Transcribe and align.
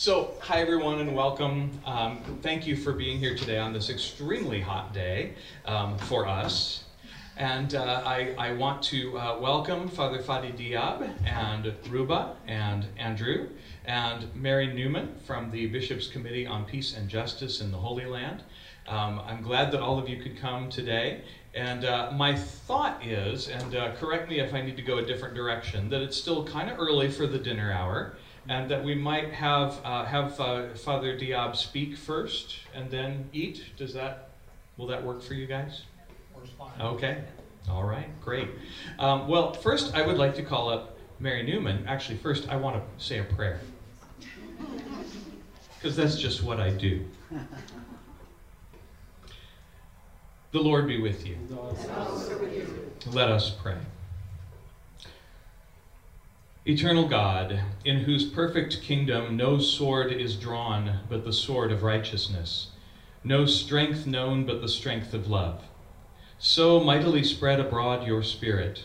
So, 0.00 0.34
hi 0.40 0.60
everyone 0.60 1.00
and 1.00 1.12
welcome. 1.12 1.72
Um, 1.84 2.20
thank 2.40 2.68
you 2.68 2.76
for 2.76 2.92
being 2.92 3.18
here 3.18 3.34
today 3.34 3.58
on 3.58 3.72
this 3.72 3.90
extremely 3.90 4.60
hot 4.60 4.94
day 4.94 5.34
um, 5.64 5.98
for 5.98 6.24
us. 6.24 6.84
And 7.36 7.74
uh, 7.74 8.02
I, 8.06 8.32
I, 8.38 8.52
want 8.52 8.80
to 8.84 9.18
uh, 9.18 9.38
welcome 9.40 9.88
Father 9.88 10.20
Fadi 10.22 10.56
Diab 10.56 11.10
and 11.26 11.74
Ruba 11.88 12.36
and 12.46 12.86
Andrew 12.96 13.48
and 13.86 14.32
Mary 14.36 14.72
Newman 14.72 15.16
from 15.26 15.50
the 15.50 15.66
Bishops' 15.66 16.06
Committee 16.06 16.46
on 16.46 16.64
Peace 16.64 16.96
and 16.96 17.08
Justice 17.08 17.60
in 17.60 17.72
the 17.72 17.78
Holy 17.78 18.06
Land. 18.06 18.44
Um, 18.86 19.20
I'm 19.26 19.42
glad 19.42 19.72
that 19.72 19.80
all 19.80 19.98
of 19.98 20.08
you 20.08 20.22
could 20.22 20.38
come 20.38 20.68
today. 20.68 21.22
And 21.54 21.84
uh, 21.84 22.12
my 22.12 22.36
thought 22.36 23.04
is, 23.04 23.48
and 23.48 23.74
uh, 23.74 23.96
correct 23.96 24.30
me 24.30 24.38
if 24.38 24.54
I 24.54 24.62
need 24.62 24.76
to 24.76 24.82
go 24.82 24.98
a 24.98 25.04
different 25.04 25.34
direction, 25.34 25.90
that 25.90 26.02
it's 26.02 26.16
still 26.16 26.44
kind 26.44 26.70
of 26.70 26.78
early 26.78 27.10
for 27.10 27.26
the 27.26 27.38
dinner 27.38 27.72
hour, 27.72 28.14
and 28.48 28.70
that 28.70 28.82
we 28.82 28.94
might 28.94 29.32
have 29.32 29.80
uh, 29.84 30.04
have 30.04 30.40
uh, 30.40 30.74
Father 30.74 31.18
Diab 31.18 31.54
speak 31.54 31.96
first 31.96 32.56
and 32.74 32.90
then 32.90 33.28
eat. 33.32 33.76
Does 33.76 33.92
that 33.94 34.30
will 34.76 34.86
that 34.86 35.04
work 35.04 35.22
for 35.22 35.34
you 35.34 35.46
guys? 35.46 35.82
Works 36.34 36.50
fine. 36.58 36.80
Okay. 36.80 37.24
All 37.68 37.84
right. 37.84 38.08
Great. 38.22 38.48
Um, 38.98 39.28
well, 39.28 39.52
first 39.52 39.94
I 39.94 40.06
would 40.06 40.16
like 40.16 40.34
to 40.36 40.42
call 40.42 40.70
up 40.70 40.98
Mary 41.20 41.42
Newman. 41.42 41.84
Actually, 41.86 42.18
first 42.18 42.48
I 42.48 42.56
want 42.56 42.76
to 42.76 43.04
say 43.04 43.18
a 43.18 43.24
prayer 43.24 43.60
because 45.78 45.96
that's 45.96 46.18
just 46.18 46.42
what 46.42 46.60
I 46.60 46.70
do. 46.70 47.04
The 50.50 50.60
Lord 50.60 50.86
be 50.86 50.98
with 50.98 51.26
you. 51.26 51.36
Let 53.12 53.28
us 53.28 53.50
pray. 53.50 53.76
Eternal 56.68 57.08
God, 57.08 57.60
in 57.86 58.00
whose 58.00 58.26
perfect 58.26 58.82
kingdom 58.82 59.38
no 59.38 59.58
sword 59.58 60.12
is 60.12 60.36
drawn 60.36 61.00
but 61.08 61.24
the 61.24 61.32
sword 61.32 61.72
of 61.72 61.82
righteousness, 61.82 62.72
no 63.24 63.46
strength 63.46 64.06
known 64.06 64.44
but 64.44 64.60
the 64.60 64.68
strength 64.68 65.14
of 65.14 65.28
love, 65.28 65.62
so 66.38 66.78
mightily 66.78 67.24
spread 67.24 67.58
abroad 67.58 68.06
your 68.06 68.22
Spirit, 68.22 68.84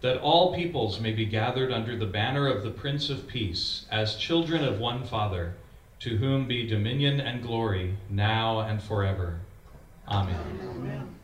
that 0.00 0.18
all 0.22 0.54
peoples 0.54 1.00
may 1.00 1.12
be 1.12 1.26
gathered 1.26 1.70
under 1.70 1.98
the 1.98 2.06
banner 2.06 2.46
of 2.46 2.62
the 2.62 2.70
Prince 2.70 3.10
of 3.10 3.28
Peace, 3.28 3.84
as 3.90 4.16
children 4.16 4.64
of 4.64 4.80
one 4.80 5.04
Father, 5.04 5.54
to 5.98 6.16
whom 6.16 6.48
be 6.48 6.66
dominion 6.66 7.20
and 7.20 7.42
glory, 7.42 7.98
now 8.08 8.60
and 8.60 8.82
forever. 8.82 9.40
Amen. 10.08 10.60
Amen. 10.62 11.17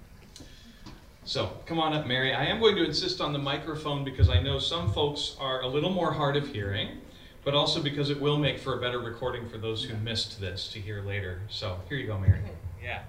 So, 1.27 1.51
come 1.65 1.81
on 1.81 1.95
up, 1.95 2.07
Mary. 2.07 2.35
I 2.35 2.45
am 2.45 2.61
going 2.61 2.77
to 2.77 2.85
insist 2.85 3.23
on 3.23 3.33
the 3.33 3.39
microphone 3.39 4.05
because 4.05 4.29
I 4.29 4.43
know 4.43 4.59
some 4.59 4.93
folks 4.93 5.37
are 5.41 5.63
a 5.63 5.67
little 5.67 5.89
more 5.89 6.13
hard 6.13 6.37
of 6.37 6.47
hearing, 6.49 7.01
but 7.45 7.55
also 7.55 7.83
because 7.83 8.11
it 8.11 8.21
will 8.21 8.37
make 8.37 8.59
for 8.59 8.77
a 8.77 8.81
better 8.81 8.99
recording 8.99 9.49
for 9.49 9.57
those 9.57 9.83
who 9.83 9.97
missed 9.97 10.39
this 10.39 10.69
to 10.75 10.81
hear 10.81 11.01
later. 11.01 11.41
So, 11.49 11.79
here 11.89 11.97
you 11.97 12.07
go, 12.07 12.19
Mary. 12.19 12.41
Yeah. 12.83 13.05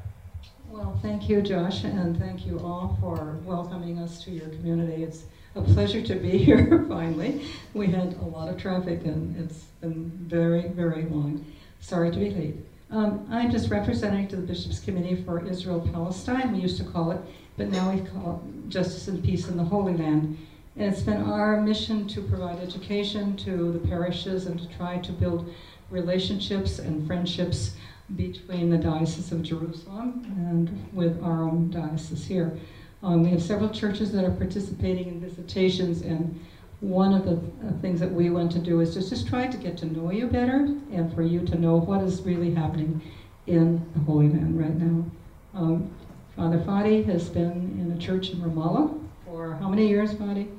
Well, 0.69 0.97
thank 1.02 1.27
you, 1.27 1.41
Josh, 1.41 1.83
and 1.83 2.17
thank 2.17 2.45
you 2.45 2.57
all 2.59 2.97
for 3.02 3.35
welcoming 3.44 3.99
us 3.99 4.23
to 4.23 4.31
your 4.31 4.47
community. 4.47 5.03
It's 5.03 5.25
a 5.55 5.61
pleasure 5.61 6.02
to 6.02 6.16
be 6.16 6.38
here 6.45 6.85
finally. 6.88 7.45
We 7.73 7.88
had 7.88 8.13
a 8.22 8.25
lot 8.25 8.47
of 8.47 8.57
traffic 8.57 9.03
and 9.03 9.35
it's 9.38 9.66
been 9.81 10.09
very, 10.23 10.69
very 10.69 11.03
long. 11.03 11.45
Sorry 11.81 12.11
to 12.11 12.17
be 12.17 12.29
late. 12.29 12.55
Um, 12.91 13.27
I'm 13.29 13.52
just 13.52 13.69
representing 13.69 14.27
to 14.29 14.38
the 14.38 14.44
Bishops' 14.44 14.79
Committee 14.79 15.22
for 15.23 15.45
Israel 15.45 15.88
Palestine, 15.91 16.53
we 16.53 16.59
used 16.59 16.77
to 16.77 16.83
call 16.83 17.11
it, 17.11 17.19
but 17.57 17.69
now 17.69 17.91
we 17.91 18.01
call 18.01 18.43
it 18.43 18.69
Justice 18.69 19.07
and 19.07 19.23
Peace 19.23 19.47
in 19.47 19.57
the 19.57 19.63
Holy 19.63 19.95
Land. 19.95 20.37
And 20.75 20.91
it's 20.91 21.01
been 21.01 21.23
our 21.23 21.61
mission 21.61 22.07
to 22.09 22.21
provide 22.21 22.59
education 22.59 23.37
to 23.37 23.71
the 23.71 23.79
parishes 23.79 24.45
and 24.45 24.59
to 24.59 24.67
try 24.77 24.97
to 24.97 25.11
build 25.13 25.53
relationships 25.89 26.79
and 26.79 27.07
friendships 27.07 27.75
between 28.15 28.69
the 28.69 28.77
Diocese 28.77 29.31
of 29.31 29.41
Jerusalem 29.41 30.23
and 30.37 30.93
with 30.93 31.21
our 31.23 31.43
own 31.43 31.71
diocese 31.71 32.25
here. 32.25 32.57
Um, 33.01 33.23
we 33.23 33.29
have 33.29 33.41
several 33.41 33.69
churches 33.69 34.11
that 34.11 34.23
are 34.23 34.31
participating 34.31 35.07
in 35.07 35.19
visitations, 35.19 36.01
and 36.01 36.39
one 36.81 37.13
of 37.13 37.25
the 37.25 37.67
uh, 37.67 37.71
things 37.81 37.99
that 37.99 38.11
we 38.11 38.29
want 38.29 38.51
to 38.53 38.59
do 38.59 38.81
is 38.81 38.94
just, 38.94 39.09
just 39.09 39.27
try 39.27 39.47
to 39.47 39.57
get 39.57 39.77
to 39.77 39.85
know 39.85 40.11
you 40.11 40.27
better 40.27 40.67
and 40.91 41.13
for 41.13 41.21
you 41.21 41.45
to 41.45 41.57
know 41.57 41.77
what 41.77 42.01
is 42.01 42.21
really 42.21 42.53
happening 42.53 43.01
in 43.47 43.83
the 43.94 43.99
Holy 44.01 44.27
Land 44.27 44.59
right 44.59 44.75
now. 44.75 45.05
Um, 45.53 45.95
Father 46.35 46.59
Fadi 46.59 47.06
has 47.06 47.29
been 47.29 47.78
in 47.79 47.94
a 47.96 47.97
church 47.97 48.31
in 48.31 48.41
Ramallah 48.41 49.00
for 49.25 49.56
how 49.56 49.69
many 49.69 49.88
years, 49.88 50.13
Fadi? 50.13 50.50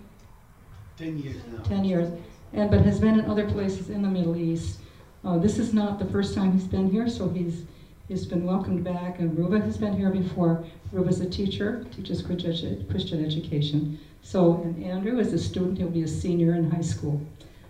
Ten 0.96 1.18
years 1.18 1.36
now. 1.52 1.62
Ten 1.64 1.84
years, 1.84 2.08
and 2.54 2.70
but 2.70 2.80
has 2.80 2.98
been 2.98 3.18
in 3.18 3.30
other 3.30 3.48
places 3.50 3.90
in 3.90 4.00
the 4.00 4.08
Middle 4.08 4.36
East. 4.36 4.78
Uh, 5.22 5.36
this 5.36 5.58
is 5.58 5.74
not 5.74 5.98
the 5.98 6.06
first 6.06 6.34
time 6.34 6.52
he's 6.52 6.66
been 6.66 6.90
here, 6.90 7.08
so 7.08 7.28
he's 7.28 7.64
he's 8.08 8.24
been 8.24 8.44
welcomed 8.44 8.84
back. 8.84 9.18
And 9.18 9.36
Ruba 9.36 9.60
has 9.60 9.76
been 9.76 9.94
here 9.94 10.10
before. 10.10 10.64
Ruba's 10.92 11.20
a 11.20 11.28
teacher, 11.28 11.84
teaches 11.94 12.22
Christian 12.22 13.24
education. 13.24 13.98
So, 14.22 14.62
and 14.62 14.82
Andrew 14.82 15.18
is 15.18 15.32
a 15.34 15.38
student, 15.38 15.76
he'll 15.76 15.90
be 15.90 16.02
a 16.02 16.08
senior 16.08 16.54
in 16.54 16.70
high 16.70 16.80
school. 16.80 17.20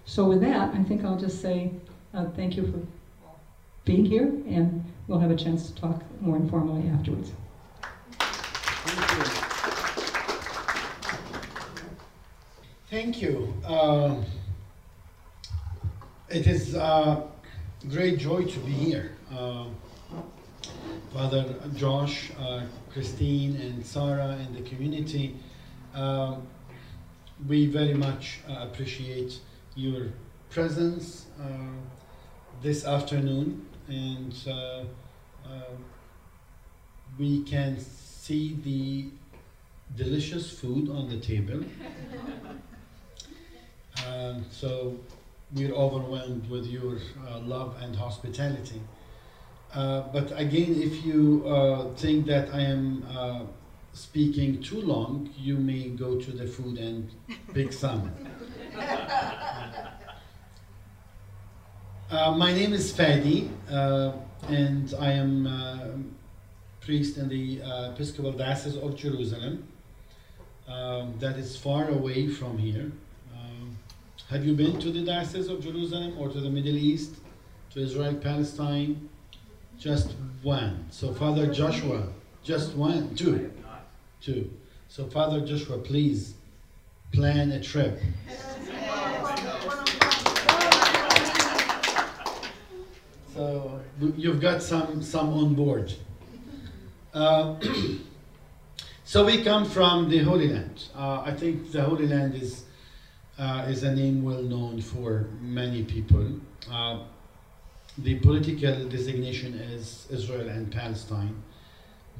So 0.05 0.29
with 0.29 0.41
that, 0.43 0.73
I 0.75 0.83
think 0.85 1.05
I'll 1.05 1.19
just 1.19 1.43
say 1.43 1.73
uh, 2.15 2.27
thank 2.37 2.57
you 2.57 2.71
for 2.71 2.79
being 3.85 4.05
here, 4.05 4.27
and 4.47 4.85
we'll 5.09 5.19
have 5.19 5.33
a 5.33 5.37
chance 5.37 5.71
to 5.71 5.81
talk 5.81 6.03
more 6.21 6.37
informally 6.37 6.89
afterwards. 6.89 7.33
Thank 12.89 13.21
you. 13.21 13.53
Uh, 13.67 14.17
it 16.29 16.47
is 16.47 16.75
a 16.75 17.23
great 17.91 18.19
joy 18.19 18.45
to 18.45 18.59
be 18.61 18.73
here. 18.73 19.17
Uh, 19.35 19.65
Father 21.13 21.55
Josh, 21.75 22.31
uh, 22.39 22.63
Christine, 22.93 23.57
and 23.57 23.85
Sarah, 23.85 24.39
and 24.41 24.55
the 24.57 24.63
community 24.63 25.35
uh, 25.97 26.37
we 27.49 27.67
very 27.67 27.95
much 27.95 28.41
uh, 28.49 28.67
appreciate 28.71 29.41
your 29.75 30.09
presence 30.51 31.27
this 32.63 32.85
afternoon 32.85 33.67
and 33.89 34.35
uh, 34.49 34.85
we 37.19 37.43
can 37.43 37.79
see 38.27 38.59
the 38.65 39.09
delicious 40.03 40.51
food 40.51 40.91
on 40.91 41.09
the 41.09 41.19
table. 41.19 41.61
Um, 44.07 44.45
so 44.51 44.99
we're 45.55 45.73
overwhelmed 45.73 46.51
with 46.51 46.67
your 46.67 46.99
uh, 47.27 47.39
love 47.39 47.75
and 47.81 47.97
hospitality. 47.97 48.83
Uh, 49.73 50.03
but 50.13 50.39
again, 50.39 50.77
if 50.77 51.03
you 51.03 51.43
uh, 51.49 51.95
think 51.95 52.27
that 52.27 52.53
I 52.53 52.61
am 52.61 53.03
speaking 53.95 54.63
too 54.63 54.83
long, 54.83 55.31
you 55.39 55.57
may 55.57 55.89
go 55.89 56.21
to 56.21 56.31
the 56.31 56.47
food 56.47 56.77
and 56.79 57.11
pick 57.55 57.73
some. 57.73 58.13
uh, 62.11 62.33
my 62.37 62.53
name 62.53 62.75
is 62.75 62.93
Fadi, 62.93 63.49
uh, 63.71 64.13
and 64.49 64.93
I 65.01 65.13
am 65.13 65.47
uh, 65.47 65.89
priest 66.87 67.19
in 67.19 67.29
the 67.29 67.61
uh, 67.63 67.91
Episcopal 67.91 68.31
Diocese 68.31 68.77
of 68.77 68.95
Jerusalem. 68.97 69.67
Um, 70.69 71.15
that 71.19 71.37
is 71.37 71.57
far 71.57 71.89
away 71.89 72.29
from 72.29 72.57
here. 72.57 72.93
Um, 73.35 73.77
have 74.31 74.45
you 74.45 74.55
been 74.55 74.79
to 74.79 74.93
the 74.93 75.05
Diocese 75.05 75.49
of 75.49 75.61
Jerusalem 75.63 76.17
or 76.17 76.29
to 76.29 76.41
the 76.41 76.49
Middle 76.49 76.77
East, 76.77 77.17
to 77.73 77.81
Israel, 77.81 78.15
Palestine? 78.15 79.09
Just 79.79 80.13
one. 80.43 80.87
So 80.91 81.13
Father 81.13 81.53
Joshua, 81.53 82.09
just 82.45 82.75
one, 82.75 83.15
two 83.17 83.53
too. 84.23 84.49
So 84.89 85.07
Father 85.07 85.45
Joshua, 85.45 85.79
please 85.79 86.35
plan 87.13 87.51
a 87.51 87.61
trip. 87.61 88.01
so 93.35 93.81
you've 94.17 94.41
got 94.41 94.63
some 94.63 95.03
some 95.03 95.33
on 95.35 95.55
board. 95.55 95.93
Uh, 97.17 97.57
so 99.05 99.25
we 99.25 99.43
come 99.43 99.65
from 99.65 100.11
the 100.11 100.19
Holy 100.19 100.49
Land. 100.49 100.85
Uh, 100.95 101.23
I 101.25 101.33
think 101.33 101.73
the 101.73 101.83
Holy 101.83 102.07
Land 102.07 102.35
is 102.35 102.65
uh, 103.39 103.65
is 103.69 103.85
a 103.85 103.95
name 103.95 104.23
well 104.23 104.43
known 104.43 104.83
for 104.83 105.31
many 105.41 105.83
people. 105.85 106.39
Uh, 106.71 107.05
the 107.97 108.17
political 108.17 108.87
designation 108.91 109.55
is 109.55 110.07
Israel 110.11 110.49
and 110.51 110.71
Palestine 110.71 111.43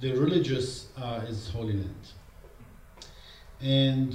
the 0.01 0.13
religious 0.13 0.89
is 1.27 1.49
Holy 1.51 1.73
Land. 1.73 2.07
And 3.63 4.13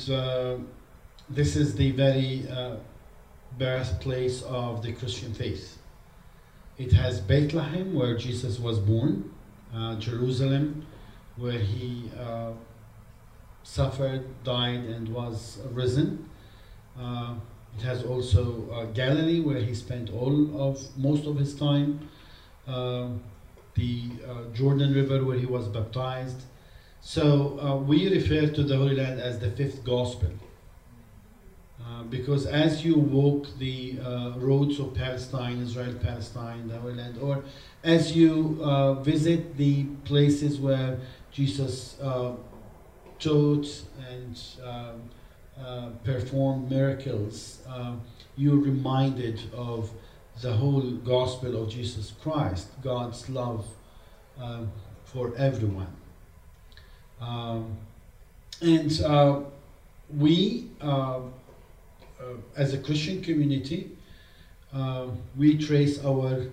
this 1.30 1.56
is 1.56 1.74
the 1.76 1.92
very 1.92 2.48
birthplace 3.58 4.44
of 4.44 4.84
the 4.84 4.94
Christian 4.94 5.34
faith. 5.34 5.80
It 6.78 6.92
has 6.94 7.20
Bethlehem, 7.20 7.96
where 7.96 8.16
Jesus 8.16 8.60
was 8.60 8.78
born, 8.78 9.31
Jerusalem, 10.00 10.86
where 11.38 11.60
he 11.60 12.12
uh, 12.20 12.52
suffered, 13.64 14.26
died, 14.44 14.84
and 14.86 15.10
was 15.10 15.60
risen. 15.72 16.30
Uh, 17.00 17.36
it 17.78 17.84
has 17.84 18.04
also 18.04 18.70
uh, 18.72 18.86
Galilee, 18.94 19.40
where 19.40 19.62
he 19.62 19.74
spent 19.74 20.10
all 20.12 20.62
of 20.62 20.98
most 20.98 21.26
of 21.26 21.38
his 21.38 21.56
time. 21.56 22.10
The 23.74 24.10
uh, 24.28 24.54
Jordan 24.54 24.94
River, 24.94 25.24
where 25.24 25.38
he 25.38 25.46
was 25.46 25.68
baptized. 25.70 26.42
So 27.00 27.58
uh, 27.60 27.78
we 27.78 28.14
refer 28.14 28.48
to 28.48 28.64
the 28.64 28.76
Holy 28.76 28.96
Land 28.96 29.20
as 29.22 29.40
the 29.40 29.50
fifth 29.50 29.84
gospel. 29.84 30.30
Uh, 31.92 32.04
because 32.04 32.46
as 32.46 32.86
you 32.86 32.96
walk 32.96 33.48
the 33.58 34.00
uh, 34.00 34.32
roads 34.38 34.80
of 34.80 34.94
Palestine, 34.94 35.62
Israel, 35.62 35.94
Palestine, 36.02 36.68
the 36.68 36.78
Holy 36.78 36.94
Land, 36.94 37.18
or 37.22 37.44
as 37.84 38.16
you 38.16 38.60
uh, 38.64 38.94
visit 38.94 39.58
the 39.58 39.84
places 40.06 40.58
where 40.60 41.00
Jesus 41.32 42.00
uh, 42.00 42.34
taught 43.20 43.68
and 44.10 44.40
um, 44.64 45.02
uh, 45.60 45.90
performed 46.06 46.70
miracles, 46.70 47.60
um, 47.68 48.02
you're 48.38 48.56
reminded 48.56 49.42
of 49.54 49.92
the 50.42 50.54
whole 50.54 50.92
gospel 50.92 51.62
of 51.62 51.70
Jesus 51.70 52.14
Christ, 52.22 52.68
God's 52.82 53.28
love 53.30 53.66
um, 54.40 54.72
for 55.04 55.36
everyone. 55.36 55.94
Um, 57.20 57.78
and 58.62 59.46
we, 60.10 60.68
as 62.56 62.74
a 62.74 62.78
Christian 62.78 63.22
community, 63.22 63.92
uh, 64.74 65.08
we 65.38 65.58
trace 65.58 66.04
our 66.04 66.48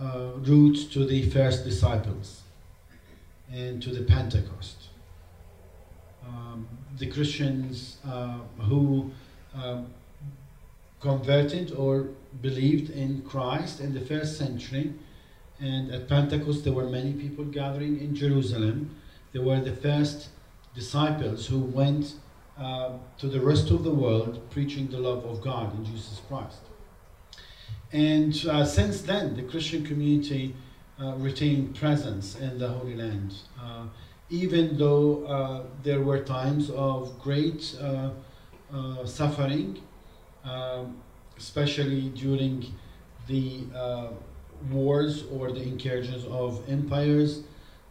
uh, 0.00 0.30
roots 0.36 0.84
to 0.84 1.04
the 1.04 1.28
first 1.30 1.64
disciples 1.64 2.42
and 3.52 3.82
to 3.82 3.90
the 3.90 4.02
Pentecost. 4.02 4.88
Um, 6.26 6.68
the 6.98 7.06
Christians 7.06 7.98
uh, 8.06 8.38
who 8.58 9.10
um, 9.54 9.86
converted 11.00 11.72
or 11.72 12.08
believed 12.42 12.90
in 12.90 13.22
Christ 13.22 13.80
in 13.80 13.94
the 13.94 14.00
first 14.00 14.36
century. 14.36 14.92
And 15.60 15.90
at 15.90 16.08
Pentecost, 16.08 16.64
there 16.64 16.72
were 16.72 16.88
many 16.88 17.12
people 17.12 17.44
gathering 17.44 18.00
in 18.00 18.14
Jerusalem. 18.14 18.94
They 19.32 19.38
were 19.38 19.60
the 19.60 19.74
first 19.74 20.28
disciples 20.74 21.46
who 21.46 21.58
went 21.58 22.14
uh, 22.58 22.90
to 23.18 23.28
the 23.28 23.40
rest 23.40 23.70
of 23.70 23.84
the 23.84 23.90
world 23.90 24.40
preaching 24.50 24.88
the 24.88 24.98
love 24.98 25.24
of 25.24 25.40
God 25.40 25.72
in 25.76 25.84
Jesus 25.84 26.20
Christ. 26.28 26.58
And 27.92 28.34
uh, 28.46 28.64
since 28.64 29.02
then, 29.02 29.36
the 29.36 29.42
Christian 29.42 29.84
community 29.84 30.56
uh, 31.00 31.14
retained 31.18 31.76
presence 31.76 32.34
in 32.36 32.58
the 32.58 32.68
Holy 32.68 32.96
Land. 32.96 33.34
Uh, 33.60 33.84
even 34.30 34.76
though 34.76 35.64
there 35.84 36.00
were 36.00 36.18
times 36.18 36.68
of 36.70 37.18
great 37.20 37.62
suffering, 39.04 39.80
um, 40.44 40.96
especially 41.38 42.10
during 42.10 42.66
the 43.26 43.62
wars 44.70 45.24
or 45.32 45.52
the 45.52 45.62
incursions 45.62 46.26
of 46.26 46.62
empires, 46.68 47.44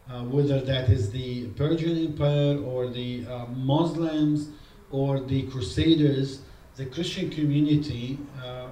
whether 0.08 0.60
that 0.60 0.88
is 0.88 1.10
the 1.10 1.46
Persian 1.48 1.98
Empire 2.06 2.58
or 2.58 2.88
the 2.88 3.26
uh, 3.26 3.46
Muslims 3.46 4.50
or 4.90 5.20
the 5.20 5.42
Crusaders, 5.48 6.40
the 6.76 6.86
Christian 6.86 7.30
community 7.30 8.18
uh, 8.42 8.68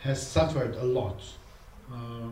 has 0.00 0.26
suffered 0.26 0.74
a 0.76 0.84
lot. 0.84 1.20
Uh, 1.92 2.28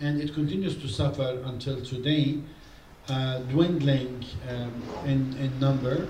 and 0.00 0.20
it 0.20 0.34
continues 0.34 0.76
to 0.76 0.88
suffer 0.88 1.42
until 1.44 1.80
today, 1.82 2.40
uh, 3.08 3.38
dwindling 3.40 4.24
um, 4.48 4.82
in, 5.06 5.36
in 5.38 5.58
number. 5.60 6.08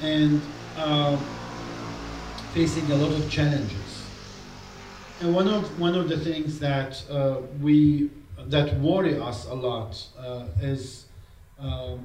and 0.00 0.40
facing 2.54 2.90
a 2.90 2.94
lot 2.96 3.12
of 3.12 3.30
challenges. 3.30 4.04
And 5.20 5.34
one 5.34 5.48
of 5.48 5.78
one 5.78 5.94
of 5.94 6.08
the 6.08 6.18
things 6.18 6.58
that 6.60 7.04
uh, 7.10 7.40
we 7.60 8.10
that 8.46 8.78
worry 8.80 9.18
us 9.18 9.46
a 9.46 9.54
lot 9.54 10.06
uh, 10.18 10.46
is 10.60 11.06
uh, 11.60 11.96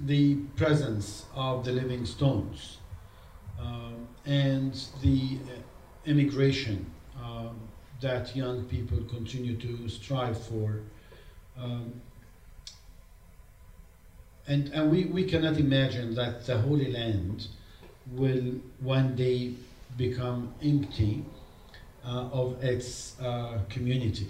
the 0.00 0.36
presence 0.56 1.26
of 1.34 1.64
the 1.64 1.72
living 1.72 2.06
stones 2.06 2.78
uh, 3.60 3.90
and 4.24 4.86
the 5.02 5.38
immigration 6.06 6.86
uh, 7.22 7.48
that 8.00 8.34
young 8.34 8.64
people 8.64 8.98
continue 9.04 9.56
to 9.56 9.88
strive 9.88 10.40
for. 10.40 10.80
Um, 11.60 12.00
and, 14.46 14.68
and 14.72 14.90
we, 14.90 15.04
we 15.06 15.24
cannot 15.24 15.58
imagine 15.58 16.14
that 16.14 16.46
the 16.46 16.56
Holy 16.58 16.90
Land 16.90 17.48
will 18.12 18.54
one 18.80 19.14
day 19.14 19.54
become 19.96 20.54
empty 20.62 21.24
uh, 22.04 22.28
of 22.32 22.62
its 22.62 23.20
uh, 23.20 23.58
community. 23.68 24.28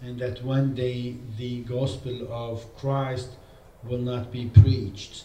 And 0.00 0.18
that 0.20 0.44
one 0.44 0.74
day 0.74 1.16
the 1.36 1.62
gospel 1.62 2.28
of 2.30 2.64
Christ 2.76 3.30
will 3.82 3.98
not 3.98 4.30
be 4.30 4.46
preached 4.46 5.24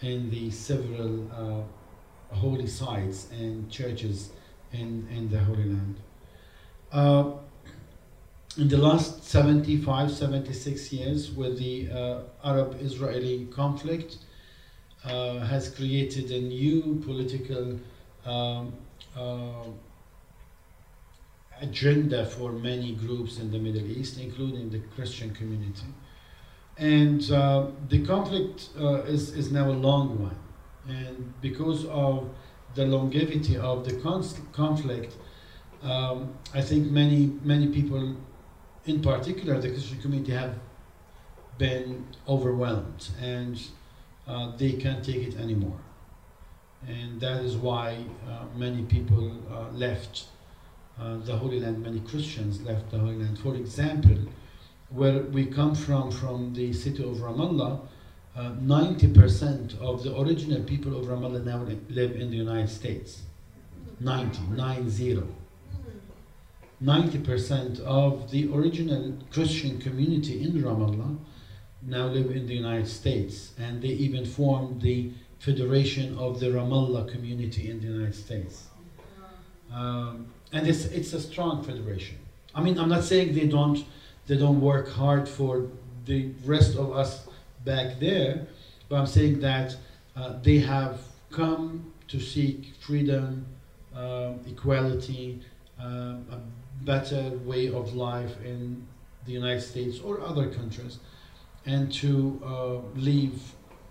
in 0.00 0.30
the 0.30 0.50
several 0.50 1.30
uh, 1.32 2.34
holy 2.34 2.66
sites 2.66 3.30
and 3.30 3.70
churches 3.70 4.30
in, 4.72 5.06
in 5.10 5.30
the 5.30 5.38
Holy 5.38 5.64
Land. 5.64 5.96
Uh, 6.92 7.32
in 8.56 8.68
the 8.68 8.78
last 8.78 9.24
75, 9.24 10.10
76 10.10 10.92
years, 10.92 11.32
with 11.32 11.58
the 11.58 11.90
uh, 11.90 12.20
Arab 12.44 12.76
Israeli 12.80 13.46
conflict, 13.46 14.18
uh, 15.04 15.40
has 15.40 15.68
created 15.68 16.30
a 16.30 16.40
new 16.40 17.02
political 17.04 17.78
um, 18.24 18.72
uh, 19.16 19.64
agenda 21.64 22.26
for 22.26 22.52
many 22.52 22.92
groups 22.94 23.38
in 23.38 23.50
the 23.50 23.58
Middle 23.58 23.86
East, 23.98 24.18
including 24.18 24.70
the 24.70 24.80
Christian 24.94 25.30
community. 25.34 25.90
And 26.76 27.30
uh, 27.30 27.66
the 27.88 28.04
conflict 28.04 28.70
uh, 28.78 29.02
is, 29.14 29.34
is 29.34 29.52
now 29.52 29.70
a 29.70 29.78
long 29.88 30.06
one. 30.28 30.38
And 30.88 31.32
because 31.40 31.86
of 31.86 32.28
the 32.74 32.84
longevity 32.86 33.56
of 33.56 33.84
the 33.84 33.94
conflict, 34.52 35.16
um, 35.82 36.34
I 36.52 36.60
think 36.60 36.90
many, 36.90 37.32
many 37.42 37.68
people, 37.68 38.16
in 38.84 39.00
particular 39.00 39.60
the 39.60 39.70
Christian 39.70 40.00
community, 40.00 40.32
have 40.32 40.58
been 41.58 42.06
overwhelmed. 42.28 43.08
And 43.20 43.60
uh, 44.26 44.56
they 44.56 44.72
can't 44.72 45.04
take 45.04 45.22
it 45.28 45.36
anymore. 45.36 45.80
And 46.86 47.20
that 47.20 47.42
is 47.44 47.56
why 47.56 48.04
uh, 48.28 48.44
many 48.56 48.82
people 48.82 49.32
uh, 49.50 49.70
left 49.72 50.24
uh, 50.98 51.16
the 51.18 51.36
Holy 51.36 51.60
Land, 51.60 51.82
many 51.82 52.00
Christians 52.00 52.62
left 52.62 52.90
the 52.90 52.98
Holy 52.98 53.16
Land. 53.16 53.38
For 53.38 53.54
example, 53.54 54.18
where 54.90 55.22
we 55.22 55.46
come 55.46 55.74
from, 55.74 56.10
from 56.10 56.54
the 56.54 56.72
city 56.72 57.02
of 57.02 57.16
Ramallah, 57.16 57.80
90% 58.36 59.80
uh, 59.80 59.86
of 59.86 60.02
the 60.02 60.18
original 60.20 60.62
people 60.62 60.96
of 60.98 61.06
Ramallah 61.06 61.44
now 61.44 61.66
live 61.88 62.16
in 62.16 62.30
the 62.30 62.36
United 62.36 62.68
States. 62.68 63.22
90, 64.00 64.40
90. 64.50 65.22
90% 66.82 67.80
of 67.80 68.30
the 68.30 68.52
original 68.52 69.16
Christian 69.30 69.78
community 69.78 70.42
in 70.42 70.52
Ramallah 70.62 71.16
now 71.82 72.06
live 72.06 72.30
in 72.30 72.46
the 72.46 72.54
United 72.54 72.88
States, 72.88 73.52
and 73.58 73.80
they 73.80 73.88
even 73.88 74.24
formed 74.24 74.82
the 74.82 75.12
Federation 75.38 76.16
of 76.18 76.40
the 76.40 76.46
Ramallah 76.46 77.10
community 77.10 77.70
in 77.70 77.80
the 77.80 77.86
United 77.86 78.14
States. 78.14 78.66
Um, 79.72 80.32
and 80.54 80.68
it's, 80.68 80.84
it's 80.86 81.12
a 81.12 81.20
strong 81.20 81.64
federation. 81.64 82.16
I 82.54 82.62
mean, 82.62 82.78
I'm 82.78 82.88
not 82.88 83.02
saying 83.02 83.34
they 83.34 83.48
don't, 83.48 83.84
they 84.26 84.36
don't 84.36 84.60
work 84.60 84.88
hard 84.88 85.28
for 85.28 85.68
the 86.06 86.30
rest 86.44 86.76
of 86.76 86.92
us 86.92 87.26
back 87.64 87.98
there, 87.98 88.46
but 88.88 88.96
I'm 88.96 89.06
saying 89.06 89.40
that 89.40 89.76
uh, 90.14 90.34
they 90.42 90.58
have 90.60 91.00
come 91.32 91.92
to 92.06 92.20
seek 92.20 92.72
freedom, 92.80 93.44
uh, 93.96 94.34
equality, 94.46 95.42
uh, 95.80 96.14
a 96.30 96.40
better 96.82 97.30
way 97.44 97.72
of 97.72 97.94
life 97.94 98.40
in 98.44 98.86
the 99.26 99.32
United 99.32 99.62
States 99.62 99.98
or 99.98 100.20
other 100.20 100.48
countries 100.48 100.98
and 101.66 101.92
to 101.94 102.40
uh, 102.44 102.76
leave 102.94 103.40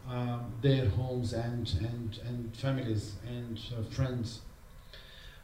um, 0.10 0.46
their 0.62 0.88
homes 0.90 1.34
and, 1.34 1.74
and, 1.80 2.20
and 2.26 2.56
families 2.56 3.16
and 3.28 3.60
uh, 3.78 3.84
friends. 3.94 4.42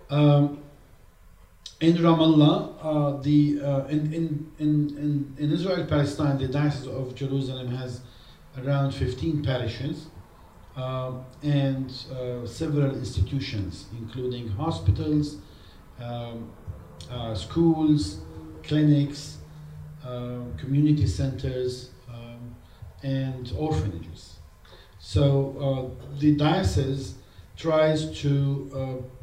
Um, 0.09 0.63
in 1.81 1.95
Ramallah, 1.97 2.75
uh, 2.81 3.21
the, 3.21 3.61
uh, 3.61 3.85
in, 3.87 4.13
in, 4.13 4.51
in, 4.59 5.35
in 5.37 5.51
Israel 5.51 5.85
Palestine, 5.85 6.37
the 6.37 6.47
Diocese 6.47 6.87
of 6.87 7.15
Jerusalem 7.15 7.67
has 7.75 8.01
around 8.57 8.91
15 8.91 9.43
parishes 9.43 10.07
uh, 10.75 11.11
and 11.41 11.91
uh, 12.11 12.45
several 12.45 12.95
institutions, 12.95 13.87
including 13.97 14.49
hospitals, 14.49 15.37
um, 16.01 16.51
schools, 17.33 18.21
clinics, 18.63 19.37
community 20.57 21.07
centers, 21.07 21.91
and 23.03 23.53
orphanages. 23.57 24.39
So 24.99 25.95
uh, 25.97 26.19
the 26.19 26.35
diocese 26.35 27.15
tries 27.55 28.19
to 28.21 28.71
uh, 28.75 29.18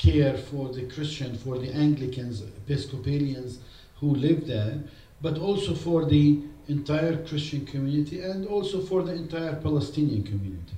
care 0.00 0.36
for 0.36 0.70
the 0.70 0.84
Christian, 0.86 1.36
for 1.36 1.58
the 1.58 1.70
Anglicans, 1.72 2.42
Episcopalians 2.42 3.58
who 3.96 4.14
live 4.14 4.46
there, 4.46 4.82
but 5.20 5.38
also 5.38 5.74
for 5.74 6.06
the 6.06 6.40
entire 6.68 7.16
Christian 7.26 7.66
community 7.66 8.20
and 8.22 8.46
also 8.46 8.80
for 8.80 9.02
the 9.02 9.12
entire 9.12 9.54
Palestinian 9.56 10.22
community. 10.22 10.76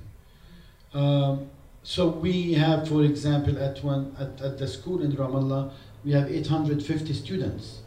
Um, 0.93 1.49
so 1.83 2.09
we 2.09 2.53
have, 2.53 2.87
for 2.87 3.03
example, 3.03 3.57
at 3.57 3.83
one 3.83 4.15
at, 4.19 4.41
at 4.41 4.57
the 4.57 4.67
school 4.67 5.01
in 5.01 5.13
Ramallah, 5.13 5.71
we 6.03 6.11
have 6.11 6.29
850 6.29 7.13
students. 7.13 7.79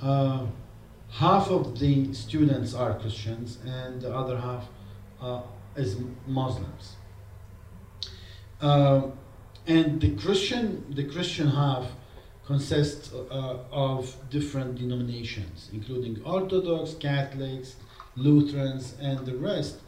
Uh, 0.00 0.46
half 1.10 1.48
of 1.50 1.78
the 1.78 2.12
students 2.14 2.74
are 2.74 2.98
Christians, 2.98 3.58
and 3.66 4.00
the 4.00 4.14
other 4.14 4.36
half 4.38 4.68
uh, 5.20 5.42
is 5.76 5.96
Muslims. 6.26 6.96
Uh, 8.60 9.02
and 9.66 10.00
the 10.00 10.14
Christian, 10.16 10.84
the 10.90 11.04
Christian 11.04 11.48
half 11.48 11.86
consists 12.46 13.12
uh, 13.12 13.58
of 13.72 14.14
different 14.30 14.76
denominations, 14.76 15.68
including 15.72 16.22
Orthodox, 16.24 16.94
Catholics, 16.94 17.74
Lutherans, 18.14 18.94
and 19.00 19.26
the 19.26 19.36
rest, 19.36 19.80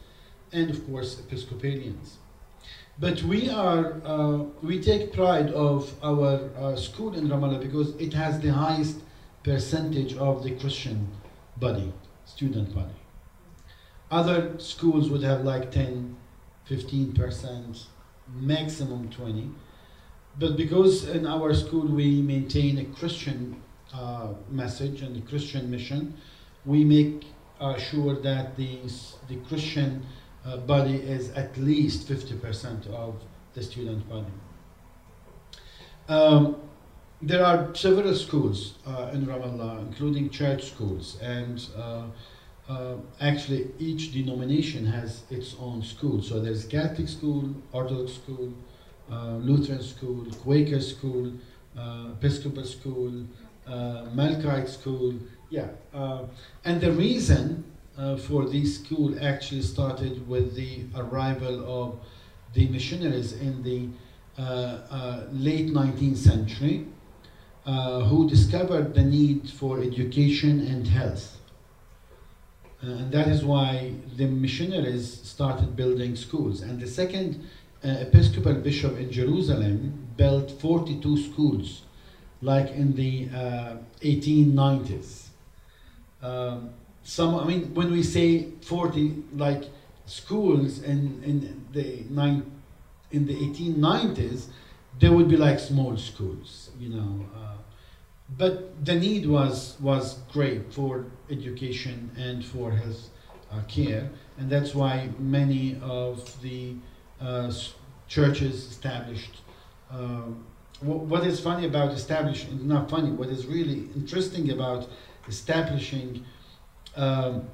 and 0.53 0.71
of 0.71 0.85
course 0.87 1.21
Episcopalians. 1.21 2.17
But 2.99 3.23
we 3.23 3.49
are, 3.49 4.01
uh, 4.05 4.39
we 4.61 4.81
take 4.81 5.13
pride 5.13 5.51
of 5.51 5.95
our 6.03 6.51
uh, 6.59 6.75
school 6.75 7.15
in 7.15 7.29
Ramallah 7.29 7.61
because 7.61 7.95
it 7.97 8.13
has 8.13 8.41
the 8.41 8.53
highest 8.53 8.97
percentage 9.45 10.17
of 10.17 10.43
the 10.43 10.51
Christian 10.57 11.09
body, 11.57 11.93
student 12.25 12.75
body. 12.75 12.99
Other 14.11 14.59
schools 14.59 15.11
would 15.11 15.23
have 15.23 15.45
like 15.45 15.71
10, 15.71 16.17
15%, 16.69 17.85
maximum 18.35 19.11
20. 19.11 19.51
But 20.39 20.57
because 20.57 21.09
in 21.09 21.27
our 21.27 21.53
school 21.55 21.87
we 21.87 22.23
maintain 22.23 22.79
a 22.79 22.85
Christian 22.85 23.61
uh, 23.93 24.29
message 24.51 25.03
and 25.03 25.17
a 25.17 25.29
Christian 25.29 25.71
mission, 25.71 26.15
we 26.65 26.85
make 26.85 27.25
uh, 27.61 27.77
sure 27.79 28.15
that 28.21 28.57
the, 28.57 28.79
the 29.29 29.37
Christian 29.49 30.07
uh, 30.45 30.59
body 30.59 30.97
is 30.97 31.31
at 31.31 31.57
least 31.57 32.09
50% 32.09 32.87
of 32.89 33.21
the 33.55 33.63
student 33.63 34.09
body. 34.09 34.33
Um, 36.09 36.57
there 37.21 37.45
are 37.45 37.75
several 37.75 38.15
schools 38.15 38.75
uh, 38.87 39.11
in 39.13 39.27
Ramallah, 39.27 39.81
including 39.81 40.31
church 40.31 40.71
schools, 40.71 41.19
and 41.21 41.67
uh, 41.77 42.05
uh, 42.69 42.95
actually 43.21 43.73
each 43.79 44.13
denomination 44.13 44.87
has 44.87 45.23
its 45.31 45.57
own 45.59 45.83
school. 45.83 46.23
So 46.23 46.41
there's 46.41 46.65
Catholic 46.65 47.09
school, 47.09 47.55
Orthodox 47.73 48.13
school, 48.13 48.53
Lutheran 49.11 49.83
school, 49.83 50.27
Quaker 50.43 50.81
school, 50.81 51.33
uh, 51.77 52.09
Episcopal 52.13 52.65
school, 52.65 53.25
uh, 53.67 54.05
Melkite 54.15 54.69
school. 54.69 55.15
Yeah, 55.51 55.69
and 56.65 56.81
the 56.81 56.93
reason 56.93 57.65
for 58.27 58.45
this 58.45 58.77
school 58.77 59.17
actually 59.21 59.63
started 59.63 60.29
with 60.29 60.55
the 60.55 60.85
arrival 60.95 61.83
of 61.83 62.01
the 62.55 62.69
missionaries 62.69 63.33
in 63.33 63.63
the 63.63 63.89
late 65.33 65.73
19th 65.73 66.19
century. 66.19 66.87
Uh, 67.69 68.01
who 68.05 68.27
discovered 68.27 68.95
the 68.95 69.03
need 69.03 69.51
for 69.51 69.83
education 69.83 70.67
and 70.69 70.87
health. 70.87 71.37
Uh, 72.83 72.87
and 72.87 73.13
that 73.13 73.29
is 73.29 73.45
why 73.45 73.93
the 74.17 74.27
missionaries 74.27 75.21
started 75.23 75.77
building 75.77 76.17
schools. 76.17 76.63
And 76.63 76.81
the 76.81 76.87
second 76.87 77.47
uh, 77.85 77.89
Episcopal 77.89 78.55
bishop 78.55 78.97
in 78.99 79.11
Jerusalem 79.11 80.09
built 80.17 80.51
42 80.61 81.17
schools, 81.31 81.83
like 82.43 82.71
in 82.71 82.95
the 82.95 83.29
1890s. 84.03 85.29
Uh, 86.23 86.27
um, 86.27 86.71
some, 87.05 87.37
I 87.37 87.45
mean, 87.45 87.75
when 87.75 87.91
we 87.93 88.03
say 88.03 88.51
40, 88.63 89.23
like 89.37 89.65
schools 90.07 90.83
in, 90.83 91.23
in 91.25 91.67
the 91.73 92.05
nine, 92.11 92.51
in 93.13 93.27
the 93.27 93.35
1890s, 93.35 94.47
they 94.99 95.09
would 95.09 95.29
be 95.29 95.37
like 95.37 95.59
small 95.59 95.97
schools, 95.97 96.71
you 96.79 96.89
know. 96.89 97.25
Uh, 97.35 97.55
but 98.37 98.85
the 98.85 98.95
need 98.95 99.27
was 99.27 99.77
was 99.81 100.19
great 100.33 100.73
for 100.73 101.07
education 101.31 102.11
and 102.17 102.45
for 102.45 102.73
health 102.73 103.09
uh, 103.51 103.63
care, 103.69 104.11
and 104.37 104.51
that's 104.51 104.75
why 104.75 105.09
many 105.19 105.79
of 105.83 106.41
the 106.43 106.75
churches 108.09 108.71
established. 108.71 109.43
Um, 109.91 110.45
what 110.81 111.27
is 111.27 111.41
funny 111.41 111.67
about 111.67 111.93
establishing, 111.93 112.67
not 112.67 112.89
funny, 112.89 113.11
what 113.11 113.29
is 113.29 113.47
really 113.47 113.89
interesting 113.97 114.51
about 114.53 114.89
establishing 115.27 116.25
um, 116.97 117.49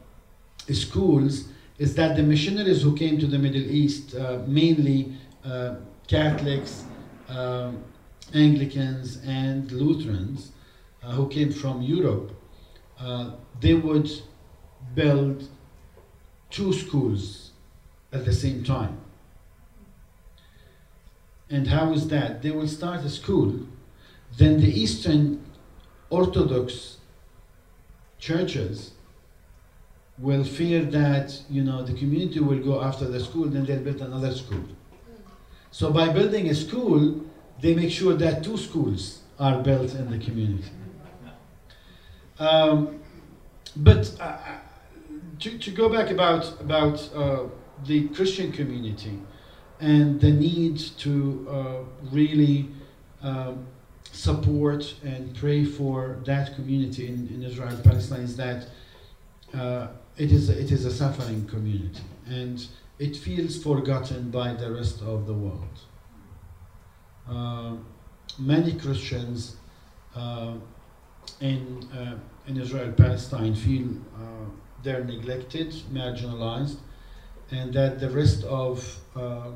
schools 0.70 1.48
is 1.78 1.94
that 1.94 2.16
the 2.16 2.22
missionaries 2.22 2.82
who 2.82 2.94
came 2.96 3.18
to 3.18 3.26
the 3.26 3.38
Middle 3.38 3.62
East, 3.62 4.14
uh, 4.14 4.40
mainly 4.46 5.16
uh, 5.44 5.76
Catholics, 6.06 6.84
um, 7.28 7.82
Anglicans, 8.32 9.18
and 9.24 9.70
Lutherans, 9.72 10.52
uh, 11.02 11.12
who 11.12 11.28
came 11.28 11.52
from 11.52 11.82
Europe, 11.82 12.30
uh, 13.00 13.32
they 13.60 13.74
would 13.74 14.10
build 14.94 15.48
two 16.50 16.72
schools 16.72 17.52
at 18.12 18.24
the 18.24 18.32
same 18.32 18.62
time. 18.62 18.98
And 21.54 21.68
how 21.68 21.92
is 21.92 22.08
that? 22.08 22.42
They 22.42 22.50
will 22.50 22.66
start 22.66 23.04
a 23.04 23.08
school, 23.08 23.60
then 24.36 24.60
the 24.60 24.68
Eastern 24.82 25.40
Orthodox 26.10 26.96
churches 28.18 28.90
will 30.18 30.42
fear 30.42 30.82
that 30.86 31.40
you 31.48 31.62
know 31.62 31.84
the 31.84 31.94
community 31.94 32.40
will 32.40 32.58
go 32.58 32.82
after 32.82 33.06
the 33.06 33.20
school, 33.20 33.44
then 33.44 33.64
they'll 33.66 33.84
build 33.88 34.00
another 34.00 34.34
school. 34.34 34.64
So 35.70 35.92
by 35.92 36.08
building 36.08 36.50
a 36.50 36.56
school, 36.56 37.24
they 37.60 37.72
make 37.72 37.92
sure 37.92 38.14
that 38.14 38.42
two 38.42 38.56
schools 38.56 39.20
are 39.38 39.62
built 39.62 39.94
in 39.94 40.10
the 40.10 40.18
community. 40.18 40.72
Um, 42.40 42.98
but 43.76 44.12
uh, 44.18 44.24
uh, 44.24 44.38
to, 45.38 45.58
to 45.58 45.70
go 45.70 45.88
back 45.88 46.10
about, 46.10 46.60
about 46.60 47.08
uh, 47.14 47.44
the 47.86 48.08
Christian 48.08 48.50
community 48.50 49.20
and 49.80 50.20
the 50.20 50.30
need 50.30 50.78
to 50.78 51.46
uh, 51.50 52.10
really 52.10 52.68
um, 53.22 53.66
support 54.12 54.94
and 55.04 55.34
pray 55.36 55.64
for 55.64 56.18
that 56.24 56.54
community 56.54 57.08
in, 57.08 57.28
in 57.28 57.42
Israel 57.42 57.76
Palestine 57.82 58.20
is 58.20 58.36
that 58.36 58.68
uh, 59.52 59.88
it, 60.16 60.30
is, 60.30 60.48
it 60.48 60.70
is 60.70 60.84
a 60.84 60.92
suffering 60.92 61.46
community 61.46 62.02
and 62.26 62.66
it 62.98 63.16
feels 63.16 63.62
forgotten 63.62 64.30
by 64.30 64.54
the 64.54 64.72
rest 64.72 65.00
of 65.02 65.26
the 65.26 65.34
world. 65.34 65.80
Uh, 67.28 67.74
many 68.38 68.72
Christians 68.74 69.56
in, 71.40 71.88
uh, 71.92 72.16
in 72.46 72.60
Israel 72.60 72.92
Palestine 72.92 73.54
feel 73.54 73.88
uh, 74.16 74.48
they're 74.82 75.04
neglected, 75.04 75.72
marginalized, 75.92 76.76
and 77.54 77.72
that 77.72 78.00
the 78.00 78.10
rest 78.10 78.42
of 78.44 78.98
uh, 79.14 79.50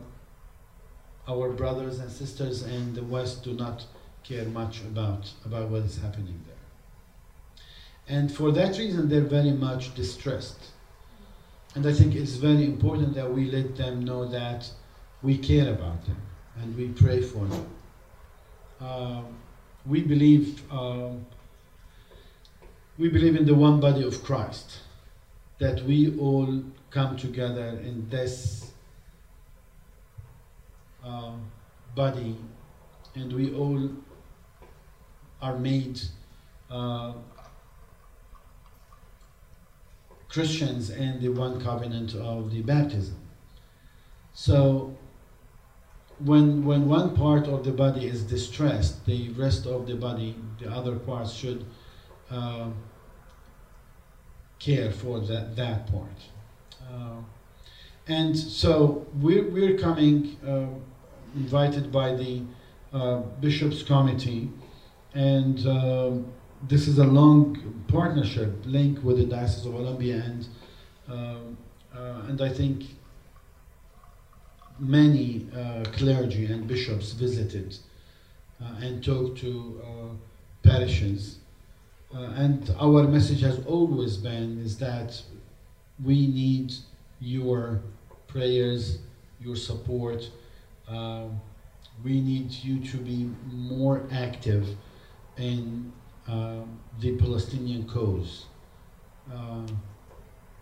our 1.26 1.50
brothers 1.50 1.98
and 1.98 2.10
sisters 2.10 2.62
in 2.62 2.94
the 2.94 3.02
West 3.02 3.42
do 3.42 3.52
not 3.54 3.84
care 4.22 4.44
much 4.44 4.80
about, 4.82 5.30
about 5.44 5.68
what 5.68 5.82
is 5.82 5.98
happening 5.98 6.40
there. 6.46 8.16
And 8.16 8.32
for 8.32 8.52
that 8.52 8.78
reason, 8.78 9.08
they're 9.08 9.32
very 9.38 9.50
much 9.50 9.94
distressed. 9.94 10.70
And 11.74 11.86
I 11.86 11.92
think 11.92 12.14
it's 12.14 12.36
very 12.36 12.64
important 12.64 13.14
that 13.14 13.30
we 13.30 13.50
let 13.50 13.76
them 13.76 14.04
know 14.04 14.26
that 14.26 14.70
we 15.22 15.36
care 15.36 15.70
about 15.72 16.04
them 16.06 16.20
and 16.60 16.76
we 16.76 16.88
pray 16.88 17.20
for 17.20 17.44
them. 17.46 17.66
Uh, 18.80 19.22
we 19.84 20.02
believe 20.02 20.62
uh, 20.70 21.10
we 22.96 23.08
believe 23.08 23.36
in 23.36 23.46
the 23.46 23.54
one 23.54 23.80
body 23.80 24.02
of 24.02 24.24
Christ, 24.24 24.78
that 25.58 25.84
we 25.84 26.18
all 26.18 26.62
come 26.90 27.16
together 27.16 27.78
in 27.82 28.08
this 28.08 28.72
uh, 31.04 31.32
body 31.94 32.36
and 33.14 33.32
we 33.32 33.54
all 33.54 33.90
are 35.40 35.58
made 35.58 36.00
uh, 36.70 37.12
Christians 40.28 40.90
in 40.90 41.20
the 41.20 41.28
one 41.30 41.60
covenant 41.60 42.14
of 42.14 42.50
the 42.50 42.62
baptism. 42.62 43.16
So 44.34 44.96
when 46.18 46.64
when 46.64 46.88
one 46.88 47.16
part 47.16 47.46
of 47.46 47.64
the 47.64 47.72
body 47.72 48.06
is 48.06 48.22
distressed, 48.24 49.06
the 49.06 49.30
rest 49.30 49.66
of 49.66 49.86
the 49.86 49.94
body, 49.94 50.36
the 50.58 50.70
other 50.70 50.96
parts 50.96 51.32
should 51.32 51.64
uh, 52.30 52.68
care 54.58 54.90
for 54.90 55.20
that, 55.20 55.56
that 55.56 55.90
part. 55.90 56.18
Uh, 56.90 57.16
and 58.06 58.36
so 58.36 59.06
we're, 59.20 59.48
we're 59.48 59.76
coming 59.76 60.36
uh, 60.46 60.66
invited 61.34 61.92
by 61.92 62.14
the 62.14 62.42
uh, 62.92 63.18
Bishops 63.40 63.82
Committee, 63.82 64.50
and 65.14 65.58
this 66.68 66.88
is 66.88 66.98
a 66.98 67.04
long 67.04 67.84
partnership 67.86 68.52
link 68.64 69.02
with 69.04 69.18
the 69.18 69.24
Diocese 69.24 69.66
of 69.66 69.74
Olympia, 69.74 70.16
and 70.16 70.48
and 72.28 72.42
I 72.42 72.48
think 72.50 72.84
many 74.78 75.46
uh, 75.54 75.84
clergy 75.92 76.46
and 76.46 76.66
bishops 76.66 77.12
visited 77.12 77.76
uh, 78.62 78.74
and 78.80 79.02
talked 79.02 79.38
to 79.38 79.82
uh, 79.84 80.68
parishes. 80.68 81.38
And 82.12 82.74
our 82.78 83.02
message 83.06 83.42
has 83.42 83.64
always 83.66 84.16
been 84.16 84.58
is 84.58 84.78
that 84.78 85.20
we 86.04 86.26
need 86.26 86.72
your 87.20 87.82
prayers, 88.26 88.98
your 89.40 89.56
support. 89.56 90.30
Uh, 90.88 91.24
we 92.04 92.20
need 92.20 92.52
you 92.52 92.78
to 92.90 92.96
be 92.98 93.30
more 93.50 94.06
active 94.12 94.68
in 95.36 95.92
uh, 96.28 96.60
the 97.00 97.16
Palestinian 97.16 97.88
cause. 97.88 98.46
Uh, 99.32 99.66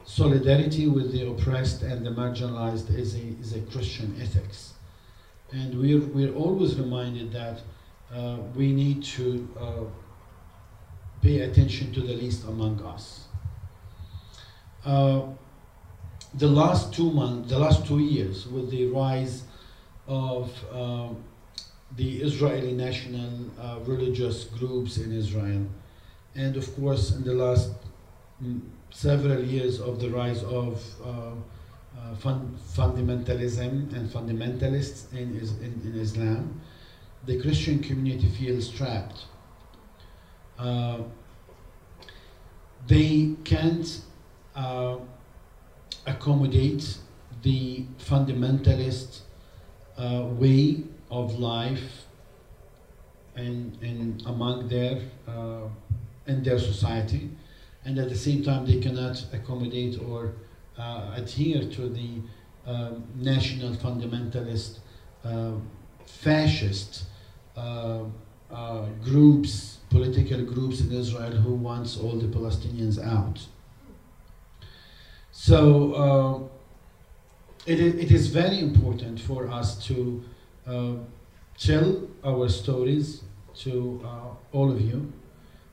solidarity 0.05 0.87
with 0.89 1.13
the 1.13 1.29
oppressed 1.29 1.83
and 1.83 2.07
the 2.07 2.11
marginalized 2.11 2.97
is 2.97 3.15
a, 3.15 3.27
is 3.41 3.55
a 3.55 3.61
Christian 3.61 4.17
ethics. 4.21 4.75
And 5.53 5.79
we're, 5.79 6.01
we're 6.01 6.35
always 6.35 6.79
reminded 6.79 7.33
that 7.33 7.61
uh, 8.13 8.39
we 8.55 8.73
need 8.73 9.03
to 9.05 9.49
uh, 9.59 9.85
pay 11.23 11.41
attention 11.41 11.93
to 11.93 12.01
the 12.01 12.15
least 12.15 12.45
among 12.45 12.83
us. 12.85 13.26
Uh, 14.87 15.23
the 16.35 16.47
last 16.47 16.95
two 16.95 17.11
months, 17.11 17.51
the 17.51 17.59
last 17.59 17.85
two 17.87 17.99
years, 17.99 18.47
with 18.47 18.71
the 18.71 18.87
rise 18.87 19.43
of 20.07 20.53
um, 20.73 21.17
the 21.97 22.19
Israeli 22.19 22.73
national 22.73 23.51
uh, 23.61 23.81
religious 23.81 24.45
groups 24.45 24.99
in 24.99 25.13
Israel, 25.13 25.67
and 26.37 26.57
of 26.57 26.73
course, 26.77 27.17
in 27.17 27.25
the 27.25 27.35
last 27.35 27.73
mm, 28.41 28.61
several 28.91 29.43
years 29.43 29.81
of 29.81 30.01
the 30.01 30.09
rise 30.09 30.45
of 30.45 30.81
uh, 31.05 31.09
uh, 31.99 32.15
fun 32.17 32.57
fundamentalism 32.77 33.93
and 33.93 34.09
fundamentalists 34.09 35.13
in, 35.13 35.37
in, 35.63 35.81
in 35.85 35.99
Islam, 36.01 36.61
the 37.25 37.41
Christian 37.41 37.81
community 37.81 38.29
feels 38.29 38.69
trapped. 38.69 39.25
Uh, 40.57 40.99
they 42.87 43.35
can't 43.43 44.03
uh, 44.57 44.97
accommodate 46.07 46.99
the 47.43 47.85
fundamentalist 47.99 49.21
uh, 49.99 50.25
way 50.31 50.83
of 51.11 51.39
life 51.39 52.07
and, 53.37 53.77
in 53.83 54.21
among 54.27 54.69
their 54.69 55.01
uh, 55.29 55.69
in 56.27 56.43
their 56.43 56.59
society, 56.59 57.31
and 57.85 57.99
at 57.99 58.09
the 58.09 58.17
same 58.17 58.43
time 58.43 58.67
they 58.67 58.81
cannot 58.81 59.25
accommodate 59.33 60.01
or 60.01 60.33
uh, 60.79 61.13
adhere 61.15 61.69
to 61.71 61.89
the 61.89 62.21
um, 62.67 63.05
national 63.15 63.75
fundamentalist 63.77 64.79
uh, 65.25 65.53
fascist 66.07 67.05
uh, 67.57 68.05
uh, 68.51 68.87
groups, 69.05 69.79
political 69.91 70.43
groups 70.45 70.81
in 70.81 70.93
Israel 70.93 71.33
who 71.33 71.55
wants 71.55 71.97
all 71.97 72.17
the 72.19 72.27
Palestinians 72.27 73.03
out. 73.03 73.39
So 75.39 75.93
uh, 75.93 77.71
it, 77.71 77.79
it 77.79 78.11
is 78.11 78.29
very 78.29 78.59
important 78.59 79.21
for 79.21 79.49
us 79.49 79.77
to 79.87 80.25
uh, 80.67 80.95
tell 81.59 82.09
our 82.25 82.49
stories 82.49 83.23
to 83.57 84.01
uh, 84.03 84.57
all 84.57 84.73
of 84.73 84.81
you. 84.81 85.13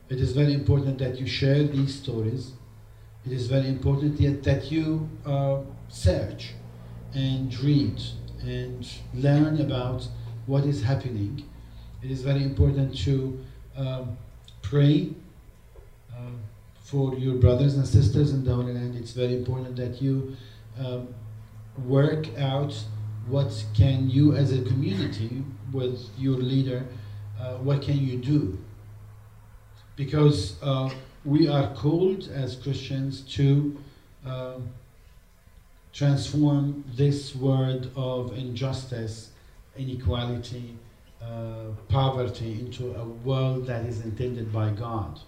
It 0.09 0.19
is 0.19 0.33
very 0.33 0.53
important 0.53 0.97
that 0.99 1.17
you 1.17 1.25
share 1.25 1.63
these 1.63 1.95
stories. 1.95 2.51
It 3.25 3.31
is 3.31 3.47
very 3.47 3.69
important 3.69 4.17
that, 4.17 4.43
that 4.43 4.69
you 4.69 5.09
uh, 5.25 5.59
search 5.87 6.51
and 7.15 7.57
read 7.61 8.01
and 8.41 8.85
learn 9.13 9.61
about 9.61 10.05
what 10.45 10.65
is 10.65 10.83
happening. 10.83 11.45
It 12.03 12.11
is 12.11 12.21
very 12.21 12.43
important 12.43 12.97
to 13.05 13.39
um, 13.77 14.17
pray 14.61 15.07
uh, 15.07 15.22
for 16.93 17.15
your 17.15 17.33
brothers 17.33 17.73
and 17.75 17.87
sisters 17.87 18.33
in 18.33 18.45
the 18.45 18.53
Holy 18.53 18.71
Land. 18.71 18.95
It's 18.95 19.13
very 19.13 19.35
important 19.35 19.75
that 19.77 19.99
you 19.99 20.37
um, 20.79 21.07
work 21.87 22.27
out 22.37 22.71
what 23.27 23.65
can 23.73 24.11
you 24.11 24.35
as 24.35 24.53
a 24.53 24.61
community 24.61 25.43
with 25.71 26.07
your 26.19 26.37
leader, 26.37 26.85
uh, 27.41 27.55
what 27.55 27.81
can 27.81 27.97
you 27.97 28.17
do? 28.17 28.59
Because 29.95 30.61
uh, 30.61 30.91
we 31.25 31.47
are 31.47 31.73
called 31.73 32.29
as 32.31 32.57
Christians 32.57 33.21
to 33.37 33.75
um, 34.23 34.69
transform 35.93 36.83
this 36.95 37.35
world 37.35 37.89
of 37.95 38.37
injustice, 38.37 39.31
inequality, 39.75 40.77
uh, 41.19 41.71
poverty 41.87 42.59
into 42.59 42.93
a 42.93 43.03
world 43.03 43.65
that 43.65 43.83
is 43.83 44.01
intended 44.01 44.53
by 44.53 44.69
God, 44.69 45.19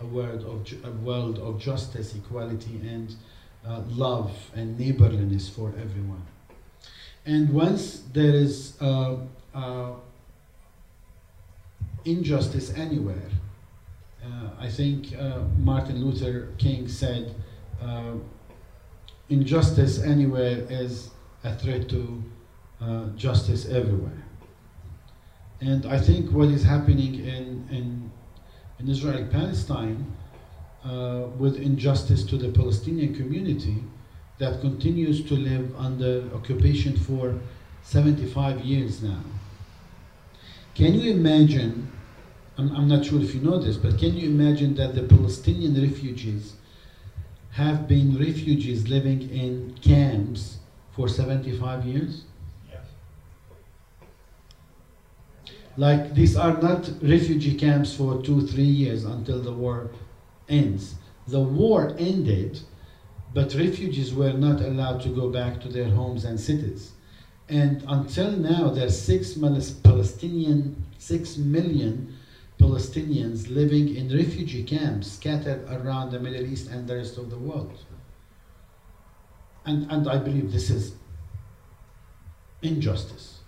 a 0.00 0.06
world 0.06 0.44
of, 0.44 0.84
a 0.84 0.90
world 0.90 1.38
of 1.38 1.60
justice, 1.60 2.14
equality, 2.14 2.80
and 2.84 3.14
uh, 3.66 3.82
love 3.88 4.32
and 4.54 4.78
neighborliness 4.78 5.48
for 5.48 5.68
everyone. 5.80 6.22
And 7.24 7.52
once 7.52 8.02
there 8.12 8.34
is 8.34 8.80
uh, 8.80 9.16
uh, 9.54 9.92
injustice 12.04 12.72
anywhere, 12.74 13.30
uh, 14.24 14.50
I 14.60 14.68
think 14.68 15.16
uh, 15.18 15.40
Martin 15.58 16.04
Luther 16.04 16.48
King 16.58 16.88
said, 16.88 17.34
uh, 17.82 18.12
injustice 19.28 20.00
anywhere 20.02 20.66
is 20.70 21.10
a 21.44 21.54
threat 21.54 21.88
to 21.88 22.22
justice 23.16 23.66
everywhere. 23.68 24.22
And 25.60 25.86
I 25.86 25.98
think 25.98 26.30
what 26.30 26.48
is 26.48 26.62
happening 26.62 27.14
in, 27.14 27.66
in, 27.70 28.05
in 28.78 28.88
Israel 28.88 29.26
Palestine 29.30 30.12
uh, 30.84 31.26
with 31.38 31.56
injustice 31.56 32.24
to 32.24 32.36
the 32.36 32.50
Palestinian 32.50 33.14
community 33.14 33.82
that 34.38 34.60
continues 34.60 35.24
to 35.24 35.34
live 35.34 35.74
under 35.76 36.28
occupation 36.34 36.96
for 36.96 37.34
75 37.82 38.60
years 38.60 39.02
now. 39.02 39.20
Can 40.74 40.94
you 40.94 41.10
imagine? 41.12 41.90
I'm, 42.58 42.74
I'm 42.76 42.88
not 42.88 43.04
sure 43.04 43.20
if 43.20 43.34
you 43.34 43.40
know 43.40 43.58
this, 43.58 43.76
but 43.76 43.98
can 43.98 44.14
you 44.14 44.28
imagine 44.28 44.74
that 44.74 44.94
the 44.94 45.04
Palestinian 45.04 45.80
refugees 45.80 46.54
have 47.52 47.88
been 47.88 48.18
refugees 48.18 48.88
living 48.88 49.30
in 49.30 49.74
camps 49.80 50.58
for 50.92 51.08
75 51.08 51.86
years? 51.86 52.24
Yes. 52.70 52.84
Like 55.76 56.14
these 56.14 56.36
are 56.36 56.60
not 56.60 56.88
refugee 57.02 57.54
camps 57.54 57.94
for 57.94 58.22
two, 58.22 58.46
three 58.46 58.62
years 58.62 59.04
until 59.04 59.40
the 59.40 59.52
war 59.52 59.90
ends. 60.48 60.94
The 61.28 61.40
war 61.40 61.94
ended, 61.98 62.60
but 63.34 63.54
refugees 63.54 64.14
were 64.14 64.32
not 64.32 64.60
allowed 64.60 65.02
to 65.02 65.08
go 65.08 65.28
back 65.30 65.60
to 65.62 65.68
their 65.68 65.90
homes 65.90 66.24
and 66.24 66.40
cities. 66.40 66.92
And 67.48 67.84
until 67.86 68.30
now, 68.32 68.70
there 68.70 68.86
are 68.86 68.90
six 68.90 69.34
Palestinian, 69.34 70.84
six 70.98 71.36
million 71.36 72.16
Palestinians 72.58 73.50
living 73.54 73.94
in 73.94 74.08
refugee 74.08 74.64
camps 74.64 75.12
scattered 75.12 75.68
around 75.70 76.10
the 76.10 76.18
Middle 76.18 76.46
East 76.46 76.70
and 76.70 76.88
the 76.88 76.96
rest 76.96 77.18
of 77.18 77.30
the 77.30 77.38
world. 77.38 77.78
And, 79.66 79.90
and 79.90 80.08
I 80.08 80.16
believe 80.18 80.52
this 80.52 80.70
is 80.70 80.94
injustice. 82.62 83.40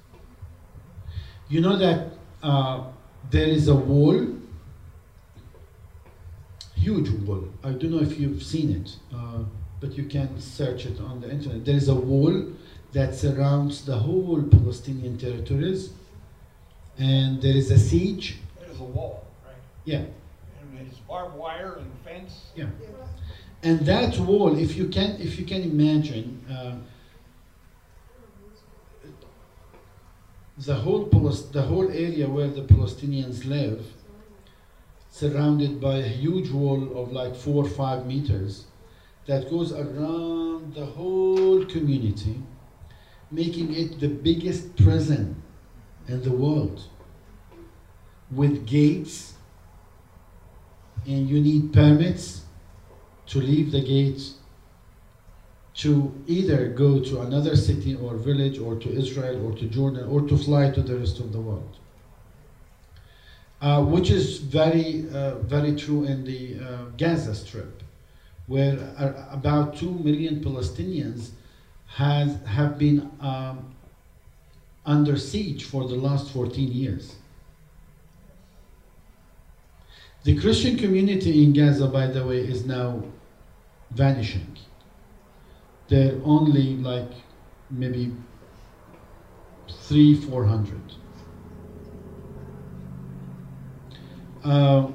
You 1.48 1.60
know 1.62 1.76
that 1.76 2.17
uh, 2.42 2.84
there 3.30 3.46
is 3.46 3.68
a 3.68 3.74
wall, 3.74 4.26
huge 6.76 7.10
wall. 7.26 7.44
I 7.64 7.70
don't 7.70 7.90
know 7.90 8.00
if 8.00 8.18
you've 8.18 8.42
seen 8.42 8.70
it, 8.70 8.96
uh, 9.14 9.42
but 9.80 9.92
you 9.96 10.04
can 10.04 10.40
search 10.40 10.86
it 10.86 11.00
on 11.00 11.20
the 11.20 11.30
internet. 11.30 11.64
There 11.64 11.74
is 11.76 11.88
a 11.88 11.94
wall 11.94 12.44
that 12.92 13.14
surrounds 13.14 13.84
the 13.84 13.96
whole 13.96 14.42
Palestinian 14.42 15.18
territories, 15.18 15.90
and 16.98 17.40
there 17.42 17.56
is 17.56 17.70
a 17.70 17.78
siege. 17.78 18.38
There's 18.60 18.80
a 18.80 18.84
wall, 18.84 19.26
right? 19.44 19.54
Yeah, 19.84 19.98
And 20.60 20.86
it's 20.88 20.98
barbed 21.00 21.36
wire 21.36 21.74
and 21.78 21.90
fence. 22.04 22.46
yeah. 22.54 22.66
And 23.64 23.80
that 23.86 24.16
wall, 24.20 24.56
if 24.56 24.76
you 24.76 24.88
can, 24.88 25.20
if 25.20 25.36
you 25.38 25.44
can 25.44 25.62
imagine, 25.62 26.44
uh, 26.48 26.76
the 30.58 30.74
whole 30.74 31.04
the 31.04 31.62
whole 31.62 31.88
area 31.88 32.28
where 32.28 32.48
the 32.48 32.62
Palestinians 32.62 33.44
live, 33.44 33.86
surrounded 35.10 35.80
by 35.80 35.96
a 35.98 36.08
huge 36.08 36.50
wall 36.50 37.00
of 37.00 37.12
like 37.12 37.36
four 37.36 37.64
or 37.64 37.68
five 37.68 38.06
meters, 38.06 38.64
that 39.26 39.48
goes 39.50 39.72
around 39.72 40.74
the 40.74 40.84
whole 40.84 41.64
community, 41.66 42.42
making 43.30 43.72
it 43.72 44.00
the 44.00 44.08
biggest 44.08 44.74
prison 44.76 45.40
in 46.08 46.22
the 46.22 46.32
world. 46.32 46.82
With 48.30 48.66
gates, 48.66 49.34
and 51.06 51.28
you 51.28 51.40
need 51.40 51.72
permits 51.72 52.42
to 53.26 53.38
leave 53.38 53.70
the 53.70 53.80
gates 53.80 54.37
to 55.78 56.12
either 56.26 56.68
go 56.68 56.98
to 56.98 57.20
another 57.20 57.54
city 57.54 57.94
or 57.94 58.16
village 58.16 58.58
or 58.58 58.74
to 58.74 58.90
Israel 58.90 59.46
or 59.46 59.56
to 59.56 59.66
Jordan 59.66 60.08
or 60.08 60.22
to 60.22 60.36
fly 60.36 60.70
to 60.70 60.82
the 60.82 60.96
rest 60.96 61.20
of 61.20 61.32
the 61.32 61.40
world. 61.40 61.76
Uh, 63.60 63.82
which 63.84 64.10
is 64.10 64.38
very, 64.38 65.08
uh, 65.12 65.36
very 65.38 65.74
true 65.76 66.04
in 66.04 66.24
the 66.24 66.58
uh, 66.60 66.84
Gaza 66.96 67.34
Strip, 67.34 67.82
where 68.46 68.76
uh, 68.98 69.26
about 69.30 69.76
2 69.76 69.90
million 69.90 70.42
Palestinians 70.42 71.30
has, 71.86 72.36
have 72.44 72.76
been 72.78 73.10
um, 73.20 73.74
under 74.84 75.16
siege 75.16 75.64
for 75.64 75.86
the 75.86 75.94
last 75.94 76.30
14 76.32 76.72
years. 76.72 77.16
The 80.24 80.38
Christian 80.40 80.76
community 80.76 81.44
in 81.44 81.52
Gaza, 81.52 81.86
by 81.86 82.08
the 82.08 82.26
way, 82.26 82.38
is 82.38 82.66
now 82.66 83.02
vanishing 83.90 84.56
they're 85.88 86.20
only 86.24 86.76
like 86.76 87.10
maybe 87.70 88.12
three, 89.70 90.14
four 90.14 90.44
hundred. 90.44 90.80
Uh, 94.44 94.88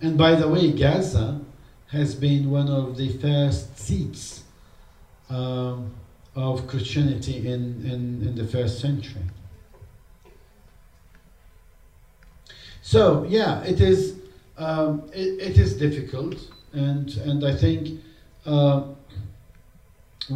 and 0.00 0.16
by 0.18 0.34
the 0.34 0.48
way, 0.48 0.72
Gaza 0.72 1.40
has 1.88 2.14
been 2.14 2.50
one 2.50 2.68
of 2.68 2.96
the 2.96 3.10
first 3.18 3.78
seats 3.78 4.44
um, 5.28 5.94
of 6.34 6.66
Christianity 6.66 7.46
in, 7.46 7.84
in, 7.84 8.26
in 8.26 8.34
the 8.34 8.46
first 8.46 8.80
century. 8.80 9.22
So 12.80 13.24
yeah, 13.28 13.62
it 13.62 13.80
is 13.80 14.16
um, 14.58 15.08
it, 15.14 15.50
it 15.50 15.58
is 15.58 15.76
difficult, 15.76 16.36
and 16.72 17.08
and 17.18 17.44
I 17.44 17.54
think 17.54 18.00
uh, 18.44 18.82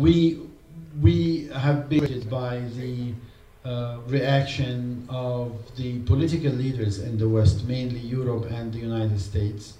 we 0.01 0.41
we 1.01 1.49
have 1.49 1.89
been 1.89 2.29
by 2.29 2.61
the 2.77 3.13
uh, 3.65 3.99
reaction 4.07 5.07
of 5.11 5.53
the 5.77 5.99
political 6.01 6.53
leaders 6.53 6.99
in 6.99 7.19
the 7.19 7.29
West, 7.29 7.65
mainly 7.65 7.99
Europe 7.99 8.51
and 8.51 8.73
the 8.73 8.79
United 8.79 9.21
States, 9.21 9.75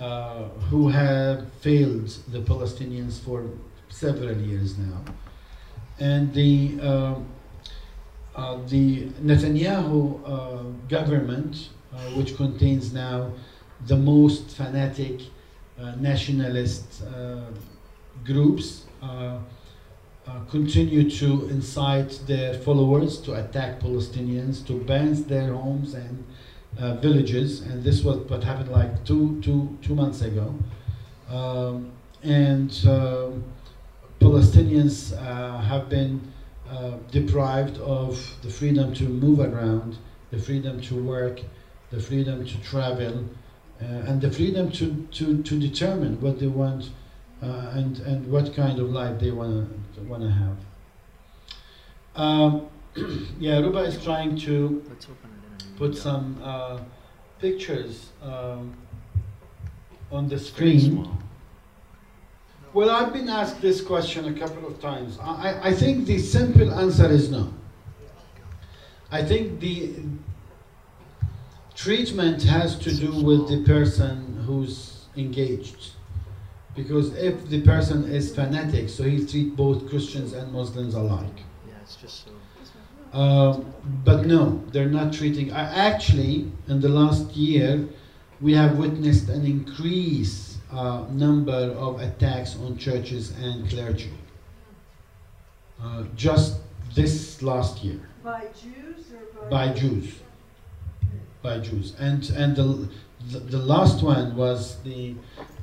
uh, 0.00 0.44
who 0.70 0.88
have 0.88 1.50
failed 1.60 2.08
the 2.28 2.40
Palestinians 2.40 3.18
for 3.18 3.44
several 3.88 4.36
years 4.36 4.78
now, 4.78 5.00
and 5.98 6.32
the 6.34 6.78
uh, 6.80 7.14
uh 8.36 8.58
the 8.68 9.06
Netanyahu 9.28 10.00
uh, 10.24 10.62
government, 10.88 11.70
uh, 11.92 11.96
which 12.16 12.36
contains 12.36 12.92
now 12.92 13.32
the 13.86 13.96
most 13.96 14.50
fanatic 14.56 15.20
nationalist 16.00 17.02
groups 18.24 18.82
uh, 18.82 18.84
uh, 18.84 18.87
continue 20.50 21.10
to 21.10 21.48
incite 21.48 22.20
their 22.26 22.54
followers 22.54 23.18
to 23.20 23.34
attack 23.34 23.80
Palestinians, 23.80 24.66
to 24.66 24.74
burn 24.74 25.22
their 25.24 25.52
homes 25.52 25.94
and 25.94 26.24
uh, 26.78 26.94
villages, 26.96 27.62
and 27.62 27.82
this 27.82 28.02
was 28.02 28.18
what 28.30 28.44
happened 28.44 28.70
like 28.70 29.04
two, 29.04 29.40
two, 29.42 29.76
two 29.82 29.94
months 29.94 30.22
ago. 30.22 30.54
Um, 31.28 31.90
and 32.22 32.70
um, 32.86 33.44
Palestinians 34.20 35.12
uh, 35.12 35.58
have 35.58 35.88
been 35.88 36.32
uh, 36.70 36.96
deprived 37.10 37.78
of 37.78 38.36
the 38.42 38.50
freedom 38.50 38.94
to 38.94 39.04
move 39.04 39.40
around, 39.40 39.98
the 40.30 40.38
freedom 40.38 40.80
to 40.82 41.02
work, 41.02 41.40
the 41.90 42.00
freedom 42.00 42.44
to 42.44 42.60
travel, 42.62 43.24
uh, 43.80 43.84
and 43.84 44.20
the 44.20 44.30
freedom 44.30 44.70
to, 44.72 45.06
to, 45.12 45.42
to 45.42 45.58
determine 45.58 46.20
what 46.20 46.38
they 46.40 46.46
want 46.46 46.90
uh, 47.42 47.70
and 47.74 47.98
and 48.00 48.26
what 48.30 48.54
kind 48.54 48.78
of 48.78 48.90
life 48.90 49.18
they 49.20 49.30
want 49.30 49.68
to 49.94 50.00
want 50.02 50.22
to 50.22 50.30
have. 50.30 50.56
Um, 52.16 52.66
yeah, 53.38 53.58
Ruba 53.60 53.80
is 53.80 54.02
trying 54.02 54.36
to 54.38 54.82
put 55.76 55.96
some 55.96 56.40
uh, 56.42 56.80
pictures 57.38 58.10
um, 58.22 58.74
on 60.10 60.28
the 60.28 60.38
screen. 60.38 61.08
Well, 62.74 62.90
I've 62.90 63.12
been 63.12 63.28
asked 63.28 63.62
this 63.62 63.80
question 63.80 64.26
a 64.26 64.38
couple 64.38 64.66
of 64.66 64.80
times. 64.80 65.18
I, 65.20 65.58
I 65.62 65.72
think 65.72 66.06
the 66.06 66.18
simple 66.18 66.70
answer 66.72 67.06
is 67.06 67.30
no. 67.30 67.52
I 69.10 69.22
think 69.22 69.58
the 69.60 69.94
treatment 71.74 72.42
has 72.42 72.78
to 72.80 72.94
do 72.94 73.12
with 73.24 73.48
the 73.48 73.64
person 73.64 74.42
who's 74.44 75.06
engaged. 75.16 75.92
Because 76.78 77.12
if 77.16 77.48
the 77.48 77.60
person 77.62 78.04
is 78.04 78.32
fanatic, 78.32 78.88
so 78.88 79.02
he'll 79.02 79.26
treat 79.26 79.56
both 79.56 79.88
Christians 79.90 80.32
and 80.32 80.52
Muslims 80.52 80.94
alike. 80.94 81.38
Yeah, 81.66 81.74
it's 81.82 81.96
just 81.96 82.26
so. 82.26 82.30
Uh, 83.12 83.58
but 84.04 84.26
no, 84.26 84.62
they're 84.70 84.88
not 84.88 85.12
treating. 85.12 85.50
Uh, 85.50 85.72
actually, 85.74 86.52
in 86.68 86.80
the 86.80 86.88
last 86.88 87.34
year, 87.34 87.88
we 88.40 88.52
have 88.54 88.78
witnessed 88.78 89.28
an 89.28 89.44
increase 89.44 90.58
uh, 90.70 91.04
number 91.10 91.74
of 91.76 92.00
attacks 92.00 92.54
on 92.54 92.78
churches 92.78 93.32
and 93.42 93.68
clergy. 93.68 94.12
Uh, 95.82 96.04
just 96.14 96.60
this 96.94 97.42
last 97.42 97.82
year. 97.82 98.00
By 98.22 98.46
Jews 98.62 99.06
or 99.12 99.50
by? 99.50 99.66
By 99.66 99.72
Jews. 99.74 100.14
By 101.42 101.58
Jews, 101.58 101.96
and 101.98 102.30
and 102.30 102.54
the 102.54 102.88
the, 103.28 103.58
last 103.58 104.02
one 104.02 104.36
was 104.36 104.76
the 104.82 105.14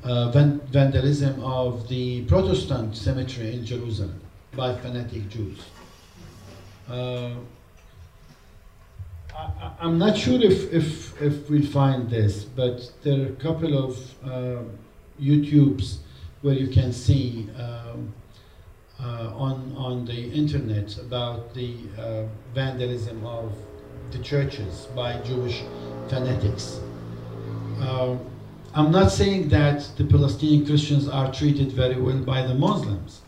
uh, 0.04 0.30
van 0.32 0.60
vandalism 0.68 1.42
of 1.44 1.88
the 1.88 2.24
Protestant 2.26 2.96
cemetery 2.96 3.54
in 3.54 3.66
Jerusalem 3.66 4.20
by 4.56 4.76
fanatic 4.76 5.30
Jews. 5.30 5.60
Uh, 6.90 7.32
I, 9.36 9.74
am 9.82 9.98
not 9.98 10.18
sure 10.18 10.42
if, 10.42 10.72
if, 10.72 11.22
if 11.22 11.50
we'll 11.50 11.66
find 11.66 12.10
this, 12.10 12.44
but 12.44 12.92
there 13.04 13.22
are 13.22 13.28
a 13.28 13.36
couple 13.36 13.78
of 13.78 13.98
uh, 14.24 14.64
YouTubes 15.20 15.98
where 16.42 16.54
you 16.54 16.68
can 16.68 16.94
see 16.94 17.50
um, 17.58 18.14
uh, 19.00 19.32
on, 19.36 19.74
on 19.76 20.06
the 20.06 20.32
internet 20.32 20.98
about 20.98 21.54
the 21.54 21.76
uh, 21.98 22.24
vandalism 22.54 23.26
of 23.26 23.54
the 24.12 24.20
churches 24.20 24.88
by 24.96 25.20
Jewish 25.22 25.64
fanatics. 26.08 26.80
Uh, 27.80 28.18
I'm 28.74 28.92
not 28.92 29.12
saying 29.12 29.50
that 29.50 29.90
the 29.98 30.06
Palestinian 30.06 30.66
Christians 30.66 31.08
are 31.08 31.32
treated 31.32 31.72
very 31.72 32.00
well 32.00 32.20
by 32.20 32.46
the 32.46 32.54
Muslims. 32.54 33.22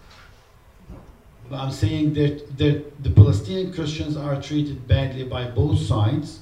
But 1.49 1.59
I'm 1.59 1.71
saying 1.71 2.13
that, 2.15 2.57
that 2.57 3.03
the 3.03 3.11
Palestinian 3.11 3.73
Christians 3.73 4.17
are 4.17 4.41
treated 4.41 4.87
badly 4.87 5.23
by 5.23 5.49
both 5.49 5.79
sides. 5.79 6.39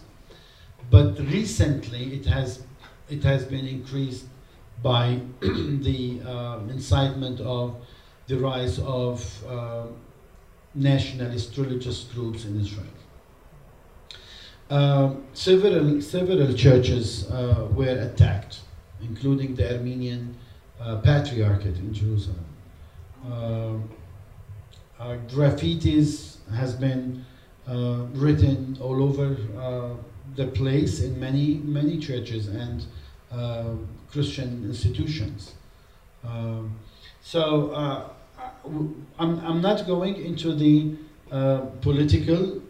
But 0.90 1.20
recently 1.20 2.16
it 2.16 2.26
has, 2.26 2.64
it 3.10 3.24
has 3.24 3.46
been 3.46 3.68
increased 3.68 4.26
by 4.82 5.20
the 5.40 6.22
uh, 6.26 6.60
incitement 6.70 7.40
of 7.42 7.76
the 8.28 8.38
rise 8.38 8.80
of 8.80 9.46
uh, 9.48 9.84
nationalist 10.74 11.56
religious 11.58 12.04
groups 12.04 12.46
in 12.46 12.60
Israel. 12.60 12.88
Uh, 14.70 15.14
several, 15.34 16.02
several 16.02 16.54
churches 16.54 17.30
uh, 17.30 17.68
were 17.72 18.00
attacked 18.00 18.62
including 19.02 19.56
the 19.56 19.76
Armenian 19.76 20.36
uh, 20.80 20.98
Patriarchate 20.98 21.78
in 21.78 21.94
Jerusalem. 21.94 22.46
Uh, 23.26 23.74
uh, 25.00 25.18
graffitis 25.28 26.38
has 26.52 26.76
been 26.76 27.26
uh, 27.68 28.06
written 28.14 28.78
all 28.82 29.04
over 29.04 29.38
uh, 29.60 29.90
the 30.36 30.48
place 30.48 31.02
in 31.02 31.20
many, 31.20 31.56
many 31.56 31.98
churches 32.00 32.48
and 32.48 32.86
uh, 33.32 33.74
Christian 34.12 34.64
institutions. 34.66 35.54
so 37.22 37.74
I'm, 39.20 39.40
I'm 39.40 39.62
not 39.62 39.88
going 39.88 40.16
into 40.16 40.54
the 40.54 40.96
political 41.82 42.62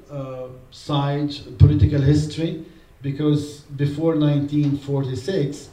side, 0.71 1.33
political 1.57 2.01
history, 2.01 2.65
because 3.01 3.61
before 3.75 4.15
1946, 4.15 5.69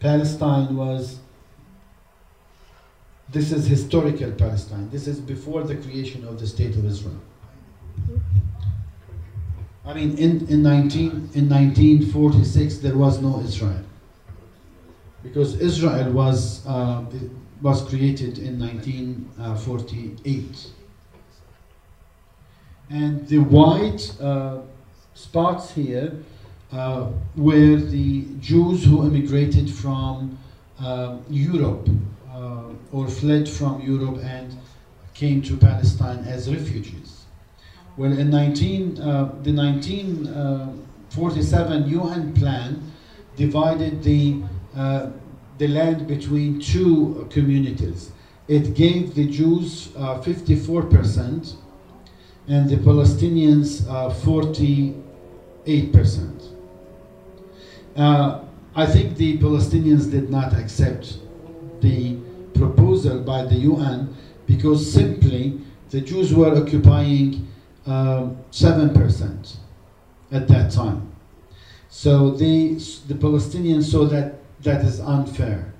Palestine 0.00 0.76
was, 0.76 1.18
this 3.30 3.52
is 3.52 3.66
historical 3.66 4.30
Palestine. 4.32 4.90
This 4.90 5.06
is 5.06 5.20
before 5.20 5.62
the 5.62 5.76
creation 5.76 6.26
of 6.26 6.38
the 6.38 6.46
State 6.46 6.76
of 6.76 6.84
Israel. 6.84 7.20
I 9.86 9.94
mean, 9.94 10.18
in, 10.18 10.46
in, 10.48 10.62
19, 10.62 11.30
in 11.34 11.48
1946, 11.48 12.78
there 12.78 12.96
was 12.96 13.20
no 13.20 13.40
Israel. 13.40 13.82
Because 15.22 15.60
Israel 15.60 16.10
was, 16.12 16.66
uh, 16.66 17.04
was 17.62 17.82
created 17.82 18.38
in 18.38 18.58
1948. 18.58 20.70
And 22.90 23.26
the 23.28 23.38
white 23.38 24.12
uh, 24.20 24.58
spots 25.14 25.70
here 25.72 26.12
uh, 26.72 27.10
were 27.36 27.76
the 27.76 28.26
Jews 28.40 28.84
who 28.84 29.06
immigrated 29.06 29.70
from 29.70 30.36
uh, 30.80 31.18
Europe 31.30 31.88
uh, 32.32 32.64
or 32.92 33.06
fled 33.08 33.48
from 33.48 33.80
Europe 33.80 34.18
and 34.22 34.58
came 35.14 35.40
to 35.42 35.56
Palestine 35.56 36.24
as 36.24 36.52
refugees. 36.52 37.24
Well, 37.96 38.18
in 38.18 38.28
19, 38.30 39.00
uh, 39.00 39.32
the 39.42 39.52
1947 39.52 41.88
UN 41.88 42.34
plan 42.34 42.82
divided 43.36 44.02
the, 44.02 44.42
uh, 44.76 45.10
the 45.58 45.68
land 45.68 46.08
between 46.08 46.58
two 46.60 47.28
communities. 47.30 48.10
It 48.48 48.74
gave 48.74 49.14
the 49.14 49.28
Jews 49.28 49.90
uh, 49.96 50.20
54% 50.20 51.54
and 52.46 52.68
the 52.68 52.76
Palestinians 52.76 53.88
are 53.90 54.10
48%. 54.10 55.02
Uh, 57.96 58.40
I 58.76 58.86
think 58.86 59.16
the 59.16 59.38
Palestinians 59.38 60.10
did 60.10 60.30
not 60.30 60.52
accept 60.52 61.18
the 61.80 62.16
proposal 62.54 63.20
by 63.20 63.44
the 63.44 63.54
UN 63.54 64.14
because 64.46 64.92
simply 64.92 65.60
the 65.90 66.00
Jews 66.00 66.34
were 66.34 66.54
occupying 66.54 67.48
um, 67.86 68.36
7% 68.50 69.56
at 70.32 70.48
that 70.48 70.70
time. 70.70 71.10
So 71.88 72.30
they, 72.30 72.74
the 73.06 73.14
Palestinians 73.14 73.84
saw 73.84 74.04
that 74.06 74.40
that 74.62 74.84
is 74.84 75.00
unfair 75.00 75.72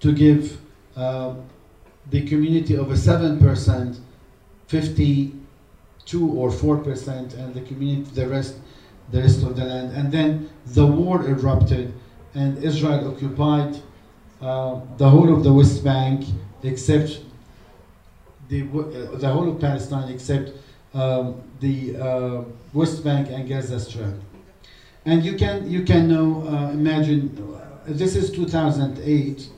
to 0.00 0.12
give 0.12 0.60
uh, 0.96 1.34
the 2.10 2.26
community 2.26 2.76
of 2.76 2.90
a 2.90 2.94
7% 2.94 3.98
52 6.10 6.38
or 6.38 6.50
4% 6.50 7.34
and 7.38 7.54
the 7.54 7.60
community 7.62 8.10
the 8.14 8.26
rest 8.26 8.56
the 9.12 9.20
rest 9.20 9.42
of 9.42 9.56
the 9.56 9.64
land 9.64 9.96
and 9.96 10.12
then 10.12 10.48
the 10.66 10.86
war 10.86 11.26
erupted 11.26 11.92
and 12.34 12.58
Israel 12.62 13.12
occupied 13.12 13.76
uh, 14.40 14.80
the 14.96 15.08
whole 15.08 15.32
of 15.34 15.42
the 15.44 15.52
West 15.52 15.82
Bank 15.84 16.26
except 16.62 17.20
the, 18.48 18.62
uh, 18.62 19.18
the 19.18 19.28
whole 19.28 19.48
of 19.50 19.60
Palestine 19.60 20.12
except 20.12 20.52
um, 20.94 21.40
the 21.60 21.96
uh, 21.96 22.44
West 22.72 23.04
Bank 23.04 23.28
and 23.30 23.48
Gaza 23.48 23.78
Strip. 23.78 24.14
And 25.04 25.24
you 25.24 25.36
can 25.36 25.70
you 25.70 25.82
can 25.82 26.08
now 26.08 26.42
uh, 26.46 26.70
imagine 26.70 27.22
uh, 27.38 27.78
this 27.86 28.16
is 28.16 28.30
2008. 28.30 29.48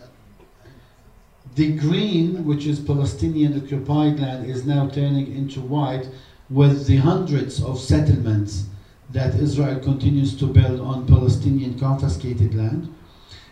The 1.54 1.72
green, 1.76 2.46
which 2.46 2.66
is 2.66 2.80
Palestinian 2.80 3.62
occupied 3.62 4.20
land, 4.20 4.46
is 4.46 4.64
now 4.64 4.88
turning 4.88 5.34
into 5.34 5.60
white 5.60 6.08
with 6.52 6.86
the 6.86 6.96
hundreds 6.98 7.62
of 7.62 7.78
settlements 7.80 8.66
that 9.10 9.34
Israel 9.34 9.80
continues 9.80 10.36
to 10.38 10.46
build 10.46 10.80
on 10.80 11.06
Palestinian 11.06 11.78
confiscated 11.78 12.54
land. 12.54 12.94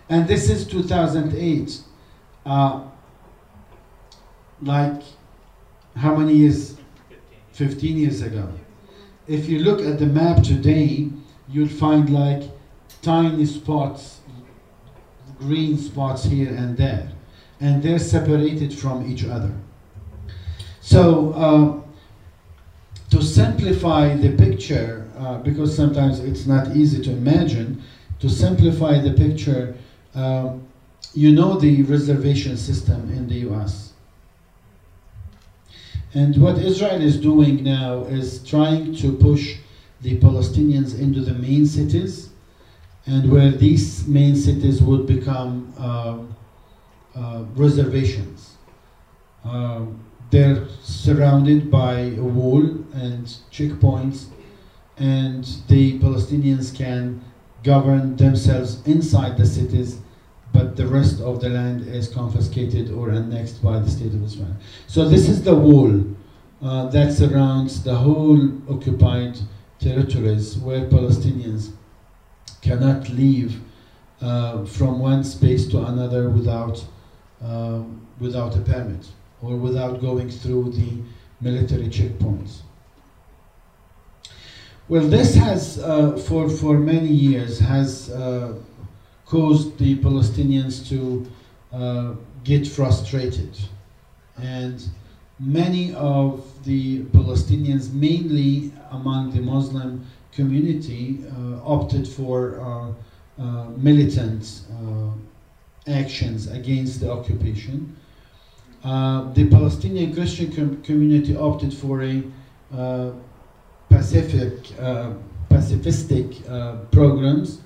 And 0.09 0.29
this 0.29 0.51
is 0.51 0.67
2008. 0.67 1.81
Uh, 2.45 2.83
like 4.63 5.03
how 5.97 6.15
many 6.15 6.35
years? 6.35 6.77
15 7.53 7.97
years 7.97 8.23
ago. 8.23 8.49
If 9.27 9.49
you 9.49 9.61
look 9.61 9.81
at 9.81 9.99
the 9.99 10.07
map 10.07 10.43
today, 10.43 11.09
you'll 11.49 11.69
find 11.69 12.09
like 12.11 12.45
tiny 13.03 13.45
spots, 13.47 14.21
green 15.39 15.77
spots 15.77 16.25
here 16.25 16.49
and 16.49 16.77
there, 16.77 17.11
and 17.61 17.83
they're 17.83 17.99
separated 17.99 18.73
from 18.73 19.11
each 19.11 19.25
other. 19.25 19.53
So, 20.81 21.33
uh, 21.35 21.90
to 23.11 23.23
simplify 23.23 24.17
the 24.17 24.31
picture, 24.37 25.09
uh, 25.19 25.39
because 25.39 25.75
sometimes 25.75 26.21
it's 26.21 26.47
not 26.47 26.77
easy 26.77 27.03
to 27.03 27.11
imagine, 27.11 27.83
to 28.21 28.29
simplify 28.29 28.99
the 29.01 29.13
picture, 29.13 29.77
uh, 30.15 30.55
you 31.15 31.33
know 31.33 31.59
the 31.59 31.83
reservation 31.83 32.57
system 32.57 33.11
in 33.11 33.29
the 33.29 33.51
US. 33.51 33.93
And 36.15 36.37
what 36.41 36.59
Israel 36.59 37.01
is 37.01 37.21
doing 37.21 37.63
now 37.65 38.05
is 38.05 38.43
trying 38.45 38.95
to 38.97 39.17
push 39.17 39.59
the 40.03 40.19
Palestinians 40.19 40.99
into 40.99 41.21
the 41.21 41.35
main 41.35 41.67
cities, 41.67 42.31
and 43.07 43.31
where 43.31 43.51
these 43.51 44.07
main 44.07 44.37
cities 44.37 44.83
would 44.83 45.07
become 45.07 45.73
uh, 45.79 46.19
uh, 47.15 47.45
reservations. 47.55 48.57
Um, 49.45 50.01
they're 50.31 50.67
surrounded 50.83 51.71
by 51.71 52.01
a 52.01 52.23
wall 52.23 52.63
and 52.95 53.27
checkpoints, 53.51 54.27
and 54.97 55.45
the 55.69 55.99
Palestinians 55.99 56.77
can 56.77 57.25
govern 57.63 58.17
themselves 58.17 58.87
inside 58.87 59.37
the 59.37 59.47
cities 59.47 59.99
but 60.53 60.77
the 60.77 60.87
rest 60.87 61.21
of 61.21 61.41
the 61.41 61.49
land 61.49 61.87
is 61.87 62.09
confiscated 62.09 62.91
or 62.91 63.11
annexed 63.11 63.63
by 63.63 63.79
the 63.79 63.89
state 63.89 64.13
of 64.13 64.23
Israel. 64.25 64.57
So 64.87 65.09
this 65.09 65.29
is 65.29 65.43
the 65.43 65.55
wall 65.55 66.05
uh, 66.63 66.87
that 66.89 67.13
surrounds 67.13 67.83
the 67.83 67.95
whole 67.95 68.51
occupied 68.69 69.39
territories 69.79 70.59
where 70.59 70.87
Palestinians 70.87 71.73
cannot 72.61 73.09
leave 73.09 73.61
uh, 74.21 74.65
from 74.65 74.99
one 74.99 75.25
space 75.25 75.67
to 75.69 75.85
another 75.85 76.29
without, 76.29 76.85
uh, 77.43 77.83
without 78.19 78.57
a 78.57 78.61
permit 78.61 79.07
or 79.43 79.57
without 79.57 80.01
going 80.01 80.31
through 80.31 80.71
the 80.73 80.99
military 81.41 81.89
checkpoints. 81.89 82.61
Well, 84.89 85.07
this 85.07 85.37
has, 85.37 85.79
uh, 85.79 86.17
for, 86.17 86.51
for 86.51 86.77
many 86.77 87.09
years, 87.09 87.61
has 87.61 88.11
uh, 88.11 88.55
caused 89.25 89.79
the 89.79 89.97
Palestinians 89.99 90.89
to 90.89 91.31
uh, 91.73 92.15
get 92.43 92.67
frustrated. 92.67 93.57
And 94.37 94.83
many 95.39 95.95
of 95.95 96.45
the 96.65 97.05
Palestinians, 97.05 97.93
mainly 97.93 98.73
among 98.91 99.31
the 99.31 99.41
Muslim 99.41 100.05
community, 100.33 101.25
uh, 101.25 101.63
opted 101.65 102.07
for 102.09 102.61
uh, 102.61 102.93
uh 103.41 103.71
militant 103.77 104.63
actions 105.87 106.51
against 106.51 107.01
the 107.01 107.11
occupation. 107.11 107.97
Uh, 108.83 109.31
the 109.33 109.49
Palestinian 109.51 110.15
Christian 110.15 110.51
com 110.53 110.83
community 110.83 111.37
opted 111.37 111.73
for 111.73 112.03
a 112.03 112.23
pacific, 113.89 114.63
pacifistic 115.51 116.27
programs 116.91 117.61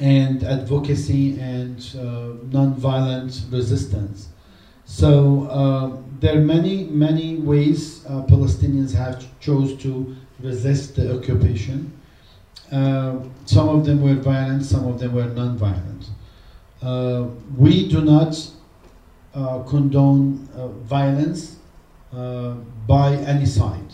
and 0.00 0.42
advocacy 0.42 1.38
and 1.38 1.78
uh, 1.98 2.34
non-violent 2.50 3.42
resistance. 3.50 4.28
So 4.84 5.44
uh, 5.44 5.96
there 6.20 6.36
are 6.36 6.40
many, 6.40 6.84
many 6.84 7.36
ways 7.36 8.04
uh, 8.06 8.22
Palestinians 8.22 8.92
have 8.94 9.24
chose 9.40 9.76
to 9.82 10.16
resist 10.40 10.96
the 10.96 11.16
occupation. 11.16 11.92
Uh, 12.72 13.20
some 13.46 13.68
of 13.68 13.84
them 13.86 14.02
were 14.02 14.14
violent, 14.14 14.64
some 14.64 14.86
of 14.86 14.98
them 14.98 15.14
were 15.14 15.26
non-violent. 15.26 16.10
Uh, 16.82 17.28
we 17.56 17.88
do 17.88 18.02
not 18.02 18.34
uh, 18.34 18.53
condone 19.66 20.48
violence 20.84 21.56
by 22.86 23.16
any 23.26 23.46
side. 23.46 23.92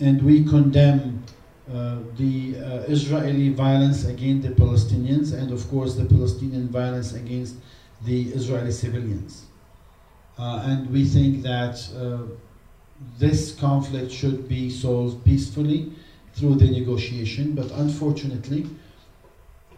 and 0.00 0.22
we 0.22 0.44
condemn 0.44 1.24
uh, 1.72 1.96
the 2.16 2.56
uh, 2.58 2.92
Israeli 2.92 3.48
violence 3.48 4.04
against 4.04 4.46
the 4.46 4.54
Palestinians 4.54 5.32
and 5.32 5.50
of 5.50 5.66
course 5.70 5.94
the 5.94 6.04
Palestinian 6.04 6.68
violence 6.68 7.14
against 7.14 7.54
the 8.04 8.24
Israeli 8.32 8.70
civilians. 8.70 9.46
Uh, 10.38 10.62
and 10.66 10.90
we 10.90 11.06
think 11.06 11.42
that 11.42 11.76
uh, 11.96 12.18
this 13.18 13.54
conflict 13.54 14.12
should 14.12 14.46
be 14.46 14.68
solved 14.68 15.24
peacefully 15.24 15.92
through 16.34 16.56
the 16.56 16.70
negotiation, 16.70 17.54
but 17.54 17.70
unfortunately, 17.70 18.66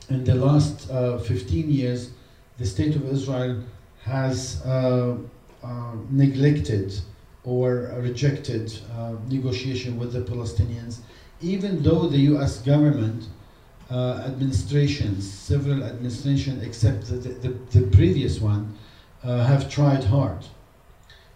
in 0.09 0.25
the 0.25 0.35
last 0.35 0.90
uh, 0.90 1.18
15 1.18 1.70
years, 1.70 2.11
the 2.58 2.66
state 2.66 2.96
of 2.96 3.04
Israel 3.06 3.62
has 4.02 4.62
neglected 6.10 6.98
or 7.44 7.92
rejected 7.98 8.72
negotiation 9.28 9.98
with 9.98 10.12
the 10.12 10.20
Palestinians. 10.20 10.98
Even 11.40 11.82
though 11.82 12.06
the 12.06 12.18
US 12.34 12.60
government 12.62 13.28
uh, 13.88 14.24
administrations, 14.26 15.30
several 15.30 15.84
administrations 15.84 16.62
except 16.62 17.06
the, 17.06 17.16
the, 17.16 17.50
the 17.78 17.86
previous 17.88 18.40
one, 18.40 18.74
uh, 19.22 19.44
have 19.44 19.70
tried 19.70 20.02
hard 20.02 20.44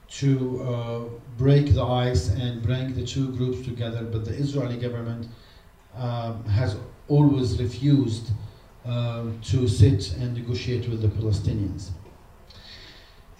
to 0.08 0.62
uh, 0.62 1.00
break 1.38 1.72
the 1.74 1.82
ice 1.82 2.28
and 2.30 2.60
bring 2.60 2.92
the 2.94 3.06
two 3.06 3.28
groups 3.36 3.64
together, 3.64 4.02
but 4.02 4.24
the 4.24 4.32
Israeli 4.32 4.76
government 4.76 5.28
has 5.94 6.76
always 7.08 7.60
refused 7.60 8.30
to 8.84 9.68
sit 9.68 10.12
and 10.14 10.34
negotiate 10.34 10.88
with 10.88 11.02
the 11.02 11.08
Palestinians. 11.08 11.90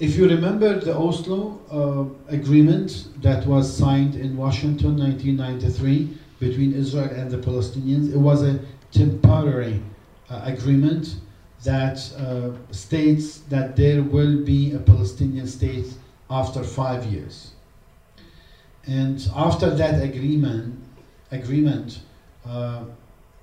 if 0.01 0.17
you 0.17 0.27
remember 0.27 0.81
the 0.81 0.97
Oslo 0.97 1.61
uh, 1.71 2.33
agreement 2.35 3.09
that 3.23 3.47
was 3.47 3.77
signed 3.77 4.17
in 4.17 4.37
Washington 4.37 4.97
1993 4.97 6.19
between 6.39 6.73
Israel 6.73 7.11
and 7.11 7.31
the 7.31 7.37
Palestinians, 7.37 8.11
it 8.13 8.17
was 8.17 8.43
a 8.43 8.59
temporary 8.93 9.83
uh, 10.31 10.41
agreement 10.45 11.17
that 11.65 11.99
uh, 12.17 12.53
states 12.73 13.41
that 13.51 13.77
there 13.77 14.03
will 14.03 14.43
be 14.43 14.73
a 14.73 14.79
Palestinian 14.79 15.47
state 15.47 15.93
after 16.31 16.63
five 16.63 17.05
years. 17.05 17.53
And 18.87 19.29
after 19.37 19.69
that 19.69 20.03
agreement, 20.03 20.83
agreement, 21.31 22.01
uh, 22.47 22.85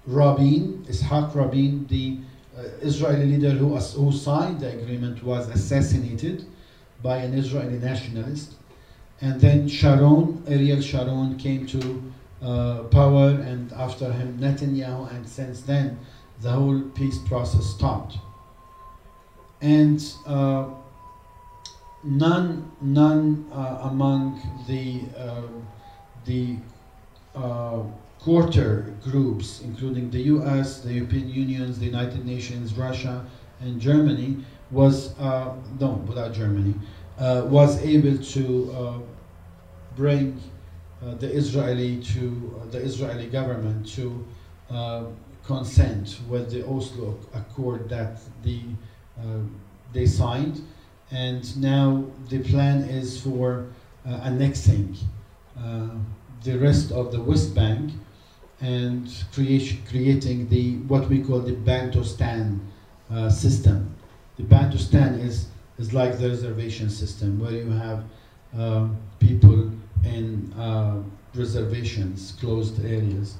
Rabin, 0.08 0.86
Ishaq 0.90 1.36
Rabin, 1.36 1.86
the 1.88 2.18
uh, 2.58 2.64
Israeli 2.82 3.26
leader 3.26 3.52
who, 3.52 3.76
who 3.76 4.12
signed 4.12 4.62
the 4.62 4.70
agreement, 4.70 5.22
was 5.24 5.50
assassinated 5.50 6.46
by 7.04 7.18
an 7.18 7.34
Israeli 7.34 7.78
nationalist. 7.78 8.56
And 9.20 9.40
then 9.42 9.68
Sharon, 9.68 10.44
Ariel 10.48 10.82
Sharon, 10.82 11.38
came 11.38 11.68
to 11.68 12.12
uh, 12.42 12.84
power, 12.84 13.30
and 13.30 13.72
after 13.74 14.12
him 14.12 14.38
Netanyahu, 14.40 15.12
and 15.14 15.28
since 15.28 15.62
then 15.62 16.00
the 16.42 16.52
whole 16.52 16.82
peace 16.82 17.18
process 17.18 17.66
stopped. 17.66 18.18
And 19.60 20.00
uh, 20.26 20.66
none, 22.04 22.72
none 22.80 23.48
uh, 23.52 23.80
among 23.90 24.40
the 24.68 25.02
um 25.20 25.68
the 26.26 26.58
uh, 27.36 27.82
Quartet 28.20 29.02
groups, 29.04 29.62
including 29.62 30.10
the 30.10 30.22
U.S., 30.36 30.82
the 30.82 30.94
European 30.94 31.30
Union, 31.30 31.74
the 31.80 31.86
United 31.86 32.26
Nations, 32.26 32.74
Russia, 32.74 33.26
and 33.62 33.80
Germany, 33.80 34.38
was 34.72 35.18
uh, 35.20 35.56
no, 35.80 35.92
without 36.08 36.34
Germany, 36.34 36.74
uh, 37.20 37.44
was 37.46 37.82
able 37.84 38.18
to 38.18 38.72
uh, 38.74 39.00
bring 39.96 40.40
uh, 41.04 41.14
the 41.16 41.32
Israeli 41.32 42.02
to 42.04 42.60
uh, 42.60 42.72
the 42.72 42.80
Israeli 42.80 43.28
government 43.28 43.88
to 43.88 44.26
uh, 44.70 45.04
consent 45.46 46.20
with 46.28 46.52
the 46.52 46.68
Oslo 46.68 47.18
Accord 47.34 47.88
that 47.90 48.20
the 48.44 48.62
they 49.94 50.06
signed, 50.06 50.62
and 51.12 51.58
now 51.62 52.04
the 52.30 52.40
plan 52.40 52.82
is 52.84 53.20
for 53.22 53.68
annexing 54.06 54.98
the 56.44 56.58
rest 56.60 56.92
of 56.92 57.12
the 57.12 57.22
West 57.22 57.56
Bank 57.56 57.94
and 58.60 59.08
creating 59.34 60.50
the 60.50 60.78
what 60.88 61.08
we 61.10 61.22
call 61.22 61.40
the 61.40 61.54
Bantustan 61.54 62.60
uh, 63.12 63.30
system. 63.30 63.96
The 64.38 64.44
Bantustan 64.44 65.20
is 65.24 65.48
is 65.78 65.94
like 65.94 66.18
the 66.18 66.30
reservation 66.30 66.90
system 66.90 67.40
where 67.40 67.52
you 67.52 67.70
have 67.70 68.04
uh, 68.58 68.88
people 69.20 69.72
in 70.04 70.52
uh, 70.54 71.04
reservations, 71.36 72.34
closed 72.40 72.84
areas. 72.84 73.38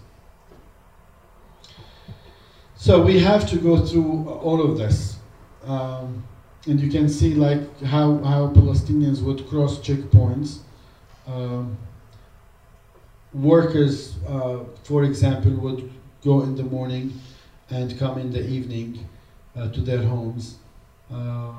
So 2.76 3.02
we 3.02 3.20
have 3.20 3.50
to 3.50 3.58
go 3.58 3.84
through 3.84 4.30
all 4.30 4.62
of 4.62 4.78
this. 4.78 5.18
Um, 5.66 6.24
and 6.68 6.80
you 6.80 6.92
can 6.92 7.10
see 7.10 7.34
like 7.34 7.82
how, 7.82 8.18
how 8.20 8.48
Palestinians 8.50 9.22
would 9.22 9.48
cross 9.50 9.80
checkpoints. 9.80 10.60
Um, 11.26 11.78
workers, 13.38 14.16
uh, 14.28 14.60
for 14.84 15.04
example, 15.04 15.52
would 15.52 15.92
go 16.24 16.42
in 16.42 16.56
the 16.56 16.64
morning 16.64 17.14
and 17.70 17.98
come 18.00 18.18
in 18.18 18.32
the 18.32 18.46
evening 18.46 19.08
uh, 19.56 19.70
to 19.72 19.82
their 19.82 20.02
homes. 20.02 20.58
Uh, 21.12 21.54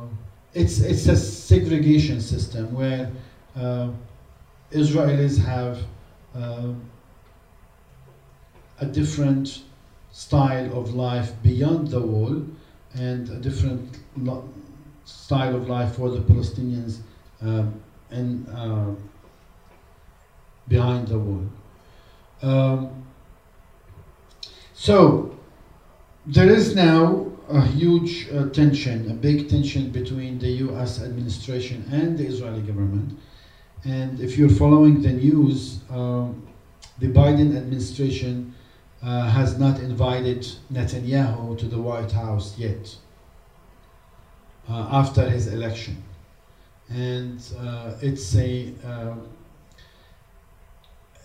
it's, 0.54 0.80
it's 0.80 1.06
a 1.06 1.16
segregation 1.16 2.20
system 2.20 2.72
where 2.74 3.10
uh, 3.56 3.88
Israelis 4.72 5.38
have 5.38 5.78
uh, 6.34 6.72
a 8.80 8.86
different 8.86 9.62
style 10.12 10.78
of 10.78 10.94
life 10.94 11.32
beyond 11.42 11.88
the 11.88 12.00
wall 12.00 12.42
and 12.94 13.28
a 13.28 13.36
different 13.36 13.98
style 15.04 15.54
of 15.54 15.68
life 15.68 15.96
for 15.96 16.10
the 16.10 16.20
Palestinians 16.20 16.98
um, 17.40 17.80
and 18.10 18.48
uh, 18.48 18.90
behind 20.68 21.08
the 21.08 21.18
wall. 21.18 21.46
Um, 22.42 23.04
so 24.74 25.36
there 26.26 26.48
is 26.48 26.74
now 26.74 27.26
a 27.48 27.60
huge 27.62 28.28
uh, 28.30 28.48
tension, 28.50 29.10
a 29.10 29.14
big 29.14 29.48
tension 29.48 29.90
between 29.90 30.38
the 30.38 30.50
U.S. 30.66 31.02
administration 31.02 31.84
and 31.90 32.18
the 32.18 32.26
Israeli 32.26 32.60
government. 32.60 33.18
And 33.84 34.20
if 34.20 34.36
you're 34.36 34.50
following 34.50 35.00
the 35.00 35.12
news, 35.12 35.80
um, 35.90 36.46
the 36.98 37.08
Biden 37.08 37.56
administration 37.56 38.54
uh, 39.02 39.30
has 39.30 39.58
not 39.58 39.80
invited 39.80 40.46
Netanyahu 40.72 41.56
to 41.58 41.66
the 41.66 41.80
White 41.80 42.12
House 42.12 42.58
yet 42.58 42.94
uh, 44.68 44.88
after 44.90 45.28
his 45.28 45.46
election. 45.46 46.02
And 46.90 47.40
uh, 47.58 47.94
it's 48.02 48.36
a 48.36 48.72
uh, 48.84 49.14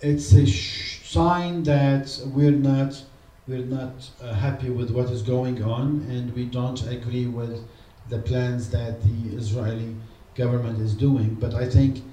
it's 0.04 0.34
a 0.34 0.46
sign 0.46 1.64
that 1.64 2.20
we're 2.26 2.52
not 2.52 3.02
we're 3.48 3.66
not 3.66 4.10
uh, 4.22 4.34
happy 4.34 4.70
with 4.70 4.92
what 4.92 5.10
is 5.10 5.22
going 5.22 5.64
on, 5.64 6.06
and 6.10 6.34
we 6.34 6.46
don't 6.46 6.86
agree 6.88 7.28
with 7.28 7.62
the 8.10 8.20
plans 8.20 8.70
that 8.70 9.02
the 9.02 9.38
Israeli 9.38 9.96
government 10.36 10.80
is 10.80 10.94
doing. 10.94 11.36
But 11.36 11.54
I 11.54 11.70
think 11.70 12.04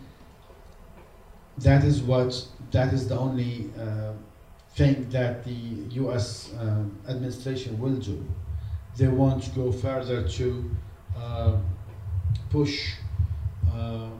that 1.58 1.84
is 1.84 2.00
what 2.00 2.46
that 2.70 2.92
is 2.92 3.08
the 3.08 3.18
only 3.18 3.70
uh, 3.78 4.12
thing 4.76 5.08
that 5.10 5.44
the 5.44 5.60
U.S. 6.02 6.52
Uh, 6.54 6.84
administration 7.08 7.78
will 7.78 7.96
do. 7.96 8.24
They 8.96 9.08
want 9.08 9.42
to 9.44 9.50
go 9.50 9.72
further 9.72 10.28
to 10.28 10.70
uh, 11.16 11.56
push 12.50 12.92
uh, 13.72 14.10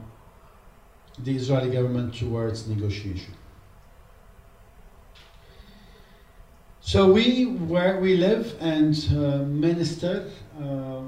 the 1.19 1.35
Israeli 1.35 1.71
government 1.71 2.15
towards 2.15 2.67
negotiation. 2.67 3.33
So 6.83 7.11
we, 7.11 7.45
where 7.45 7.99
we 7.99 8.17
live 8.17 8.55
and 8.59 8.95
uh, 9.11 9.43
minister 9.45 10.27
uh, 10.59 11.01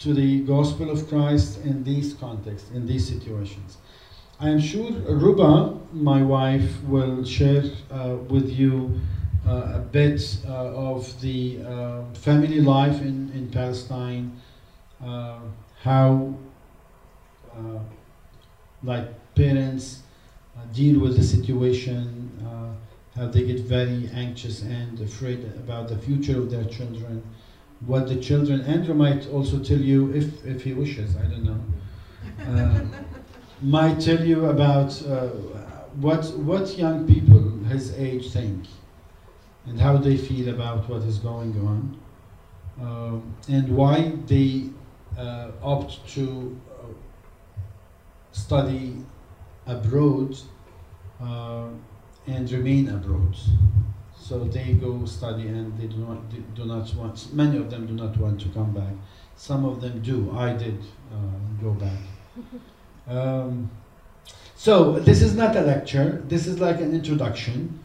to 0.00 0.14
the 0.14 0.40
gospel 0.40 0.90
of 0.90 1.08
Christ 1.08 1.64
in 1.64 1.84
these 1.84 2.12
contexts, 2.14 2.70
in 2.72 2.86
these 2.86 3.08
situations. 3.08 3.78
I 4.38 4.50
am 4.50 4.60
sure 4.60 4.90
Ruba, 4.90 5.78
my 5.92 6.22
wife, 6.22 6.82
will 6.82 7.24
share 7.24 7.64
uh, 7.90 8.16
with 8.28 8.50
you 8.50 9.00
uh, 9.46 9.74
a 9.76 9.78
bit 9.78 10.38
uh, 10.44 10.50
of 10.50 11.20
the 11.20 11.60
uh, 11.64 12.02
family 12.14 12.60
life 12.60 13.00
in, 13.00 13.30
in 13.32 13.48
Palestine, 13.50 14.40
how 15.82 16.34
like 18.82 19.08
parents 19.36 20.02
deal 20.72 21.00
with 21.00 21.16
the 21.16 21.22
situation, 21.22 22.25
how 23.16 23.26
they 23.28 23.44
get 23.44 23.60
very 23.60 24.10
anxious 24.14 24.62
and 24.62 25.00
afraid 25.00 25.44
about 25.56 25.88
the 25.88 25.96
future 25.96 26.38
of 26.38 26.50
their 26.50 26.64
children, 26.64 27.22
what 27.86 28.08
the 28.08 28.16
children, 28.16 28.60
Andrew 28.62 28.94
might 28.94 29.28
also 29.28 29.58
tell 29.58 29.78
you 29.80 30.12
if, 30.14 30.44
if 30.44 30.62
he 30.62 30.72
wishes, 30.72 31.16
I 31.16 31.22
don't 31.22 31.44
know. 31.44 31.60
Uh, 32.46 32.84
might 33.62 34.00
tell 34.00 34.22
you 34.22 34.46
about 34.46 35.02
uh, 35.06 35.28
what 35.96 36.26
what 36.36 36.76
young 36.76 37.06
people 37.06 37.40
his 37.64 37.92
age 37.98 38.30
think 38.30 38.66
and 39.64 39.80
how 39.80 39.96
they 39.96 40.16
feel 40.16 40.54
about 40.54 40.88
what 40.88 41.02
is 41.02 41.18
going 41.18 41.54
on 41.66 42.00
um, 42.80 43.34
and 43.48 43.74
why 43.74 44.12
they 44.26 44.68
uh, 45.18 45.50
opt 45.62 46.06
to 46.08 46.58
uh, 46.70 46.92
study 48.32 48.96
abroad 49.66 50.36
uh, 51.20 51.68
and 52.26 52.50
remain 52.50 52.88
abroad. 52.88 53.36
So 54.18 54.44
they 54.44 54.72
go 54.72 55.04
study 55.04 55.46
and 55.46 55.78
they 55.78 55.86
do 55.86 55.98
not 55.98 56.30
they 56.30 56.38
do 56.54 56.64
not 56.64 56.92
want. 56.94 57.32
Many 57.32 57.58
of 57.58 57.70
them 57.70 57.86
do 57.86 57.94
not 57.94 58.16
want 58.16 58.40
to 58.40 58.48
come 58.48 58.72
back. 58.72 58.94
Some 59.36 59.64
of 59.64 59.80
them 59.80 60.02
do. 60.02 60.32
I 60.36 60.52
did 60.52 60.78
uh, 61.12 61.62
go 61.62 61.72
back. 61.72 62.00
Um, 63.08 63.70
so 64.56 64.98
this 64.98 65.22
is 65.22 65.36
not 65.36 65.54
a 65.54 65.60
lecture. 65.60 66.24
This 66.26 66.48
is 66.48 66.58
like 66.58 66.80
an 66.80 66.92
introduction 66.92 67.78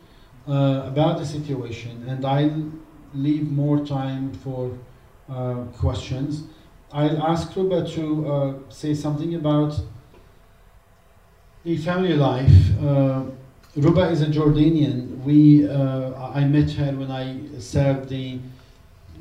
uh, 0.47 0.81
about 0.87 1.19
the 1.19 1.27
situation, 1.27 2.03
and 2.07 2.25
I'll 2.25 2.71
leave 3.13 3.51
more 3.51 3.85
time 3.85 4.33
for 4.33 4.75
uh, 5.29 5.65
questions. 5.77 6.45
I'll 6.91 7.21
ask 7.21 7.55
Ruba 7.55 7.87
to 7.89 8.31
uh, 8.31 8.53
say 8.69 8.95
something 8.95 9.35
about 9.35 9.79
the 11.63 11.77
family 11.77 12.15
life. 12.15 12.81
Ruba 13.76 14.09
is 14.09 14.22
a 14.22 14.26
Jordanian. 14.26 15.24
We 15.24 15.67
uh, 15.69 16.13
I 16.34 16.43
met 16.43 16.72
her 16.72 16.91
when 16.91 17.09
I 17.09 17.39
served 17.59 18.09
the 18.09 18.39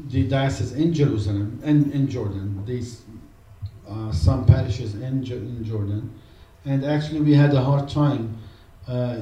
the 0.08 0.26
diocese 0.26 0.72
in 0.72 0.92
Jerusalem 0.92 1.60
and 1.62 1.92
in 1.92 2.08
Jordan. 2.08 2.64
These 2.66 3.02
uh, 3.88 4.10
some 4.10 4.44
parishes 4.46 4.94
in, 4.94 5.24
in 5.24 5.64
Jordan, 5.64 6.12
and 6.64 6.84
actually 6.84 7.20
we 7.20 7.34
had 7.34 7.54
a 7.54 7.60
hard 7.60 7.88
time 7.88 8.38
uh, 8.88 9.18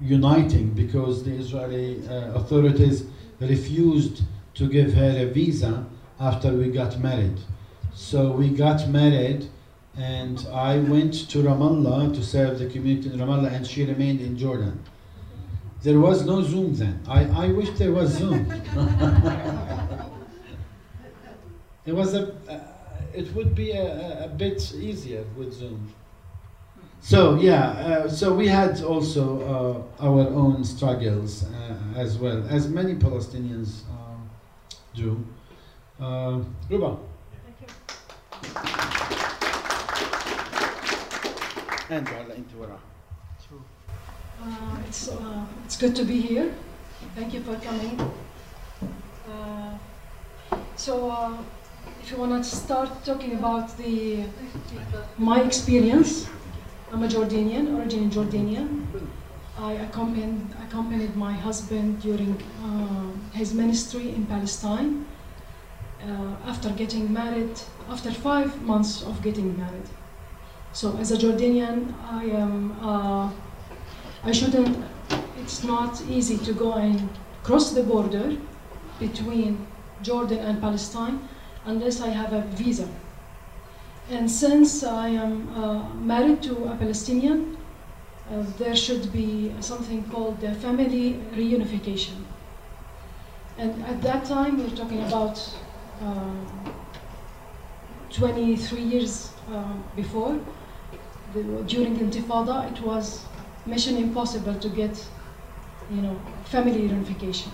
uniting 0.00 0.70
because 0.70 1.24
the 1.24 1.32
Israeli 1.32 2.06
uh, 2.08 2.32
authorities 2.32 3.04
refused 3.40 4.22
to 4.54 4.66
give 4.66 4.94
her 4.94 5.14
a 5.18 5.26
visa 5.26 5.84
after 6.20 6.52
we 6.52 6.70
got 6.70 6.98
married. 7.00 7.38
So 7.92 8.30
we 8.30 8.48
got 8.50 8.88
married, 8.88 9.48
and 9.98 10.46
I 10.52 10.78
went 10.78 11.28
to 11.30 11.38
Ramallah 11.42 12.14
to 12.14 12.22
serve 12.22 12.58
the 12.58 12.66
community 12.66 13.10
in 13.12 13.18
Ramallah, 13.18 13.52
and 13.52 13.66
she 13.66 13.84
remained 13.84 14.20
in 14.20 14.38
Jordan. 14.38 14.82
There 15.82 15.98
was 16.00 16.24
no 16.24 16.42
Zoom 16.42 16.74
then. 16.74 17.00
I, 17.08 17.24
I 17.46 17.52
wish 17.52 17.70
there 17.78 17.92
was 17.92 18.10
Zoom. 18.10 18.50
it 21.86 21.92
was 21.92 22.14
a, 22.14 22.34
it 23.14 23.32
would 23.34 23.54
be 23.54 23.72
a, 23.72 24.24
a- 24.24 24.28
bit 24.28 24.72
easier 24.74 25.24
with 25.36 25.52
Zoom. 25.52 25.92
So 27.00 27.36
yeah, 27.36 27.70
uh, 27.70 28.08
so 28.08 28.34
we 28.34 28.48
had 28.48 28.82
also 28.82 29.86
uh, 30.00 30.04
our 30.04 30.28
own 30.28 30.64
struggles 30.64 31.44
uh, 31.44 31.74
as 31.96 32.18
well, 32.18 32.44
as 32.48 32.68
many 32.68 32.94
Palestinians 32.94 33.82
uh, 33.90 34.74
do. 34.94 35.24
Uh, 36.00 36.40
Ruba. 36.68 36.98
And 41.90 42.04
Dala 42.04 42.34
Intiwara. 42.34 42.78
Uh, 44.42 44.76
it's, 44.86 45.08
uh, 45.08 45.44
it's 45.64 45.76
good 45.78 45.96
to 45.96 46.04
be 46.04 46.20
here. 46.20 46.54
Thank 47.14 47.32
you 47.32 47.40
for 47.40 47.56
coming. 47.56 47.98
Uh, 49.28 49.78
so, 50.76 51.10
uh, 51.10 51.38
if 52.02 52.10
you 52.10 52.18
want 52.18 52.44
to 52.44 52.48
start 52.48 52.90
talking 53.04 53.34
about 53.34 53.76
the 53.78 54.24
my 55.16 55.40
experience, 55.40 56.28
I'm 56.92 57.02
a 57.02 57.08
Jordanian, 57.08 57.78
originally 57.78 58.10
Jordanian. 58.10 58.86
I 59.58 59.72
accompanied, 59.72 60.46
accompanied 60.68 61.16
my 61.16 61.32
husband 61.32 62.02
during 62.02 62.40
uh, 62.62 63.36
his 63.36 63.54
ministry 63.54 64.10
in 64.10 64.26
Palestine. 64.26 65.06
Uh, 66.02 66.36
after 66.46 66.70
getting 66.70 67.12
married, 67.12 67.60
after 67.88 68.12
five 68.12 68.62
months 68.62 69.02
of 69.02 69.20
getting 69.22 69.56
married, 69.58 69.88
so, 70.72 70.96
as 70.98 71.10
a 71.10 71.16
Jordanian, 71.16 71.94
I 72.10 72.24
am. 72.24 72.76
Uh, 72.82 73.30
I 74.24 74.32
shouldn't, 74.32 74.84
it's 75.40 75.62
not 75.62 76.02
easy 76.10 76.38
to 76.38 76.52
go 76.52 76.72
and 76.74 77.08
cross 77.44 77.70
the 77.72 77.82
border 77.82 78.36
between 78.98 79.66
Jordan 80.02 80.38
and 80.38 80.60
Palestine 80.60 81.28
unless 81.64 82.00
I 82.00 82.08
have 82.08 82.32
a 82.32 82.42
visa. 82.42 82.88
And 84.10 84.30
since 84.30 84.82
I 84.82 85.08
am 85.08 85.48
uh, 85.54 85.94
married 85.94 86.42
to 86.42 86.64
a 86.64 86.76
Palestinian, 86.76 87.56
uh, 88.30 88.42
there 88.58 88.74
should 88.74 89.12
be 89.12 89.52
something 89.60 90.02
called 90.10 90.40
the 90.40 90.54
family 90.54 91.20
reunification. 91.34 92.24
And 93.56 93.84
at 93.84 94.02
that 94.02 94.24
time, 94.24 94.58
we're 94.58 94.76
talking 94.76 95.02
about 95.04 95.38
uh, 96.02 96.32
23 98.10 98.82
years 98.82 99.30
uh, 99.52 99.74
before, 99.94 100.38
the, 101.32 101.42
during 101.66 101.96
Intifada, 101.96 102.70
it 102.72 102.80
was 102.82 103.24
mission 103.66 103.96
impossible 103.96 104.54
to 104.54 104.68
get, 104.68 105.04
you 105.90 106.02
know, 106.02 106.20
family 106.44 106.88
reunification. 106.88 107.50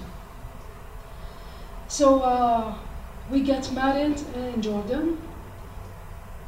So 1.89 2.21
uh, 2.21 2.75
we 3.31 3.41
get 3.41 3.73
married 3.73 4.21
in 4.35 4.63
Jordan, 4.63 5.19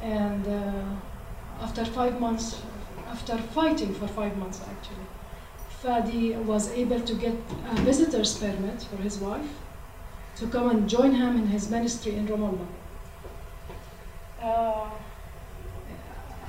and 0.01 0.47
uh, 0.47 1.63
after 1.63 1.85
five 1.85 2.19
months, 2.19 2.61
after 3.07 3.37
fighting 3.37 3.93
for 3.93 4.07
five 4.07 4.37
months 4.37 4.61
actually, 4.69 5.05
Fadi 5.81 6.35
was 6.43 6.71
able 6.71 6.99
to 7.01 7.13
get 7.13 7.35
a 7.71 7.75
visitor's 7.81 8.37
permit 8.37 8.81
for 8.83 8.97
his 8.97 9.19
wife 9.19 9.49
to 10.37 10.47
come 10.47 10.69
and 10.69 10.89
join 10.89 11.13
him 11.13 11.37
in 11.37 11.47
his 11.47 11.69
ministry 11.69 12.15
in 12.15 12.27
Ramallah. 12.27 12.67
Uh, 14.41 14.89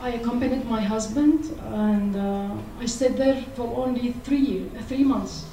I 0.01 0.11
accompanied 0.11 0.65
my 0.67 0.81
husband, 0.81 1.45
and 1.73 2.15
uh, 2.17 2.55
I 2.81 2.87
stayed 2.87 3.17
there 3.17 3.43
for 3.57 3.67
only 3.85 4.13
three 4.25 4.71
three 4.87 5.05
months. 5.05 5.45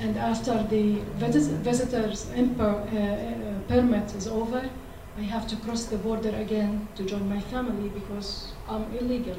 And 0.00 0.16
after 0.16 0.62
the 0.70 1.00
visit- 1.16 1.60
visitors 1.64 2.26
imper- 2.34 2.84
uh, 2.92 2.98
uh, 2.98 3.60
permit 3.68 4.14
is 4.14 4.26
over, 4.26 4.62
I 5.18 5.22
have 5.22 5.46
to 5.48 5.56
cross 5.56 5.84
the 5.84 5.96
border 5.96 6.34
again 6.36 6.88
to 6.96 7.04
join 7.04 7.28
my 7.28 7.40
family 7.40 7.88
because 7.88 8.52
I'm 8.68 8.84
illegal. 8.98 9.36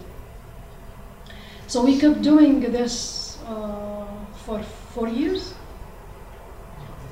So 1.68 1.84
we 1.86 1.98
kept 2.00 2.22
doing 2.22 2.60
this 2.62 3.38
uh, 3.48 4.06
for 4.46 4.62
four 4.94 5.08
years, 5.08 5.54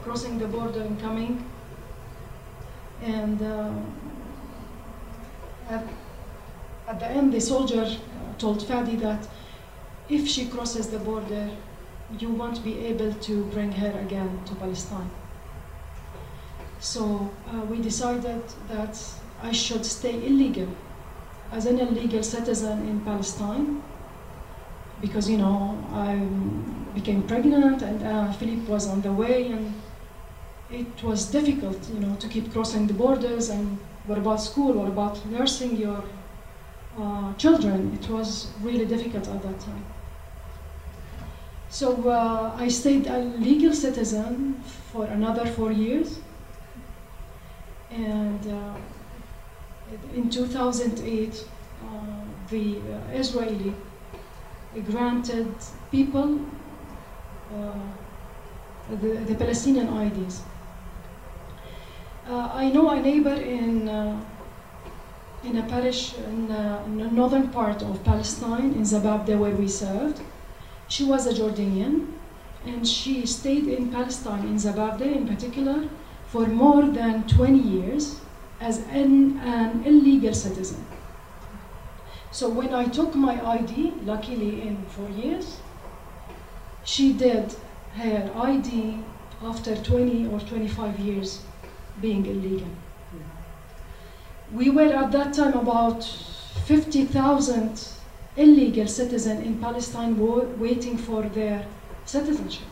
crossing 0.04 0.38
the 0.40 0.48
border 0.48 0.82
and 0.82 1.00
coming. 1.00 1.44
And 3.02 3.42
uh, 3.42 3.72
at 6.90 7.00
the 7.00 7.06
end, 7.06 7.32
the 7.32 7.40
soldier 7.40 7.84
uh, 7.84 7.98
told 8.40 8.62
Fadi 8.62 9.00
that 9.00 9.28
if 10.10 10.28
she 10.28 10.48
crosses 10.48 10.88
the 10.90 10.98
border, 10.98 11.50
you 12.18 12.30
won't 12.30 12.64
be 12.64 12.80
able 12.80 13.14
to 13.14 13.44
bring 13.46 13.72
her 13.72 13.92
again 14.00 14.42
to 14.46 14.56
Palestine. 14.56 15.10
So 16.80 17.30
uh, 17.48 17.60
we 17.66 17.80
decided 17.80 18.42
that 18.70 19.00
I 19.44 19.52
should 19.52 19.86
stay 19.86 20.16
illegal 20.26 20.70
as 21.52 21.68
an 21.68 21.78
illegal 21.78 22.24
citizen 22.24 22.88
in 22.88 23.02
Palestine 23.02 23.84
because 25.00 25.30
you 25.30 25.38
know 25.38 25.78
I 25.94 26.16
became 26.96 27.22
pregnant 27.24 27.82
and 27.84 28.04
uh, 28.04 28.32
Philip 28.34 28.68
was 28.68 28.88
on 28.88 29.02
the 29.02 29.14
way 29.14 29.52
and 29.52 29.74
it 30.72 31.04
was 31.04 31.26
difficult 31.26 31.78
you 31.94 32.00
know 32.00 32.16
to 32.16 32.28
keep 32.28 32.52
crossing 32.52 32.88
the 32.88 32.94
borders 32.94 33.50
and 33.50 33.78
what 34.06 34.18
about 34.18 34.42
school 34.42 34.74
what 34.74 34.88
about 34.88 35.26
nursing 35.28 35.76
your 35.78 36.04
uh, 37.00 37.34
children. 37.36 37.98
It 38.02 38.10
was 38.10 38.48
really 38.62 38.86
difficult 38.86 39.28
at 39.28 39.42
that 39.44 39.60
time. 39.60 39.86
So 41.70 42.10
uh, 42.10 42.56
I 42.58 42.68
stayed 42.68 43.08
a 43.08 43.20
legal 43.20 43.74
citizen 43.74 44.62
for 44.92 45.06
another 45.06 45.46
four 45.46 45.72
years. 45.72 46.20
And 47.92 48.46
uh, 48.48 48.76
in 50.14 50.30
2008, 50.30 51.46
uh, 51.84 51.90
the 52.50 52.78
uh, 52.78 53.12
Israeli 53.14 53.74
granted 54.92 55.54
people 55.92 56.40
the, 58.90 59.08
the 59.28 59.36
Palestinian 59.36 59.88
IDs. 59.88 60.42
I 62.28 62.70
know 62.70 62.90
a 62.92 63.02
neighbor 63.02 63.34
in 63.34 63.90
in 65.44 65.58
a 65.58 65.64
parish 65.64 66.14
in, 66.18 66.52
uh, 66.52 66.84
in 66.86 66.98
the 66.98 67.12
northern 67.12 67.50
part 67.50 67.82
of 67.82 68.04
Palestine, 68.04 68.74
in 68.74 68.82
Zababda, 68.82 69.38
where 69.38 69.56
we 69.56 69.68
served. 69.68 70.22
She 70.88 71.04
was 71.04 71.28
a 71.28 71.34
Jordanian, 71.34 72.08
and 72.66 72.88
she 72.88 73.26
stayed 73.26 73.68
in 73.68 73.92
Palestine, 73.92 74.46
in 74.46 74.56
Zababda 74.56 75.16
in 75.16 75.28
particular, 75.28 75.88
for 76.28 76.48
more 76.48 76.84
than 76.88 77.28
20 77.28 77.58
years 77.58 78.20
as 78.60 78.80
an, 78.90 79.40
an 79.40 79.84
illegal 79.86 80.34
citizen. 80.34 80.86
So 82.32 82.50
when 82.50 82.74
I 82.74 82.86
took 82.86 83.16
my 83.16 83.44
ID, 83.54 83.94
luckily 84.04 84.62
in 84.62 84.86
four 84.88 85.10
years, 85.10 85.58
she 86.84 87.14
did 87.14 87.56
her 87.96 88.32
ID 88.36 89.00
after 89.42 89.76
20 89.76 90.28
or 90.28 90.40
25 90.40 91.00
years 91.00 91.42
being 92.02 92.26
illegal. 92.26 92.68
We 94.52 94.70
were 94.72 94.92
at 94.94 95.12
that 95.12 95.34
time 95.34 95.54
about 95.54 96.04
50,000 96.66 97.88
illegal 98.36 98.88
citizens 98.88 99.46
in 99.46 99.60
Palestine 99.60 100.18
waiting 100.60 100.98
for 100.98 101.24
their 101.24 101.66
citizenship. 102.06 102.66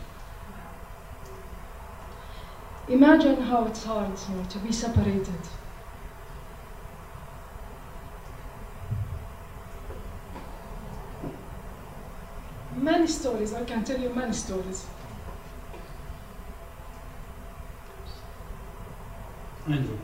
Imagine 2.90 3.42
how 3.42 3.66
it's 3.66 3.84
hard 3.84 4.12
you 4.30 4.36
know, 4.36 4.44
to 4.46 4.60
be 4.60 4.72
separated. 4.72 5.42
Many 12.76 13.08
stories, 13.08 13.54
I 13.54 13.66
can 13.66 13.84
tell 13.84 14.00
you 14.00 14.10
many 14.10 14.34
stories. 14.34 14.86
Andrew, 19.68 19.98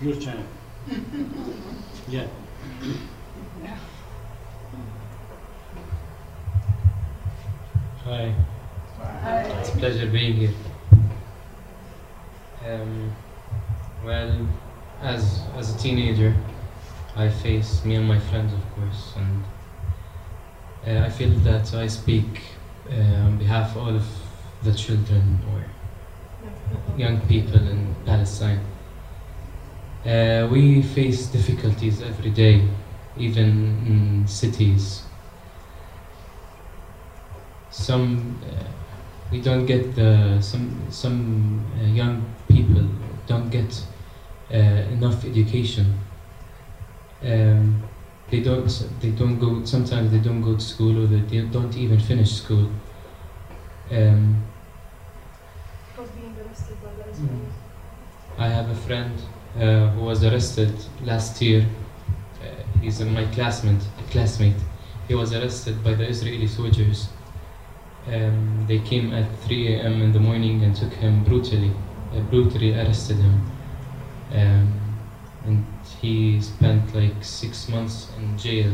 your 0.00 0.16
channel. 0.16 0.44
yeah. 2.08 2.26
Hi. 8.04 8.34
It's 9.60 9.68
a 9.68 9.72
pleasure 9.76 10.06
being 10.06 10.34
here. 10.34 10.54
Um, 12.66 13.14
well, 14.02 14.48
as 15.02 15.42
as 15.56 15.74
a 15.74 15.78
teenager, 15.78 16.34
I 17.16 17.28
face 17.28 17.84
me 17.84 17.96
and 17.96 18.08
my 18.08 18.18
friends, 18.18 18.54
of 18.54 18.74
course, 18.74 19.12
and 19.16 19.44
uh, 20.86 21.04
I 21.04 21.10
feel 21.10 21.30
that 21.40 21.74
I 21.74 21.86
speak 21.86 22.42
uh, 22.90 23.26
on 23.26 23.36
behalf 23.36 23.76
of 23.76 23.82
all 23.82 23.94
of 23.94 24.06
the 24.62 24.72
children 24.72 25.38
or 25.52 25.64
young 26.96 27.20
people 27.22 27.56
in 27.56 27.94
Palestine. 28.06 28.64
Uh, 30.06 30.48
we 30.50 30.80
face 30.82 31.26
difficulties 31.26 32.00
every 32.02 32.30
day, 32.30 32.66
even 33.16 33.48
in 33.86 34.26
cities. 34.28 35.02
Some 37.70 38.38
uh, 38.44 38.64
we 39.30 39.40
don't 39.40 39.66
get 39.66 39.94
the 39.94 40.40
some 40.40 40.80
some 40.90 41.64
uh, 41.80 41.84
young 41.84 42.24
people 42.48 42.88
don't 43.26 43.50
get 43.50 43.84
uh, 44.52 44.56
enough 44.56 45.24
education. 45.24 45.98
Um, 47.22 47.82
they 48.30 48.40
don't 48.40 48.68
they 49.00 49.10
don't 49.10 49.38
go 49.38 49.64
sometimes 49.64 50.10
they 50.12 50.18
don't 50.18 50.42
go 50.42 50.54
to 50.54 50.60
school 50.60 51.02
or 51.02 51.06
they 51.06 51.40
don't 51.42 51.76
even 51.76 51.98
finish 51.98 52.32
school. 52.42 52.70
Um, 53.90 54.42
Because 55.96 56.10
being 56.12 56.36
arrested 56.38 56.76
by 56.82 56.90
the. 56.94 57.10
Israelis. 57.10 57.52
I 58.38 58.48
have 58.48 58.70
a 58.70 58.74
friend 58.74 59.12
uh, 59.56 59.88
who 59.90 60.02
was 60.02 60.24
arrested 60.24 60.74
last 61.04 61.40
year. 61.40 61.66
Uh, 62.42 62.80
he's 62.80 63.00
my 63.00 63.24
classmate. 63.26 63.82
Classmate. 64.10 64.60
He 65.06 65.14
was 65.14 65.32
arrested 65.32 65.82
by 65.82 65.94
the 65.94 66.06
Israeli 66.06 66.46
soldiers. 66.46 67.08
Um, 68.06 68.64
they 68.66 68.78
came 68.78 69.12
at 69.12 69.26
3 69.40 69.74
a.m. 69.74 70.02
in 70.02 70.12
the 70.12 70.20
morning 70.20 70.62
and 70.64 70.74
took 70.74 70.92
him 70.92 71.24
brutally, 71.24 71.72
uh, 72.14 72.20
brutally 72.20 72.74
arrested 72.74 73.16
him. 73.16 73.40
Um, 74.32 74.72
and 75.44 75.66
he 76.00 76.40
spent 76.40 76.94
like 76.94 77.22
six 77.22 77.68
months 77.68 78.08
in 78.18 78.36
jail 78.36 78.72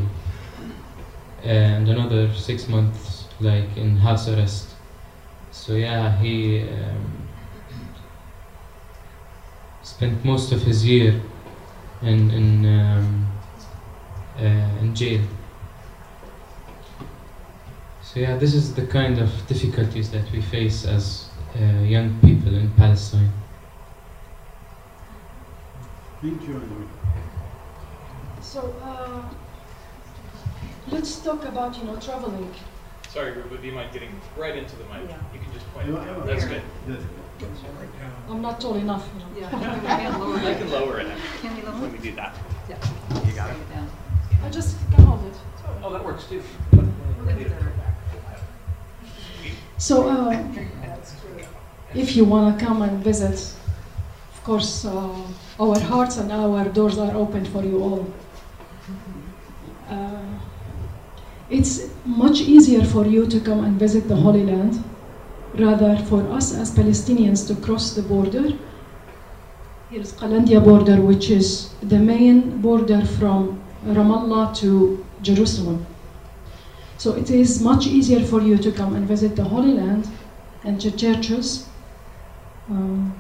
and 1.45 1.89
another 1.89 2.33
six 2.35 2.69
months 2.69 3.27
like 3.41 3.77
in 3.77 3.97
house 3.97 4.29
arrest. 4.29 4.71
So 5.53 5.75
yeah, 5.75 6.17
he 6.19 6.63
um, 6.63 7.24
spent 9.85 10.25
most 10.25 10.53
of 10.53 10.63
his 10.63 10.85
year 10.85 11.21
in 12.03 12.31
in 12.31 12.65
um, 12.67 13.27
uh, 14.39 14.81
in 14.81 14.95
jail. 14.95 15.21
So 18.03 18.21
yeah, 18.21 18.37
this 18.37 18.55
is 18.55 18.75
the 18.75 18.87
kind 18.87 19.19
of 19.19 19.31
difficulties 19.47 20.11
that 20.11 20.31
we 20.33 20.41
face 20.41 20.85
as 20.85 21.29
uh, 21.57 21.81
young 21.83 22.19
people 22.21 22.55
in 22.55 22.71
Palestine. 22.73 23.33
Thank 26.23 26.43
you. 26.49 26.55
Andrew. 26.55 26.87
So 28.41 28.75
uh, 28.83 29.23
let's 30.91 31.17
talk 31.21 31.45
about 31.45 31.77
you 31.79 31.85
know 31.85 31.97
traveling. 31.97 32.55
Sorry, 33.09 33.33
Ruba, 33.33 33.59
do 33.59 33.67
you 33.67 33.73
mind 33.73 33.93
getting 33.93 34.11
right 34.37 34.57
into 34.57 34.75
the 34.77 34.85
mic? 34.85 35.09
Yeah. 35.09 35.17
You 35.33 35.41
can 35.41 35.53
just 35.53 35.67
point 35.73 35.89
it 35.89 35.93
Yeah, 35.93 36.05
down. 36.05 36.19
yeah. 36.19 36.25
That's 36.35 36.45
good. 36.47 36.63
That's 36.89 37.05
I'm 38.29 38.41
not 38.43 38.61
tall 38.61 38.75
enough. 38.75 39.09
You 39.35 39.41
know. 39.43 39.51
Yeah. 39.53 39.59
I 40.49 40.55
can 40.55 40.71
lower 40.71 41.01
it 41.01 41.07
Can 41.41 41.57
you 41.57 41.63
when 41.63 41.81
lower? 41.81 41.91
we 41.91 41.99
do 41.99 42.15
that. 42.17 42.35
Yeah. 42.69 42.77
You 43.27 43.33
got 43.33 43.51
it. 43.51 43.71
Down. 43.71 43.91
I 44.43 44.51
just 44.51 44.77
can 44.93 45.05
hold 45.05 45.25
it. 45.25 45.35
Oh, 45.83 45.93
that 45.93 46.05
works 46.05 46.25
too. 46.25 46.43
So 49.77 50.09
uh, 50.09 50.43
if 51.95 52.17
you 52.17 52.25
wanna 52.25 52.59
come 52.59 52.83
and 52.83 53.05
visit, 53.05 53.55
of 54.33 54.45
course, 54.45 54.85
uh, 54.85 55.15
our 55.61 55.79
hearts 55.79 56.17
and 56.17 56.33
our 56.33 56.65
doors 56.69 56.99
are 56.99 57.15
open 57.15 57.45
for 57.45 57.63
you 57.63 57.83
all. 57.83 58.07
Uh, 59.91 60.23
it's 61.51 61.91
much 62.07 62.41
easier 62.41 62.85
for 62.85 63.05
you 63.05 63.27
to 63.27 63.41
come 63.41 63.63
and 63.65 63.79
visit 63.79 64.09
the 64.09 64.17
Holy 64.17 64.45
Land 64.45 64.83
rather 65.59 65.97
for 66.05 66.23
us 66.31 66.55
as 66.55 66.71
Palestinians 66.71 67.47
to 67.47 67.55
cross 67.55 67.95
the 67.95 68.03
border. 68.03 68.59
Here's 69.91 70.13
Qalandia 70.13 70.63
border, 70.63 71.01
which 71.01 71.31
is 71.31 71.73
the 71.83 71.99
main 71.99 72.61
border 72.61 73.05
from 73.05 73.63
Ramallah 73.87 74.57
to 74.57 75.05
Jerusalem. 75.23 75.87
So 76.99 77.15
it 77.15 77.31
is 77.31 77.61
much 77.61 77.87
easier 77.87 78.25
for 78.25 78.41
you 78.41 78.57
to 78.59 78.73
come 78.73 78.97
and 78.97 79.07
visit 79.07 79.37
the 79.37 79.45
Holy 79.45 79.75
Land 79.75 80.09
and 80.65 80.81
the 80.81 80.91
churches 80.91 81.69
um, 82.69 83.15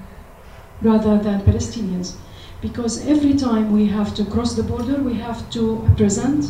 rather 0.83 1.19
than 1.19 1.41
Palestinians. 1.43 2.17
Because 2.61 3.07
every 3.07 3.35
time 3.35 3.73
we 3.73 3.87
have 3.87 4.15
to 4.15 4.25
cross 4.25 4.55
the 4.55 4.63
border, 4.63 5.03
we 5.03 5.15
have 5.15 5.51
to 5.51 5.87
present 5.97 6.47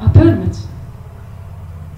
a 0.00 0.08
permit. 0.10 0.56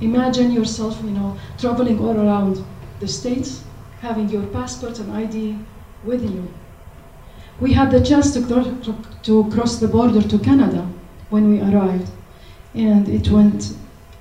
Imagine 0.00 0.52
yourself, 0.52 1.00
you 1.04 1.10
know, 1.10 1.36
traveling 1.58 1.98
all 2.00 2.16
around 2.16 2.64
the 3.00 3.08
states, 3.08 3.62
having 4.00 4.28
your 4.28 4.46
passport 4.46 4.98
and 4.98 5.12
ID 5.12 5.58
with 6.04 6.22
you. 6.22 6.48
We 7.60 7.72
had 7.72 7.90
the 7.90 8.02
chance 8.02 8.32
to, 8.34 8.40
to, 9.22 9.50
cross 9.50 9.78
the 9.78 9.88
border 9.88 10.22
to 10.22 10.38
Canada 10.38 10.86
when 11.30 11.50
we 11.50 11.60
arrived, 11.60 12.10
and 12.74 13.08
it 13.08 13.28
went 13.30 13.74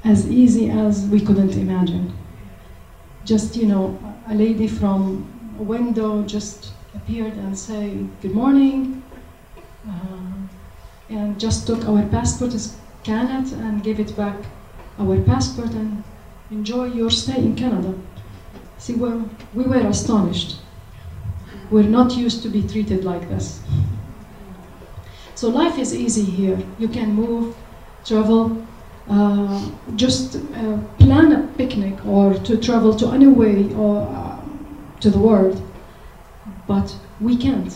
as 0.03 0.29
easy 0.29 0.69
as 0.69 1.05
we 1.07 1.19
couldn't 1.19 1.55
imagine. 1.55 2.13
Just, 3.25 3.55
you 3.55 3.65
know, 3.65 3.99
a 4.29 4.33
lady 4.33 4.67
from 4.67 5.27
a 5.59 5.63
window 5.63 6.23
just 6.23 6.71
appeared 6.93 7.33
and 7.33 7.57
say, 7.57 8.05
good 8.21 8.33
morning, 8.33 9.03
uh, 9.87 10.35
and 11.09 11.39
just 11.39 11.67
took 11.67 11.85
our 11.87 12.03
passport, 12.07 12.53
scanned 12.53 13.47
it, 13.47 13.53
and 13.53 13.83
gave 13.83 13.99
it 13.99 14.15
back 14.15 14.37
our 14.97 15.19
passport 15.21 15.71
and 15.71 16.03
enjoy 16.51 16.85
your 16.85 17.11
stay 17.11 17.37
in 17.37 17.55
Canada. 17.55 17.93
See, 18.85 18.93
we're, 18.93 19.19
we 19.55 19.63
were 19.63 19.77
astonished. 19.87 20.57
We're 21.71 21.89
not 21.99 22.15
used 22.15 22.43
to 22.43 22.49
be 22.49 22.61
treated 22.61 23.03
like 23.03 23.27
this. 23.29 23.59
So 25.33 25.49
life 25.49 25.79
is 25.79 25.95
easy 25.95 26.23
here. 26.23 26.59
You 26.77 26.87
can 26.87 27.11
move, 27.15 27.55
travel, 28.05 28.63
uh, 29.09 29.71
just 29.95 30.35
uh, 30.35 30.77
plan 30.99 31.31
a 31.31 31.47
picnic 31.57 32.05
or 32.05 32.35
to 32.35 32.57
travel 32.57 32.95
to 32.97 33.07
any 33.09 33.25
way 33.25 33.73
or 33.73 34.03
uh, 34.07 34.39
to 34.99 35.09
the 35.09 35.17
world, 35.17 35.59
but 36.67 36.95
we 37.19 37.35
can't. 37.37 37.73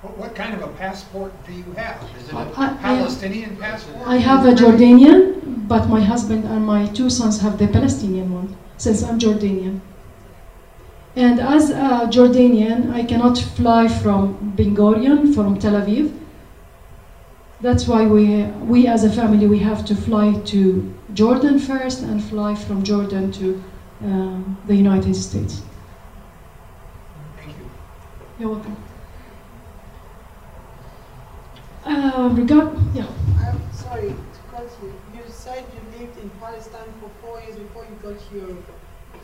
What, 0.00 0.34
kind 0.34 0.54
of 0.54 0.62
a 0.62 0.72
passport 0.78 1.30
do 1.46 1.52
you 1.52 1.72
have? 1.76 2.02
Is 2.18 2.28
it 2.28 2.32
a 2.32 2.38
I- 2.38 2.72
I- 2.72 2.96
Palestinian 2.96 3.54
passport? 3.58 4.08
I 4.08 4.16
have 4.16 4.46
a 4.46 4.52
Jordanian, 4.52 5.68
but 5.68 5.90
my 5.90 6.00
husband 6.00 6.46
and 6.46 6.64
my 6.64 6.86
two 6.86 7.10
sons 7.10 7.38
have 7.42 7.58
the 7.58 7.68
Palestinian 7.68 8.32
one, 8.32 8.56
since 8.78 9.02
I'm 9.02 9.18
Jordanian. 9.18 9.82
And 11.14 11.40
as 11.40 11.70
a 11.70 12.08
Jordanian, 12.10 12.90
I 12.92 13.04
cannot 13.04 13.36
fly 13.36 13.86
from 13.86 14.54
Ben 14.56 14.74
Gurion, 14.74 15.34
from 15.34 15.58
Tel 15.58 15.74
Aviv. 15.74 16.18
That's 17.60 17.86
why 17.86 18.06
we, 18.06 18.44
we 18.66 18.86
as 18.86 19.04
a 19.04 19.10
family, 19.10 19.46
we 19.46 19.58
have 19.58 19.84
to 19.84 19.94
fly 19.94 20.32
to 20.46 20.94
Jordan 21.12 21.58
first 21.58 22.00
and 22.02 22.22
fly 22.24 22.54
from 22.54 22.82
Jordan 22.82 23.30
to 23.32 23.62
um, 24.02 24.58
the 24.66 24.74
United 24.74 25.14
States. 25.14 25.62
Thank 27.36 27.50
you. 27.50 27.70
You're 28.40 28.50
welcome. 28.50 28.76
Uh, 31.84 32.30
regard, 32.32 32.78
yeah. 32.94 33.06
I'm 33.38 33.60
sorry 33.72 34.08
to 34.08 34.40
cut 34.50 34.68
you. 34.82 34.94
You 35.14 35.22
said 35.28 35.64
you 35.74 36.00
lived 36.00 36.18
in 36.18 36.30
Palestine 36.40 36.92
for 37.00 37.10
four 37.20 37.40
years 37.42 37.56
before 37.56 37.84
you 37.84 37.96
got 38.02 38.18
your 38.32 38.56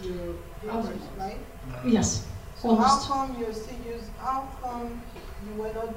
your 0.03 0.35
papers, 0.63 1.03
right? 1.19 1.39
Yes, 1.85 2.27
So 2.57 2.75
how 2.75 2.99
come 2.99 3.37
you 3.39 3.53
still 3.53 3.79
use? 3.95 4.11
How 4.19 4.49
come 4.63 5.01
you 5.47 5.55
were 5.63 5.73
not 5.73 5.95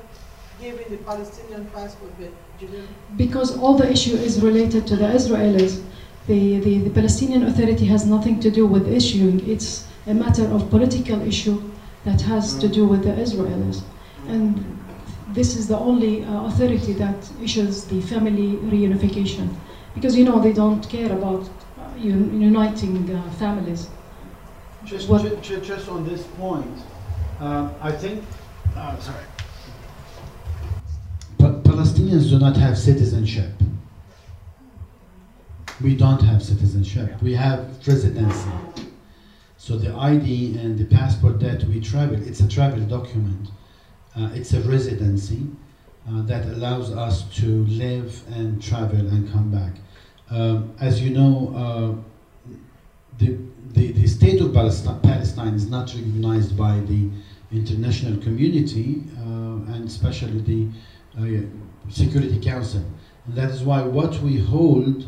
giving 0.61 0.87
the 0.89 0.97
Palestinian 0.97 1.65
passport, 1.73 2.11
but? 2.19 2.31
Because 3.17 3.57
all 3.57 3.75
the 3.75 3.89
issue 3.91 4.15
is 4.15 4.41
related 4.41 4.85
to 4.87 4.95
the 4.95 5.05
Israelis. 5.05 5.81
The, 6.27 6.59
the, 6.59 6.77
the 6.79 6.89
Palestinian 6.91 7.43
Authority 7.43 7.85
has 7.85 8.05
nothing 8.05 8.39
to 8.41 8.51
do 8.51 8.67
with 8.67 8.87
issuing. 8.87 9.39
It's 9.49 9.87
a 10.05 10.13
matter 10.13 10.45
of 10.45 10.69
political 10.69 11.19
issue 11.21 11.59
that 12.05 12.21
has 12.21 12.57
to 12.59 12.67
do 12.67 12.85
with 12.85 13.03
the 13.03 13.11
Israelis. 13.11 13.81
And 14.27 14.63
this 15.33 15.55
is 15.55 15.67
the 15.67 15.77
only 15.77 16.23
uh, 16.23 16.45
authority 16.45 16.93
that 16.93 17.15
issues 17.41 17.85
the 17.85 18.01
family 18.01 18.57
reunification. 18.75 19.49
Because, 19.95 20.15
you 20.15 20.23
know, 20.23 20.39
they 20.39 20.53
don't 20.53 20.87
care 20.89 21.11
about 21.11 21.41
uh, 21.79 21.89
un- 21.95 22.39
uniting 22.39 23.09
uh, 23.15 23.29
families. 23.31 23.89
Just, 24.85 25.07
What- 25.09 25.21
ju- 25.23 25.37
ju- 25.41 25.61
just 25.61 25.89
on 25.89 26.03
this 26.07 26.23
point, 26.37 26.77
uh, 27.39 27.69
I 27.81 27.91
think, 27.91 28.23
uh, 28.75 28.97
sorry. 28.99 29.25
Pa- 31.37 31.59
Palestinians 31.63 32.29
do 32.29 32.39
not 32.39 32.57
have 32.57 32.77
citizenship. 32.77 33.51
We 35.81 35.95
don't 35.95 36.21
have 36.21 36.43
citizenship. 36.43 37.21
We 37.21 37.33
have 37.35 37.59
residency. 37.87 38.49
So 39.57 39.77
the 39.77 39.93
ID 39.95 40.57
and 40.59 40.77
the 40.77 40.85
passport 40.85 41.39
that 41.41 41.63
we 41.65 41.79
travel, 41.79 42.15
it's 42.27 42.39
a 42.41 42.47
travel 42.47 42.81
document. 42.81 43.49
Uh, 44.15 44.29
it's 44.33 44.53
a 44.53 44.61
residency. 44.61 45.47
uh, 46.09 46.23
that 46.23 46.43
allows 46.47 46.89
us 46.91 47.21
to 47.29 47.63
live 47.65 48.23
and 48.35 48.59
travel 48.59 48.97
and 48.97 49.31
come 49.31 49.51
back. 49.51 49.73
Um, 50.31 50.71
as 50.79 50.99
you 50.99 51.11
know, 51.11 51.53
uh, 51.55 52.53
the, 53.19 53.37
the, 53.73 53.91
the 53.93 54.07
state 54.07 54.41
of 54.41 54.53
Palestine, 54.53 55.53
is 55.53 55.69
not 55.69 55.93
recognized 55.93 56.57
by 56.57 56.79
the 56.81 57.09
international 57.51 58.21
community 58.21 59.03
uh, 59.17 59.73
and 59.73 59.85
especially 59.87 60.39
the 60.41 60.67
uh, 61.17 61.89
Security 61.89 62.39
Council. 62.39 62.83
And 63.25 63.35
that 63.35 63.51
is 63.51 63.63
why 63.63 63.81
what 63.81 64.19
we 64.21 64.37
hold 64.37 65.05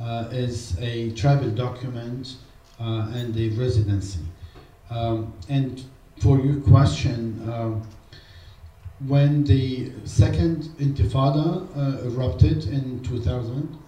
uh, 0.00 0.28
is 0.32 0.76
a 0.80 1.12
travel 1.12 1.50
document 1.50 2.36
uh, 2.80 3.10
and 3.14 3.36
a 3.36 3.48
residency. 3.50 4.20
Um, 4.90 5.32
and 5.48 5.82
for 6.20 6.38
your 6.40 6.60
question, 6.60 7.48
um, 7.52 7.82
when 9.06 9.44
the 9.44 9.92
second 10.04 10.64
intifada 10.78 11.66
uh, 11.76 12.06
erupted 12.08 12.64
in 12.66 13.02
2000, 13.02 13.78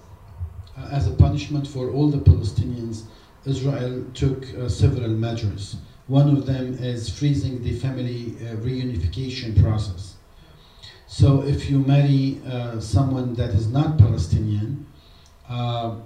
uh, 0.77 0.89
as 0.93 1.07
a 1.07 1.13
punishment 1.13 1.67
for 1.67 1.91
all 1.91 2.11
the 2.11 2.19
Palestinians, 2.19 3.05
Israel 3.47 4.05
took 4.15 4.45
uh, 4.55 4.69
several 4.69 5.11
measures. 5.11 5.77
One 6.09 6.37
of 6.37 6.47
them 6.47 6.75
is 6.75 7.09
freezing 7.09 7.63
the 7.63 7.79
family 7.79 8.35
uh, 8.41 8.57
reunification 8.57 9.61
process. 9.61 10.17
So 11.07 11.43
if 11.43 11.71
you 11.71 11.79
marry 11.79 12.41
uh, 12.47 12.81
someone 12.81 13.35
that 13.35 13.51
is 13.51 13.69
not 13.69 13.99
Palestinian, 13.99 14.87
uh, 15.49 15.97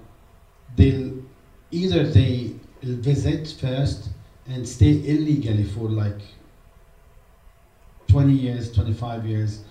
they'll 0.76 1.14
either 1.70 2.05
they 2.07 2.55
visit 2.82 3.57
first 3.61 4.11
and 4.47 4.68
stay 4.68 5.03
illegally 5.07 5.64
for 5.64 5.88
like 5.88 6.20
20 8.09 8.32
years, 8.32 8.72
25 8.72 9.26
years, 9.26 9.62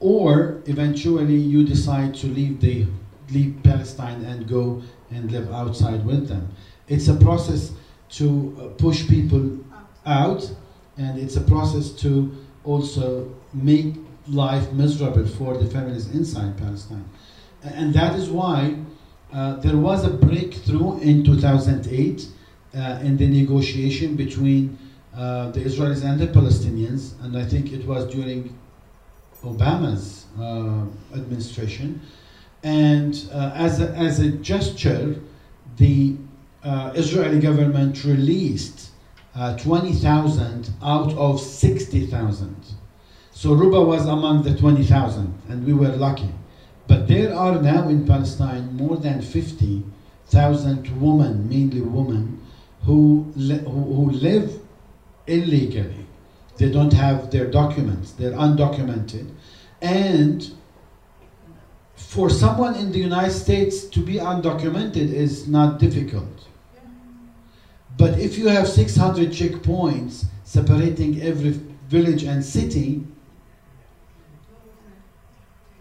or 0.00 0.62
eventually 0.66 1.36
you 1.36 1.64
decide 1.64 2.14
to 2.14 2.28
leave 2.28 2.60
the 2.60 2.86
leave 3.30 3.60
Palestine 3.62 4.24
and 4.24 4.48
go 4.48 4.82
and 5.10 5.30
live 5.30 5.52
outside 5.52 6.04
with 6.06 6.28
them. 6.28 6.48
It's 6.88 7.08
a 7.08 7.14
process 7.14 7.72
to 8.10 8.56
uh, 8.60 8.68
push 8.78 9.06
people 9.08 9.58
out, 10.06 10.50
and 10.96 11.18
it's 11.18 11.36
a 11.36 11.42
process 11.42 11.90
to 12.02 12.34
also 12.64 13.34
make 13.52 13.94
life 14.26 14.72
miserable 14.72 15.26
for 15.26 15.56
the 15.56 15.66
families 15.66 16.10
inside 16.14 16.56
Palestine. 16.58 17.08
And 17.62 17.92
that 17.94 18.14
is 18.14 18.28
why 18.28 18.76
uh, 19.32 19.56
there 19.56 19.76
was 19.76 20.04
a 20.04 20.10
breakthrough 20.10 20.98
in 21.00 21.24
2008 21.24 22.26
uh, 22.74 22.78
in 23.02 23.16
the 23.16 23.26
negotiation 23.26 24.16
between 24.16 24.78
uh, 25.16 25.50
the 25.50 25.60
Israelis 25.60 26.04
and 26.04 26.20
the 26.20 26.26
Palestinians, 26.28 27.20
and 27.22 27.36
I 27.36 27.44
think 27.44 27.72
it 27.72 27.86
was 27.86 28.06
during 28.12 28.56
Obama's 29.42 30.26
uh, 30.38 30.84
administration. 31.14 32.00
And 32.62 33.28
uh, 33.32 33.52
as, 33.54 33.80
a, 33.80 33.88
as 33.90 34.20
a 34.20 34.30
gesture, 34.30 35.20
the 35.76 36.16
uh, 36.64 36.92
Israeli 36.94 37.40
government 37.40 38.04
released 38.04 38.90
20,000 39.58 40.70
out 40.82 41.12
of 41.14 41.40
60,000. 41.40 42.56
So 43.30 43.52
Ruba 43.52 43.80
was 43.80 44.06
among 44.06 44.42
the 44.42 44.56
20,000, 44.56 45.32
and 45.48 45.64
we 45.64 45.72
were 45.72 45.94
lucky. 45.94 46.32
But 46.88 47.06
there 47.06 47.32
are 47.34 47.62
now 47.62 47.88
in 47.88 48.04
Palestine 48.04 48.76
more 48.76 48.96
than 48.96 49.22
50,000 49.22 51.00
women, 51.00 51.48
mainly 51.48 51.82
women, 51.82 52.40
who, 52.82 53.30
li- 53.36 53.58
who 53.58 54.10
live 54.10 54.60
illegally. 55.26 56.06
They 56.56 56.72
don't 56.72 56.92
have 56.92 57.30
their 57.30 57.48
documents, 57.48 58.12
they're 58.12 58.32
undocumented. 58.32 59.30
And 59.80 60.50
for 61.94 62.28
someone 62.30 62.74
in 62.74 62.90
the 62.90 62.98
United 62.98 63.32
States 63.32 63.84
to 63.84 64.00
be 64.00 64.14
undocumented 64.14 65.12
is 65.12 65.46
not 65.46 65.78
difficult. 65.78 66.37
But 67.98 68.16
if 68.20 68.38
you 68.38 68.46
have 68.46 68.68
600 68.68 69.30
checkpoints 69.30 70.26
separating 70.44 71.20
every 71.20 71.50
village 71.88 72.22
and 72.22 72.44
city, 72.44 73.04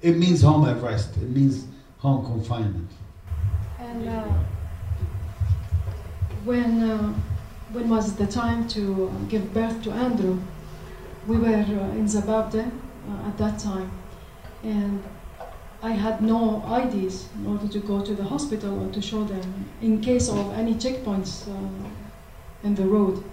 it 0.01 0.17
means 0.17 0.41
home 0.41 0.65
arrest, 0.65 1.15
it 1.17 1.29
means 1.29 1.65
home 1.99 2.25
confinement. 2.25 2.89
And 3.79 4.09
uh, 4.09 4.23
when, 6.43 6.89
uh, 6.89 7.13
when 7.71 7.87
was 7.87 8.15
the 8.15 8.25
time 8.25 8.67
to 8.69 9.13
give 9.29 9.53
birth 9.53 9.83
to 9.83 9.91
Andrew? 9.91 10.39
We 11.27 11.37
were 11.37 11.47
uh, 11.47 11.99
in 11.99 12.05
Zababda 12.05 12.65
uh, 12.65 13.27
at 13.27 13.37
that 13.37 13.59
time, 13.59 13.91
and 14.63 15.03
I 15.83 15.91
had 15.91 16.21
no 16.21 16.63
IDs 16.83 17.27
in 17.35 17.45
order 17.45 17.67
to 17.67 17.79
go 17.79 18.01
to 18.01 18.15
the 18.15 18.23
hospital 18.23 18.83
or 18.83 18.91
to 18.91 19.01
show 19.01 19.23
them 19.23 19.65
in 19.81 20.01
case 20.01 20.29
of 20.29 20.51
any 20.53 20.73
checkpoints 20.73 21.47
in 22.63 22.75
the 22.75 22.85
road. 22.85 23.23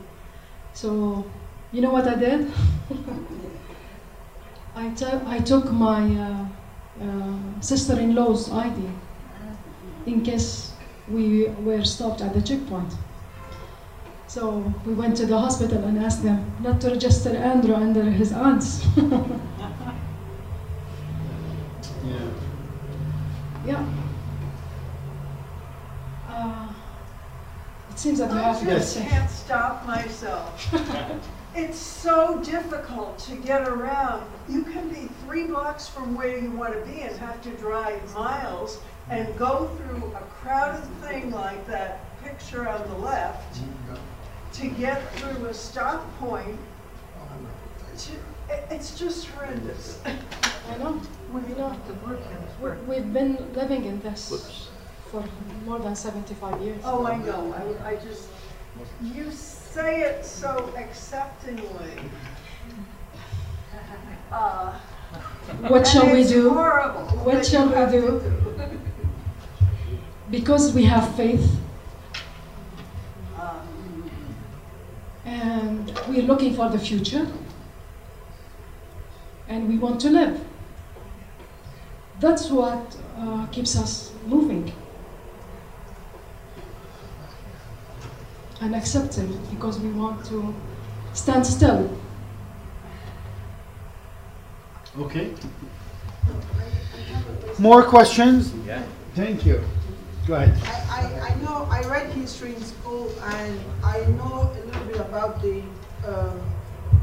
So, 0.72 1.24
you 1.72 1.80
know 1.80 1.90
what 1.90 2.06
I 2.06 2.14
did? 2.14 2.50
I, 4.76 4.92
I 5.26 5.38
took 5.38 5.70
my 5.72 6.02
uh, 6.16 6.46
uh, 7.02 7.60
sister-in-law's 7.60 8.50
ID 8.50 8.88
in 10.06 10.22
case 10.22 10.72
we 11.08 11.46
were 11.62 11.84
stopped 11.84 12.20
at 12.20 12.34
the 12.34 12.42
checkpoint. 12.42 12.92
So 14.26 14.72
we 14.84 14.94
went 14.94 15.16
to 15.18 15.26
the 15.26 15.38
hospital 15.38 15.84
and 15.84 15.98
asked 15.98 16.22
them 16.22 16.52
not 16.60 16.80
to 16.80 16.90
register 16.90 17.30
Andrew 17.36 17.74
under 17.74 18.04
his 18.04 18.32
aunts. 18.32 18.84
Yeah. 22.06 22.30
yeah. 23.66 23.86
Uh, 26.28 26.68
it 27.90 27.93
seems 28.04 28.18
that 28.18 28.30
you 28.30 28.36
I 28.38 28.42
have 28.42 28.60
to 28.60 28.66
just 28.66 28.98
can't 28.98 29.30
stop 29.30 29.86
myself. 29.86 30.74
It's 31.56 31.78
so 31.78 32.40
difficult 32.42 33.16
to 33.20 33.36
get 33.36 33.68
around. 33.68 34.28
You 34.48 34.64
can 34.64 34.88
be 34.88 35.08
three 35.24 35.46
blocks 35.46 35.86
from 35.86 36.16
where 36.16 36.36
you 36.36 36.50
want 36.50 36.72
to 36.74 36.80
be 36.80 37.02
and 37.02 37.16
have 37.20 37.40
to 37.42 37.50
drive 37.52 38.02
miles 38.12 38.78
and 39.08 39.24
go 39.38 39.68
through 39.76 40.04
a 40.16 40.20
crowded 40.42 40.84
thing 41.00 41.30
like 41.30 41.64
that 41.68 42.00
picture 42.24 42.68
on 42.68 42.82
the 42.90 42.96
left 42.98 43.60
to 44.54 44.66
get 44.66 45.08
through 45.14 45.46
a 45.46 45.54
stop 45.54 46.02
point. 46.18 46.58
To- 47.98 48.74
It's 48.74 48.98
just 48.98 49.28
horrendous. 49.28 50.00
I 50.70 50.76
know. 50.78 51.00
We 51.32 51.40
know. 51.54 51.76
We- 52.60 52.70
We've 52.96 53.12
been 53.12 53.36
living 53.54 53.84
in 53.84 54.00
this 54.00 54.68
for 55.10 55.24
more 55.64 55.78
than 55.78 55.94
75 55.94 56.60
years. 56.62 56.82
Oh, 56.84 57.06
I 57.06 57.16
know, 57.18 57.54
I, 57.82 57.90
I 57.90 57.96
just, 57.96 58.28
you 59.02 59.30
say 59.30 60.02
it 60.02 60.24
so 60.24 60.72
acceptingly. 60.76 61.98
Uh, 64.32 64.72
What 65.68 65.86
shall 65.86 66.10
we 66.12 66.24
do? 66.24 66.50
horrible 66.50 67.02
What 67.24 67.46
shall 67.46 67.66
you 67.66 67.70
we 67.70 67.76
have 67.76 67.90
do? 67.92 68.20
Because 70.30 70.72
we 70.74 70.84
have 70.84 71.14
faith 71.14 71.46
Um, 73.38 74.10
and 75.26 75.92
we're 76.08 76.22
looking 76.26 76.54
for 76.54 76.68
the 76.70 76.78
future 76.78 77.26
and 79.48 79.68
we 79.68 79.76
want 79.78 80.00
to 80.00 80.10
live. 80.10 80.40
That's 82.20 82.50
what 82.50 82.96
uh, 83.18 83.46
keeps 83.52 83.76
us 83.76 84.12
moving 84.26 84.72
and 88.64 88.74
accepting 88.74 89.30
because 89.50 89.78
we 89.78 89.90
want 89.90 90.24
to 90.24 90.54
stand 91.12 91.46
still. 91.46 91.84
Okay. 94.98 95.34
More 97.58 97.82
questions? 97.82 98.54
Yeah. 98.66 98.82
Thank 99.14 99.44
you. 99.44 99.60
Go 100.26 100.34
ahead. 100.34 100.56
I, 100.64 101.02
I, 101.02 101.28
I 101.28 101.34
know, 101.42 101.68
I 101.70 101.82
read 101.82 102.10
history 102.12 102.54
in 102.54 102.62
school 102.62 103.14
and 103.20 103.60
I 103.84 103.98
know 104.16 104.50
a 104.50 104.64
little 104.64 104.84
bit 104.86 104.96
about 104.96 105.42
the, 105.42 105.60
um, 106.06 106.40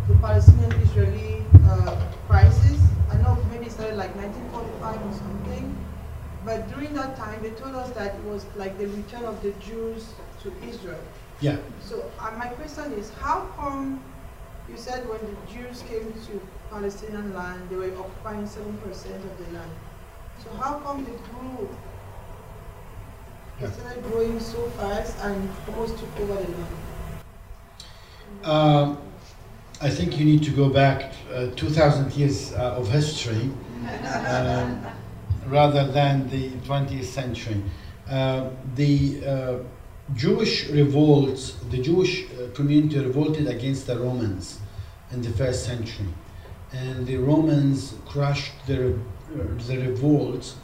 the 0.08 0.16
Palestinian-Israeli 0.16 1.46
uh, 1.68 1.96
crisis. 2.28 2.82
I 3.12 3.18
know 3.18 3.38
maybe 3.52 3.68
it 3.68 3.72
started 3.72 3.98
like 3.98 4.16
1945 4.16 5.06
or 5.06 5.14
something. 5.14 5.78
But 6.44 6.74
during 6.74 6.96
that 6.96 7.16
time, 7.18 7.44
they 7.44 7.52
told 7.52 7.76
us 7.76 7.92
that 7.92 8.16
it 8.16 8.24
was 8.24 8.46
like 8.56 8.80
the 8.80 8.88
return 8.88 9.26
of 9.26 9.40
the 9.44 9.52
Jews 9.64 10.08
to 10.42 10.52
Israel. 10.68 10.98
Yeah. 11.42 11.58
So 11.82 12.10
uh, 12.20 12.32
my 12.38 12.48
question 12.48 12.94
is, 12.94 13.12
how 13.20 13.48
come 13.58 14.00
you 14.70 14.78
said 14.78 15.08
when 15.10 15.20
the 15.20 15.36
Jews 15.52 15.84
came 15.90 16.14
to 16.28 16.42
Palestinian 16.70 17.34
land, 17.34 17.68
they 17.70 17.76
were 17.76 17.92
occupying 17.98 18.48
seven 18.48 18.78
percent 18.78 19.16
of 19.26 19.38
the 19.46 19.52
land. 19.58 19.72
So 20.44 20.50
how 20.62 20.80
come 20.80 21.04
they 21.04 21.12
grew? 21.12 21.68
They 23.60 23.66
Yeah. 23.66 23.72
started 23.72 24.04
growing 24.04 24.40
so 24.40 24.70
fast 24.78 25.18
and 25.24 25.50
almost 25.68 25.98
took 25.98 26.20
over 26.20 26.36
the 26.36 26.48
land. 26.48 26.76
Um, 28.44 28.98
I 29.82 29.90
think 29.90 30.18
you 30.20 30.26
need 30.26 30.44
to 30.44 30.52
go 30.52 30.70
back 30.70 31.14
uh, 31.34 31.48
2,000 31.56 32.12
years 32.14 32.54
uh, 32.54 32.78
of 32.78 32.90
history 32.92 33.52
um, 34.28 34.86
rather 35.48 35.88
than 35.92 36.30
the 36.30 36.52
20th 36.68 37.06
century. 37.06 37.62
Uh, 38.10 38.50
the 38.76 39.26
uh, 39.26 39.58
Jewish 40.16 40.68
revolts, 40.70 41.56
the 41.70 41.82
Jewish 41.82 42.26
uh, 42.32 42.54
community 42.54 43.00
revolted 43.00 43.48
against 43.48 43.88
the 43.88 43.98
Romans 43.98 44.60
in 45.12 45.22
the 45.22 45.30
first 45.30 45.66
century. 45.66 46.08
And 46.74 47.06
the 47.06 47.18
Romans 47.18 47.96
crushed 48.06 48.54
the, 48.68 48.98
the 49.68 49.78
revolt 49.78 50.56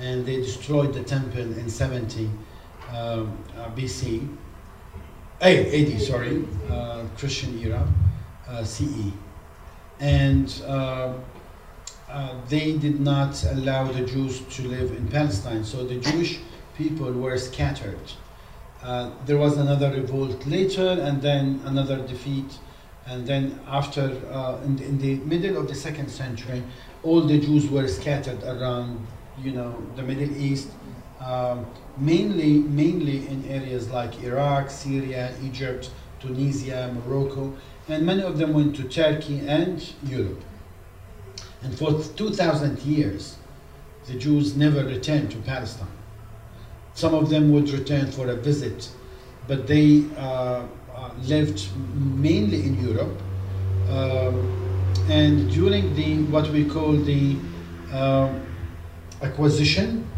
and 0.00 0.24
they 0.26 0.36
destroyed 0.36 0.92
the 0.92 1.02
temple 1.02 1.40
in 1.40 1.68
70 1.68 2.24
um, 2.90 3.38
uh, 3.56 3.68
BC. 3.70 4.28
A, 5.42 5.94
AD, 5.94 6.00
sorry, 6.00 6.44
uh, 6.70 7.04
Christian 7.16 7.58
era, 7.58 7.86
uh, 8.48 8.64
CE. 8.64 9.12
And 10.00 10.62
uh, 10.66 11.14
uh, 12.10 12.34
they 12.48 12.76
did 12.78 13.00
not 13.00 13.44
allow 13.44 13.90
the 13.90 14.04
Jews 14.06 14.40
to 14.56 14.68
live 14.68 14.90
in 14.92 15.08
Palestine, 15.08 15.64
so 15.64 15.84
the 15.84 15.96
Jewish 15.96 16.38
people 16.76 17.12
were 17.12 17.36
scattered. 17.38 17.98
Uh, 18.84 19.10
there 19.24 19.38
was 19.38 19.56
another 19.56 19.90
revolt 19.90 20.46
later, 20.46 20.98
and 21.00 21.22
then 21.22 21.58
another 21.64 22.06
defeat, 22.06 22.58
and 23.06 23.26
then 23.26 23.58
after, 23.66 24.20
uh, 24.30 24.60
in, 24.62 24.78
in 24.82 24.98
the 24.98 25.14
middle 25.24 25.56
of 25.56 25.68
the 25.68 25.74
second 25.74 26.08
century, 26.10 26.62
all 27.02 27.22
the 27.22 27.38
Jews 27.38 27.66
were 27.68 27.88
scattered 27.88 28.42
around, 28.42 29.06
you 29.38 29.52
know, 29.52 29.74
the 29.96 30.02
Middle 30.02 30.36
East, 30.36 30.68
um, 31.20 31.64
mainly 31.96 32.58
mainly 32.58 33.26
in 33.26 33.48
areas 33.48 33.88
like 33.88 34.22
Iraq, 34.22 34.68
Syria, 34.68 35.34
Egypt, 35.42 35.90
Tunisia, 36.20 36.94
Morocco, 36.94 37.56
and 37.88 38.04
many 38.04 38.22
of 38.22 38.36
them 38.36 38.52
went 38.52 38.76
to 38.76 38.84
Turkey 38.84 39.40
and 39.46 39.94
Europe. 40.02 40.42
And 41.62 41.78
for 41.78 42.02
2,000 42.02 42.80
years, 42.80 43.36
the 44.06 44.14
Jews 44.14 44.54
never 44.54 44.84
returned 44.84 45.30
to 45.30 45.38
Palestine. 45.38 45.93
Some 46.94 47.12
of 47.14 47.28
them 47.28 47.50
would 47.52 47.70
return 47.70 48.10
for 48.10 48.28
a 48.28 48.36
visit, 48.36 48.88
but 49.48 49.66
they 49.66 50.04
uh, 50.16 50.64
uh, 50.94 51.10
lived 51.22 51.68
mainly 51.94 52.62
in 52.62 52.80
Europe. 52.88 53.20
Um, 53.90 54.64
and 55.10 55.50
during 55.50 55.94
the 55.94 56.22
what 56.30 56.48
we 56.50 56.64
call 56.64 56.92
the 56.92 57.36
uh, 57.92 58.32
Inquisition 59.22 60.08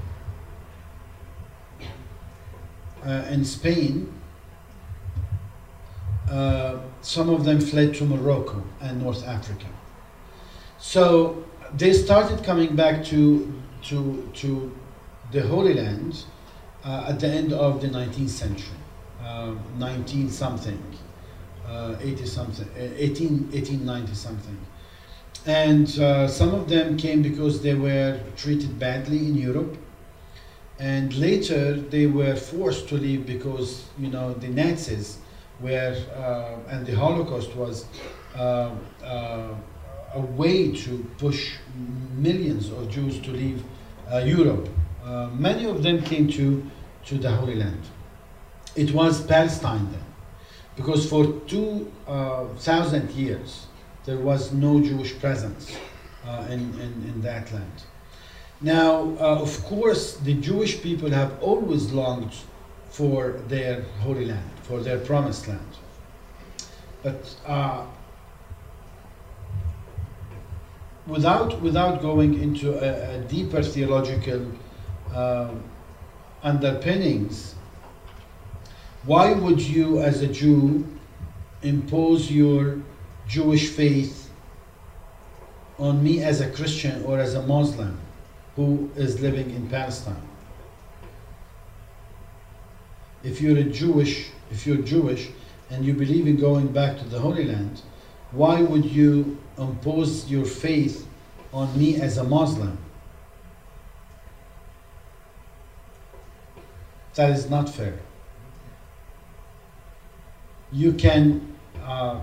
uh, 3.04 3.24
in 3.30 3.44
Spain, 3.44 4.12
uh, 6.30 6.78
some 7.00 7.30
of 7.30 7.44
them 7.44 7.60
fled 7.60 7.94
to 7.94 8.04
Morocco 8.04 8.62
and 8.82 9.02
North 9.02 9.26
Africa. 9.26 9.66
So 10.78 11.44
they 11.74 11.92
started 11.92 12.44
coming 12.44 12.76
back 12.76 13.02
to 13.06 13.52
to 13.84 14.30
to 14.34 14.76
the 15.32 15.40
Holy 15.40 15.74
Land 15.74 16.24
uh, 16.86 17.06
at 17.08 17.18
the 17.18 17.26
end 17.26 17.52
of 17.52 17.80
the 17.80 17.88
19th 17.88 18.28
century, 18.28 18.76
uh, 19.22 19.52
19 19.78 20.30
something, 20.30 20.80
uh, 21.68 21.96
80 22.00 22.26
something, 22.26 22.68
18, 22.76 23.50
1890 23.50 24.14
something. 24.14 24.58
And 25.46 25.98
uh, 25.98 26.28
some 26.28 26.54
of 26.54 26.68
them 26.68 26.96
came 26.96 27.22
because 27.22 27.60
they 27.60 27.74
were 27.74 28.20
treated 28.36 28.78
badly 28.78 29.18
in 29.18 29.36
Europe. 29.36 29.76
And 30.78 31.12
later 31.16 31.74
they 31.74 32.06
were 32.06 32.36
forced 32.36 32.88
to 32.88 32.96
leave 32.96 33.26
because, 33.26 33.86
you 33.98 34.08
know, 34.08 34.34
the 34.34 34.48
Nazis 34.48 35.18
were, 35.60 35.96
uh, 36.16 36.70
and 36.70 36.86
the 36.86 36.94
Holocaust 36.94 37.54
was 37.56 37.86
uh, 38.36 38.70
a 39.02 40.20
way 40.20 40.70
to 40.72 41.10
push 41.18 41.54
millions 42.16 42.70
of 42.70 42.90
Jews 42.90 43.18
to 43.20 43.30
leave 43.30 43.62
Europe. 44.24 44.68
many 45.38 45.64
of 45.64 45.82
them 45.82 46.02
came 46.02 46.28
to 46.28 46.62
to 47.06 47.18
the 47.18 47.30
Holy 47.30 47.54
Land. 47.54 47.82
It 48.74 48.92
was 48.92 49.24
Palestine 49.24 49.88
then, 49.90 50.04
because 50.76 51.08
for 51.08 51.40
2,000 51.46 53.08
uh, 53.08 53.12
years 53.12 53.66
there 54.04 54.18
was 54.18 54.52
no 54.52 54.80
Jewish 54.80 55.18
presence 55.18 55.76
uh, 56.26 56.46
in, 56.50 56.60
in, 56.80 56.92
in, 57.08 57.22
that 57.22 57.52
land. 57.52 57.82
Now, 58.60 59.16
uh, 59.18 59.40
of 59.40 59.64
course, 59.64 60.16
the 60.18 60.34
Jewish 60.34 60.82
people 60.82 61.10
have 61.10 61.42
always 61.42 61.92
longed 61.92 62.32
for 62.90 63.32
their 63.48 63.82
Holy 64.00 64.26
Land, 64.26 64.50
for 64.62 64.80
their 64.80 64.98
promised 64.98 65.48
land. 65.48 65.60
But 67.02 67.34
uh, 67.46 67.86
without, 71.06 71.60
without 71.60 72.00
going 72.00 72.40
into 72.40 72.72
a, 72.74 73.16
a 73.16 73.20
deeper 73.24 73.62
theological 73.62 74.52
uh, 75.12 75.50
underpinnings, 76.46 77.56
why 79.04 79.32
would 79.32 79.60
you, 79.60 80.00
as 80.00 80.22
a 80.22 80.28
Jew, 80.28 80.86
impose 81.62 82.30
your 82.30 82.78
Jewish 83.26 83.68
faith 83.68 84.30
on 85.78 86.02
me 86.02 86.22
as 86.22 86.40
a 86.40 86.48
Christian 86.50 87.04
or 87.04 87.18
as 87.18 87.34
a 87.34 87.42
Muslim 87.42 87.98
who 88.54 88.88
is 88.94 89.20
living 89.20 89.50
in 89.50 89.68
Palestine? 89.68 90.22
If 93.24 93.40
you're 93.40 93.58
a 93.58 93.64
Jewish, 93.64 94.28
if 94.52 94.66
you're 94.66 94.76
Jewish 94.76 95.28
and 95.70 95.84
you 95.84 95.94
believe 95.94 96.28
in 96.28 96.36
going 96.36 96.68
back 96.68 96.96
to 96.98 97.04
the 97.04 97.18
Holy 97.18 97.44
Land, 97.44 97.82
why 98.30 98.62
would 98.62 98.84
you 98.84 99.36
impose 99.58 100.30
your 100.30 100.44
faith 100.44 101.08
on 101.52 101.76
me 101.76 102.00
as 102.00 102.18
a 102.18 102.24
Muslim? 102.24 102.78
That 107.16 107.30
is 107.30 107.48
not 107.48 107.68
fair. 107.68 107.98
You 110.70 110.92
can 110.92 111.56
uh, 111.82 112.20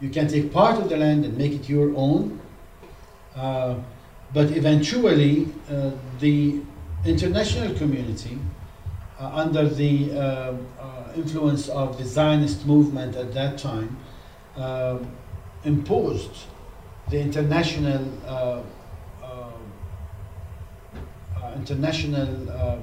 you 0.00 0.10
can 0.10 0.26
take 0.26 0.52
part 0.52 0.78
of 0.80 0.88
the 0.88 0.96
land 0.96 1.24
and 1.24 1.38
make 1.38 1.52
it 1.52 1.68
your 1.68 1.94
own, 1.96 2.40
uh, 3.36 3.76
but 4.34 4.50
eventually 4.50 5.48
uh, 5.70 5.92
the 6.18 6.60
international 7.04 7.74
community, 7.74 8.38
uh, 9.20 9.30
under 9.32 9.68
the 9.68 10.10
uh, 10.12 10.16
uh, 10.18 11.12
influence 11.14 11.68
of 11.68 11.96
the 11.98 12.04
Zionist 12.04 12.66
movement 12.66 13.14
at 13.14 13.32
that 13.32 13.56
time, 13.56 13.96
imposed 15.64 16.46
the 17.08 17.20
international 17.20 18.64
international 21.56 22.82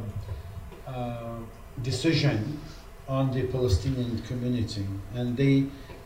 uh, 0.88 1.38
decision 1.82 2.60
on 3.08 3.32
the 3.32 3.44
Palestinian 3.48 4.22
community, 4.24 4.86
and 5.16 5.36
they 5.36 5.66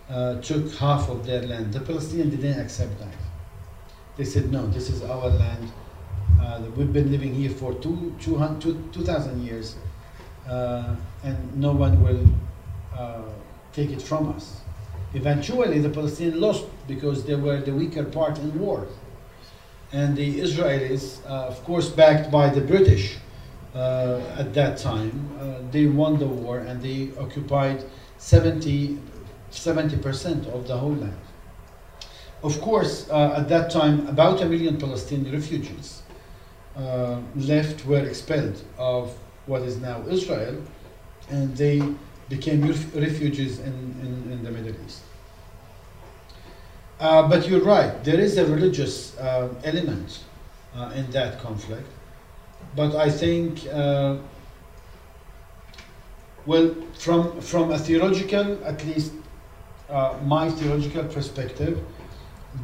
uh, 0.09 0.41
took 0.41 0.73
half 0.75 1.09
of 1.09 1.25
their 1.25 1.41
land. 1.43 1.73
The 1.73 1.79
Palestinians 1.79 2.31
didn't 2.31 2.59
accept 2.59 2.97
that. 2.99 3.13
They 4.17 4.25
said, 4.25 4.51
no, 4.51 4.65
this 4.67 4.89
is 4.89 5.03
our 5.03 5.29
land. 5.29 5.71
Uh, 6.41 6.61
we've 6.75 6.91
been 6.91 7.11
living 7.11 7.33
here 7.33 7.49
for 7.49 7.73
two, 7.75 8.15
2,000 8.21 8.61
2, 8.93 9.41
years, 9.43 9.75
uh, 10.47 10.95
and 11.23 11.57
no 11.57 11.71
one 11.71 12.01
will 12.03 12.25
uh, 12.97 13.21
take 13.73 13.91
it 13.91 14.01
from 14.01 14.29
us. 14.29 14.61
Eventually, 15.13 15.79
the 15.79 15.89
Palestinians 15.89 16.39
lost 16.39 16.65
because 16.87 17.25
they 17.25 17.35
were 17.35 17.59
the 17.61 17.73
weaker 17.73 18.03
part 18.03 18.37
in 18.39 18.59
war. 18.59 18.87
And 19.91 20.15
the 20.17 20.39
Israelis, 20.39 21.23
of 21.25 21.63
course, 21.63 21.89
backed 21.89 22.29
by 22.29 22.49
the 22.49 22.61
British, 22.61 23.17
at 23.77 24.53
that 24.53 24.77
time. 24.77 25.29
Uh, 25.39 25.59
they 25.71 25.85
won 25.85 26.17
the 26.17 26.27
war 26.27 26.59
and 26.59 26.81
they 26.81 27.09
occupied 27.19 27.83
70 28.17 28.97
percent 30.01 30.47
of 30.47 30.67
the 30.67 30.77
whole 30.77 30.95
land. 30.95 31.17
Of 32.43 32.61
course, 32.61 33.09
uh, 33.09 33.33
at 33.37 33.49
that 33.49 33.71
time, 33.71 34.07
about 34.07 34.41
a 34.41 34.45
million 34.45 34.77
Palestinian 34.77 35.33
refugees 35.33 36.03
uh, 36.75 37.19
left, 37.35 37.85
were 37.85 38.05
expelled 38.05 38.61
of 38.77 39.17
what 39.47 39.63
is 39.63 39.77
now 39.77 40.03
Israel, 40.07 40.61
and 41.29 41.55
they 41.57 41.81
became 42.29 42.61
ref 42.67 42.95
refugees 42.95 43.59
in, 43.59 43.73
in, 44.03 44.31
in, 44.31 44.43
the 44.43 44.51
Middle 44.51 44.75
East. 44.85 45.01
Uh, 46.99 47.27
but 47.27 47.47
you're 47.47 47.63
right, 47.63 48.03
there 48.03 48.19
is 48.19 48.37
a 48.37 48.45
religious 48.45 49.17
uh, 49.17 49.49
element 49.63 50.19
in 50.93 51.09
that 51.09 51.39
conflict 51.41 51.87
but 52.75 52.95
I 52.95 53.09
think, 53.09 53.65
uh, 53.71 54.17
well, 56.45 56.75
from, 56.97 57.41
from 57.41 57.71
a 57.71 57.79
theological, 57.79 58.63
at 58.63 58.85
least 58.85 59.11
uh, 59.89 60.17
my 60.23 60.49
theological 60.51 61.03
perspective, 61.05 61.79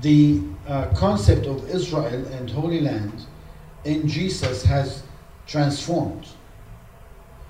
the 0.02 0.42
uh, 0.68 0.88
concept 0.96 1.46
of 1.46 1.70
Israel 1.70 2.26
and 2.28 2.50
Holy 2.50 2.82
Land 2.82 3.26
in 3.86 4.08
Jesus 4.08 4.64
has 4.64 5.04
transformed 5.46 6.28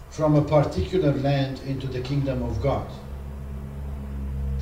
from 0.10 0.36
a 0.36 0.42
particular 0.42 1.12
land 1.14 1.60
into 1.68 1.88
the 1.88 2.00
kingdom 2.02 2.44
of 2.44 2.62
God, 2.62 2.88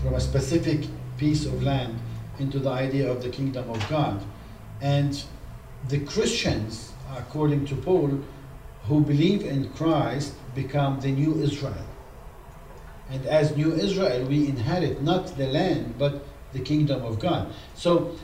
from 0.02 0.14
a 0.14 0.20
specific 0.20 0.88
piece 1.18 1.46
of 1.46 1.62
land 1.62 2.00
into 2.40 2.60
the 2.60 2.70
idea 2.70 3.10
of 3.10 3.22
the 3.22 3.30
kingdom 3.30 3.70
of 3.70 3.90
God. 3.90 4.24
And 4.82 5.22
the 5.90 6.00
Christians, 6.00 6.94
according 7.18 7.66
to 7.68 7.76
Paul, 7.76 8.20
who 8.88 9.02
believe 9.02 9.46
in 9.46 9.70
Christ 9.74 10.34
become 10.56 11.00
the 11.00 11.12
new 11.12 11.42
Israel. 11.42 11.86
And 13.10 13.26
as 13.26 13.56
new 13.56 13.74
Israel, 13.74 14.26
we 14.26 14.48
inherit 14.48 15.02
not 15.02 15.38
the 15.38 15.48
land, 15.48 15.96
but 15.98 16.26
the 16.54 16.60
kingdom 16.60 17.04
of 17.04 17.20
God. 17.20 17.54
So, 17.76 18.16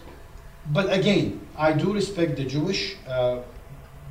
but 0.72 0.92
again, 0.92 1.46
I 1.58 1.74
do 1.74 1.94
respect 1.94 2.38
the 2.38 2.46
Jewish 2.46 2.96
uh, 3.08 3.40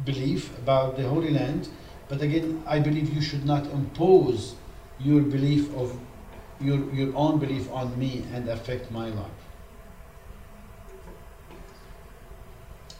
belief 0.04 0.56
about 0.58 0.96
the 0.96 1.08
Holy 1.08 1.30
Land, 1.30 1.68
but 2.08 2.20
again, 2.22 2.62
I 2.66 2.78
believe 2.78 3.12
you 3.12 3.20
should 3.20 3.44
not 3.44 3.66
impose 3.66 4.54
your 5.00 5.22
belief 5.22 5.74
of 5.74 5.98
your, 6.60 6.78
your 6.94 7.14
own 7.16 7.38
belief 7.38 7.70
on 7.72 7.98
me 7.98 8.24
and 8.32 8.48
affect 8.48 8.90
my 8.90 9.08
life. 9.08 9.30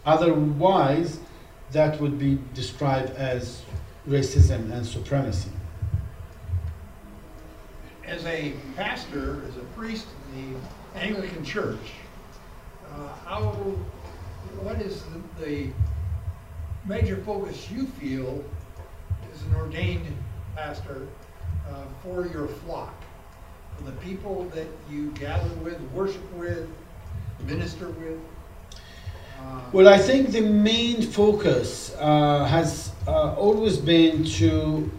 Otherwise, 0.05 1.19
that 1.73 2.01
would 2.01 2.19
be 2.19 2.39
described 2.55 3.11
as 3.17 3.63
racism 4.09 4.71
and 4.73 4.87
supremacy. 4.87 5.51
As 8.05 8.25
a 8.25 8.53
pastor, 8.77 9.43
as 9.49 9.57
a 9.57 9.65
priest 9.77 10.07
in 10.35 10.55
the 10.55 11.01
Anglican 11.01 11.45
Church, 11.45 11.93
uh, 12.95 13.09
how, 13.25 13.51
what 14.61 14.81
is 14.81 15.03
the, 15.39 15.45
the 15.45 15.71
major 16.87 17.17
focus 17.25 17.69
you 17.71 17.87
feel 17.87 18.45
as 19.35 19.43
an 19.43 19.57
ordained 19.57 20.07
pastor 20.55 21.09
uh, 21.69 21.83
for 22.03 22.27
your 22.29 22.47
flock? 22.47 22.95
For 23.77 23.85
the 23.85 23.93
people 23.99 24.45
that 24.55 24.69
you 24.89 25.11
gather 25.11 25.53
with, 25.57 25.81
worship 25.93 26.33
with, 26.35 26.69
minister 27.45 27.91
with? 27.91 28.19
Well, 29.73 29.89
I 29.89 29.99
think 29.99 30.31
the 30.31 30.41
main 30.41 31.03
focus 31.03 31.95
uh, 31.99 32.45
has 32.45 32.93
uh, 33.07 33.35
always 33.35 33.77
been 33.77 34.25
to 34.41 34.91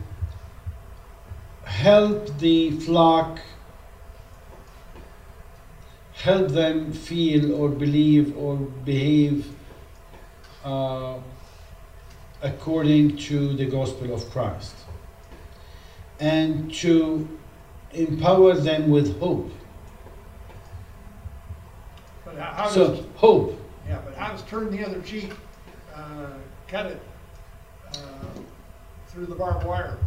help 1.64 2.38
the 2.38 2.72
flock, 2.72 3.40
help 6.14 6.50
them 6.50 6.92
feel 6.92 7.54
or 7.56 7.70
believe 7.70 8.38
or 8.38 8.58
behave 8.58 9.48
uh, 10.64 11.16
according 12.42 13.18
to 13.18 13.56
the 13.56 13.66
gospel 13.66 14.14
of 14.14 14.30
Christ, 14.30 14.76
and 16.20 16.74
to 16.76 17.28
empower 17.94 18.54
them 18.54 18.90
with 18.90 19.20
hope. 19.20 19.52
But 22.26 22.36
how 22.36 22.52
how 22.52 22.64
does, 22.66 22.74
So, 22.74 23.06
hope. 23.16 23.67
Yeah, 23.88 24.00
but 24.04 24.18
I 24.18 24.32
was 24.32 24.42
turn 24.44 24.70
the 24.70 24.86
other 24.86 25.02
cheek, 25.02 25.32
uh, 25.96 26.28
cut 26.68 26.88
it 26.88 27.02
uh, 27.94 27.98
through 29.08 29.28
the 29.28 29.36
barbed 29.36 29.66
wire? 29.66 29.98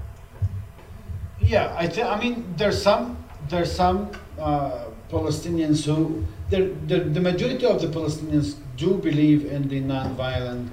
Yeah, 1.41 1.75
I 1.79 1.87
think. 1.87 2.07
I 2.07 2.19
mean, 2.19 2.55
there's 2.57 2.81
some 2.81 3.17
there's 3.49 3.73
some 3.73 4.11
uh, 4.39 4.85
Palestinians 5.11 5.85
who 5.85 6.25
the, 6.51 6.75
the 6.87 7.01
the 7.01 7.21
majority 7.21 7.67
of 7.67 7.81
the 7.81 7.89
Palestinians 7.89 8.57
do 8.77 8.95
believe 8.95 9.47
in 9.47 9.69
the 9.69 9.81
nonviolent 9.81 10.69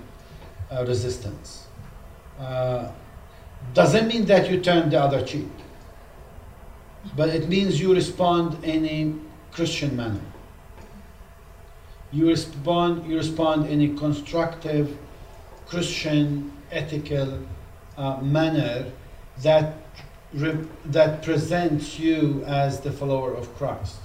uh, 0.70 0.86
resistance. 0.86 1.68
Uh, 2.40 2.92
doesn't 3.74 4.08
mean 4.08 4.26
that 4.26 4.50
you 4.52 4.60
turn 4.60 4.90
the 4.90 5.02
other 5.02 5.26
cheek, 5.26 5.48
but 7.16 7.30
it 7.30 7.48
means 7.48 7.80
you 7.80 7.94
respond 7.94 8.64
in 8.64 8.86
a 8.86 9.14
Christian 9.52 9.96
manner. 9.96 10.22
You 12.12 12.28
respond. 12.28 13.10
You 13.10 13.18
respond 13.18 13.70
in 13.70 13.82
a 13.82 13.98
constructive, 13.98 14.98
Christian, 15.68 16.54
ethical 16.72 17.40
uh, 17.98 18.18
manner 18.22 18.92
that 19.44 19.76
that 20.86 21.24
presents 21.24 21.98
you 21.98 22.44
as 22.46 22.82
the 22.82 22.92
follower 22.92 23.34
of 23.34 23.54
Christ. 23.56 23.98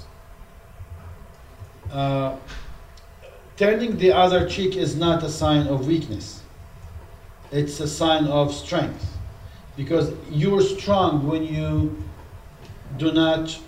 Uh, 1.90 2.36
turning 3.56 3.96
the 3.98 4.12
other 4.12 4.48
cheek 4.48 4.76
is 4.76 4.94
not 4.94 5.22
a 5.22 5.28
sign 5.28 5.66
of 5.66 5.86
weakness. 5.86 6.42
It's 7.50 7.80
a 7.80 7.88
sign 7.88 8.26
of 8.26 8.54
strength. 8.54 9.04
Because 9.76 10.12
you're 10.30 10.62
strong 10.62 11.26
when 11.26 11.42
you 11.42 12.02
do 12.98 13.12
not 13.12 13.58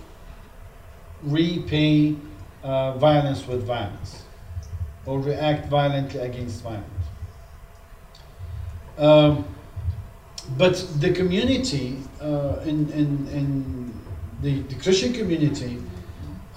repay 1.23 2.15
uh, 2.63 2.97
violence 2.97 3.45
with 3.47 3.63
violence 3.65 4.24
or 5.05 5.19
react 5.19 5.67
violently 5.67 6.19
against 6.19 6.63
violence. 6.63 6.85
Um, 8.97 9.45
but 10.57 10.75
the 10.99 11.11
community 11.11 11.97
uh, 12.21 12.59
in, 12.65 12.91
in, 12.91 13.27
in 13.29 13.93
the, 14.41 14.61
the 14.61 14.75
Christian 14.75 15.13
community, 15.13 15.81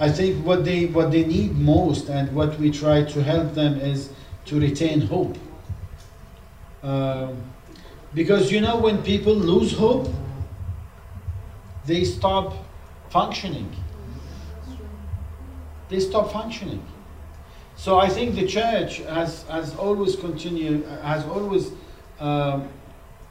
I 0.00 0.10
think 0.10 0.44
what 0.44 0.64
they 0.64 0.86
what 0.86 1.10
they 1.10 1.24
need 1.24 1.56
most 1.56 2.08
and 2.08 2.32
what 2.34 2.58
we 2.60 2.70
try 2.70 3.02
to 3.02 3.22
help 3.22 3.54
them 3.54 3.80
is 3.80 4.10
to 4.44 4.60
retain 4.60 5.00
hope. 5.00 5.36
Um, 6.82 7.42
because 8.14 8.52
you 8.52 8.60
know 8.60 8.76
when 8.76 9.02
people 9.02 9.34
lose 9.34 9.72
hope, 9.72 10.08
they 11.84 12.04
stop 12.04 12.54
functioning. 13.10 13.74
They 15.88 16.00
stop 16.00 16.30
functioning. 16.30 16.84
So 17.78 17.98
I 17.98 18.08
think 18.08 18.34
the 18.34 18.46
church 18.46 18.98
has 18.98 19.44
has 19.48 19.74
always 19.76 20.16
continued 20.16 20.84
has 21.02 21.24
always. 21.24 21.64
Um, 22.20 22.68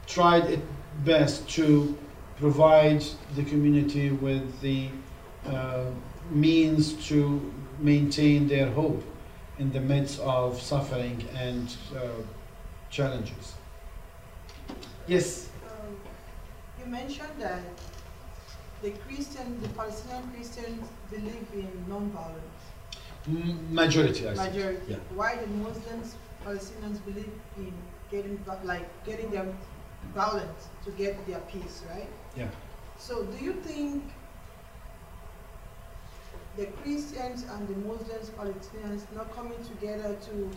tried 0.08 0.45
its 0.45 0.64
best 1.04 1.48
to 1.50 1.95
provide 2.39 3.04
the 3.36 3.43
community 3.43 4.12
with 4.12 4.62
the 4.62 4.89
uh, 5.45 5.84
means 6.32 6.93
to 7.08 7.54
maintain 7.80 8.48
their 8.48 8.72
hope 8.72 9.04
in 9.60 9.72
the 9.72 9.80
midst 9.82 10.20
of 10.22 10.62
suffering 10.62 11.24
and 11.36 11.76
uh, 11.95 12.00
challenges. 12.89 13.54
Yes. 15.08 15.50
Um, 15.66 15.95
You 16.80 16.86
mentioned 16.89 17.36
that 17.39 17.64
the 18.82 18.91
Christian, 18.91 19.62
the 19.62 19.70
Palestinian 19.70 20.24
Christians 20.32 20.88
believe 21.10 21.48
in 21.54 21.70
non-violence, 21.89 22.57
majority, 23.28 24.28
I 24.28 24.34
majority. 24.34 24.82
yeah. 24.88 24.98
Why 25.16 25.36
the 25.36 25.48
Muslims, 25.48 26.16
Palestinians 26.46 27.04
believe 27.06 27.30
in 27.58 27.74
getting, 28.10 28.40
like, 28.64 28.88
getting 29.06 29.30
them 29.32 29.58
violent 30.16 30.58
to 30.86 30.92
get 30.92 31.26
their 31.28 31.40
peace, 31.42 31.84
right? 31.90 32.10
Yeah. 32.36 32.48
So 32.98 33.24
do 33.24 33.44
you 33.44 33.54
think 33.54 34.04
the 36.56 36.66
Christians 36.84 37.46
and 37.52 37.68
the 37.68 37.76
Muslims, 37.88 38.32
Palestinians 38.32 39.04
not 39.16 39.34
coming 39.36 39.64
together 39.64 40.16
to? 40.28 40.50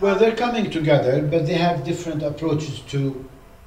Well, 0.00 0.18
they're 0.18 0.36
coming 0.36 0.70
together, 0.70 1.22
but 1.22 1.46
they 1.46 1.54
have 1.54 1.84
different 1.84 2.22
approaches 2.22 2.80
to 2.88 3.24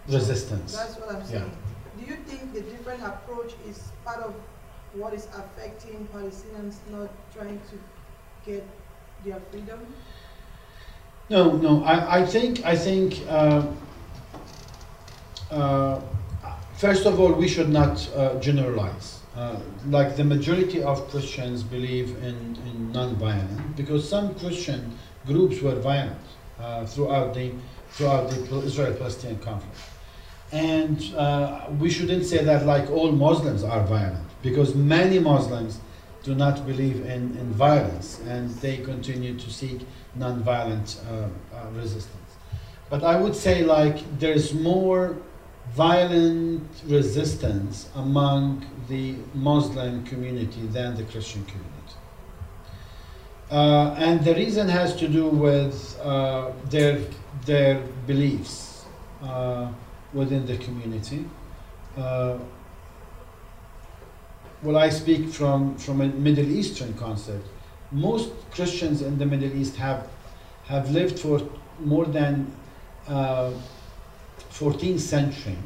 resistance. 0.07 0.75
That's 0.75 0.95
what 0.95 1.15
I'm 1.15 1.25
saying. 1.25 1.33
Yeah. 1.33 1.39
saying. 1.39 1.57
Do 1.99 2.05
you 2.05 2.17
think 2.27 2.53
the 2.53 2.61
different 2.61 3.03
approach 3.03 3.53
is 3.67 3.91
part 4.03 4.19
of 4.21 4.33
what 4.93 5.13
is 5.13 5.27
affecting 5.27 6.07
Palestinians 6.13 6.75
not 6.91 7.09
trying 7.33 7.59
to 7.71 7.79
get 8.45 8.65
their 9.23 9.39
freedom? 9.51 9.85
No, 11.29 11.51
no. 11.57 11.83
I, 11.83 12.19
I 12.19 12.25
think 12.25 12.65
I 12.65 12.75
think 12.75 13.21
uh, 13.29 13.65
uh, 15.51 16.01
first 16.75 17.05
of 17.05 17.19
all 17.19 17.31
we 17.33 17.47
should 17.47 17.69
not 17.69 18.09
uh, 18.15 18.39
generalize. 18.39 19.19
Uh, 19.35 19.59
like 19.89 20.15
the 20.15 20.23
majority 20.23 20.83
of 20.83 21.09
Christians 21.09 21.63
believe 21.63 22.09
in, 22.21 22.55
in 22.67 22.91
non-violence 22.91 23.59
because 23.75 24.07
some 24.07 24.35
Christian 24.35 24.95
groups 25.25 25.59
were 25.59 25.73
violent 25.73 26.21
uh, 26.59 26.85
throughout 26.85 27.33
the 27.33 27.51
throughout 27.93 28.29
the 28.29 28.61
Israel-Palestinian 28.61 29.39
conflict, 29.39 29.77
and 30.51 31.15
uh, 31.15 31.67
we 31.79 31.89
shouldn't 31.89 32.25
say 32.25 32.43
that 32.43 32.65
like 32.67 32.89
all 32.91 33.11
Muslims 33.11 33.63
are 33.63 33.83
violent 33.83 34.27
because 34.43 34.75
many 34.75 35.17
Muslims 35.17 35.79
do 36.23 36.33
not 36.33 36.65
believe 36.65 37.05
in, 37.05 37.37
in 37.37 37.51
violence 37.51 38.19
and 38.27 38.49
they 38.61 38.77
continue 38.77 39.37
to 39.37 39.49
seek 39.49 39.81
non-violent 40.15 41.01
uh, 41.09 41.13
uh, 41.55 41.69
resistance. 41.75 42.31
But 42.89 43.03
I 43.03 43.19
would 43.19 43.35
say 43.35 43.63
like 43.63 43.97
there's 44.19 44.53
more 44.53 45.17
violent 45.71 46.67
resistance 46.85 47.89
among 47.95 48.65
the 48.87 49.15
Muslim 49.33 50.03
community 50.05 50.61
than 50.67 50.95
the 50.95 51.03
Christian 51.03 51.43
community. 51.45 51.73
Uh, 53.51 53.93
and 53.97 54.23
the 54.23 54.33
reason 54.35 54.67
has 54.67 54.95
to 54.95 55.07
do 55.07 55.27
with 55.27 55.99
uh, 56.01 56.51
their, 56.69 56.99
their 57.45 57.81
beliefs 58.07 58.85
uh, 59.21 59.67
within 60.13 60.45
the 60.45 60.57
community. 60.57 61.25
Well, 64.63 64.77
I 64.77 64.87
speak 64.87 65.27
from, 65.27 65.77
from 65.77 65.99
a 65.99 66.07
Middle 66.07 66.49
Eastern 66.49 66.93
concept. 66.93 67.45
Most 67.91 68.31
Christians 68.51 69.01
in 69.01 69.17
the 69.17 69.25
Middle 69.25 69.53
East 69.53 69.75
have 69.75 70.07
have 70.65 70.89
lived 70.91 71.19
for 71.19 71.41
more 71.79 72.05
than 72.05 72.49
uh, 73.05 73.51
14th 74.51 74.99
century 74.99 75.57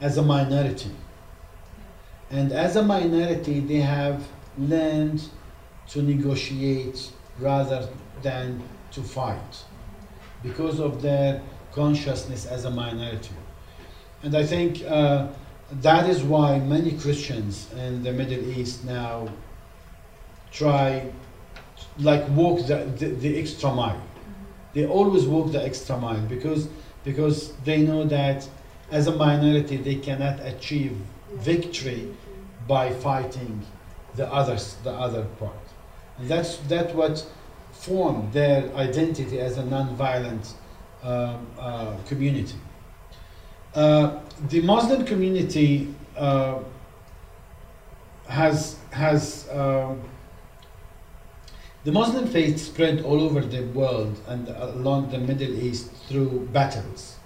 as 0.00 0.16
a 0.18 0.22
minority. 0.22 0.92
And 2.30 2.52
as 2.52 2.76
a 2.76 2.82
minority, 2.82 3.58
they 3.58 3.80
have 3.80 4.24
learned 4.56 5.28
to 5.88 6.02
negotiate 6.02 7.10
rather 7.40 7.88
than 8.22 8.62
to 8.92 9.02
fight 9.02 9.64
because 10.44 10.78
of 10.78 11.02
their 11.02 11.42
consciousness 11.72 12.46
as 12.46 12.64
a 12.64 12.70
minority. 12.70 13.34
And 14.22 14.36
I 14.36 14.46
think 14.46 14.84
uh, 14.86 15.26
that 15.70 16.08
is 16.08 16.22
why 16.22 16.58
many 16.60 16.92
Christians 16.92 17.72
in 17.74 18.02
the 18.02 18.12
Middle 18.12 18.44
East 18.58 18.84
now 18.84 19.28
try, 20.52 21.10
like, 21.98 22.26
walk 22.30 22.66
the, 22.66 22.84
the, 22.98 23.08
the 23.08 23.38
extra 23.38 23.72
mile. 23.72 24.00
They 24.74 24.86
always 24.86 25.24
walk 25.24 25.52
the 25.52 25.64
extra 25.64 25.98
mile 25.98 26.20
because, 26.22 26.68
because 27.04 27.52
they 27.64 27.82
know 27.82 28.04
that 28.04 28.48
as 28.90 29.06
a 29.06 29.16
minority 29.16 29.76
they 29.76 29.96
cannot 29.96 30.38
achieve 30.40 30.96
victory 31.34 32.14
by 32.68 32.92
fighting 32.92 33.64
the 34.14 34.32
others, 34.32 34.76
the 34.84 34.92
other 34.92 35.24
part. 35.38 35.54
And 36.18 36.28
that's 36.28 36.56
that 36.68 36.94
what 36.94 37.26
formed 37.72 38.32
their 38.32 38.72
identity 38.74 39.40
as 39.40 39.58
a 39.58 39.64
non-violent 39.64 40.54
um, 41.02 41.46
uh, 41.58 41.96
community. 42.06 42.56
Uh, 43.74 44.20
the 44.48 44.60
Muslim 44.60 45.04
community 45.04 45.94
uh, 46.16 46.58
has 48.28 48.76
has 48.90 49.48
um, 49.50 50.00
the 51.84 51.92
Muslim 51.92 52.26
faith 52.26 52.58
spread 52.60 53.02
all 53.02 53.20
over 53.22 53.40
the 53.40 53.62
world 53.66 54.18
and 54.28 54.48
along 54.48 55.10
the 55.10 55.18
Middle 55.18 55.54
East 55.54 55.90
through 56.08 56.48
battles. 56.52 57.16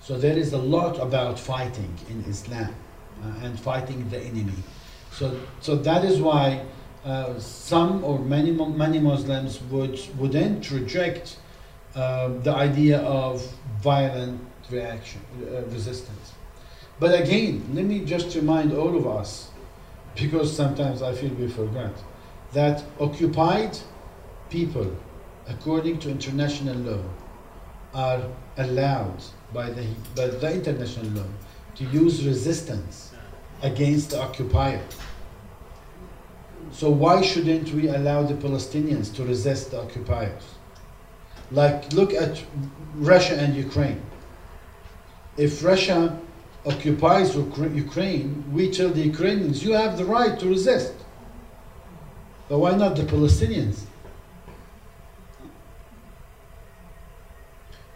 So 0.00 0.16
there 0.16 0.36
is 0.36 0.52
a 0.52 0.58
lot 0.58 0.98
about 1.00 1.38
fighting 1.38 1.92
in 2.08 2.24
Islam 2.24 2.74
uh, 3.22 3.44
and 3.44 3.58
fighting 3.58 4.08
the 4.10 4.20
enemy. 4.20 4.62
So 5.10 5.38
so 5.60 5.76
that 5.76 6.04
is 6.04 6.20
why 6.20 6.64
uh, 7.04 7.38
some 7.38 8.04
or 8.04 8.18
many 8.18 8.52
many 8.52 9.00
Muslims 9.00 9.60
would 9.62 10.00
wouldn't 10.18 10.70
reject 10.70 11.36
uh, 11.94 12.28
the 12.42 12.54
idea 12.54 13.00
of 13.00 13.42
violent 13.82 14.40
reaction 14.70 15.20
uh, 15.42 15.62
resistance. 15.72 16.33
But 17.00 17.18
again, 17.20 17.68
let 17.74 17.84
me 17.84 18.04
just 18.04 18.34
remind 18.36 18.72
all 18.72 18.96
of 18.96 19.06
us, 19.06 19.50
because 20.14 20.54
sometimes 20.54 21.02
I 21.02 21.12
feel 21.14 21.30
we 21.34 21.48
forget, 21.48 21.92
that 22.52 22.84
occupied 23.00 23.76
people, 24.48 24.96
according 25.48 25.98
to 26.00 26.10
international 26.10 26.76
law, 26.76 27.02
are 27.92 28.22
allowed 28.58 29.22
by 29.52 29.70
the, 29.70 29.86
by 30.14 30.28
the 30.28 30.52
international 30.52 31.06
law 31.10 31.26
to 31.76 31.84
use 31.84 32.24
resistance 32.24 33.12
against 33.62 34.10
the 34.10 34.20
occupier. 34.20 34.82
So 36.70 36.90
why 36.90 37.22
shouldn't 37.22 37.72
we 37.72 37.88
allow 37.88 38.22
the 38.22 38.34
Palestinians 38.34 39.14
to 39.16 39.24
resist 39.24 39.72
the 39.72 39.80
occupiers? 39.80 40.42
Like, 41.50 41.92
look 41.92 42.14
at 42.14 42.42
Russia 42.96 43.34
and 43.34 43.54
Ukraine. 43.54 44.00
If 45.36 45.62
Russia 45.62 46.18
occupies 46.66 47.34
Ukraine, 47.34 48.44
we 48.52 48.70
tell 48.70 48.88
the 48.88 49.02
Ukrainians, 49.02 49.62
you 49.62 49.72
have 49.72 49.98
the 49.98 50.04
right 50.04 50.38
to 50.38 50.48
resist. 50.48 50.94
But 52.48 52.58
why 52.58 52.76
not 52.76 52.96
the 52.96 53.02
Palestinians? 53.02 53.84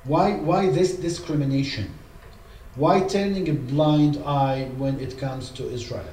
Why, 0.04 0.36
why 0.36 0.70
this 0.70 0.96
discrimination? 0.96 1.92
Why 2.76 3.00
turning 3.00 3.48
a 3.48 3.54
blind 3.54 4.22
eye 4.24 4.70
when 4.76 5.00
it 5.00 5.18
comes 5.18 5.50
to 5.50 5.68
Israel? 5.70 6.04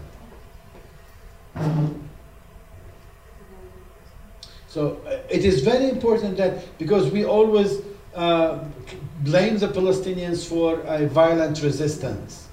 So 4.67 5.01
uh, 5.07 5.19
it 5.29 5.45
is 5.45 5.61
very 5.61 5.89
important 5.89 6.35
that 6.35 6.77
because 6.77 7.09
we 7.09 7.23
always 7.23 7.81
uh, 8.13 8.59
blame 9.21 9.57
the 9.57 9.67
Palestinians 9.67 10.45
for 10.45 10.81
a 10.81 11.07
violent 11.07 11.61
resistance, 11.63 12.44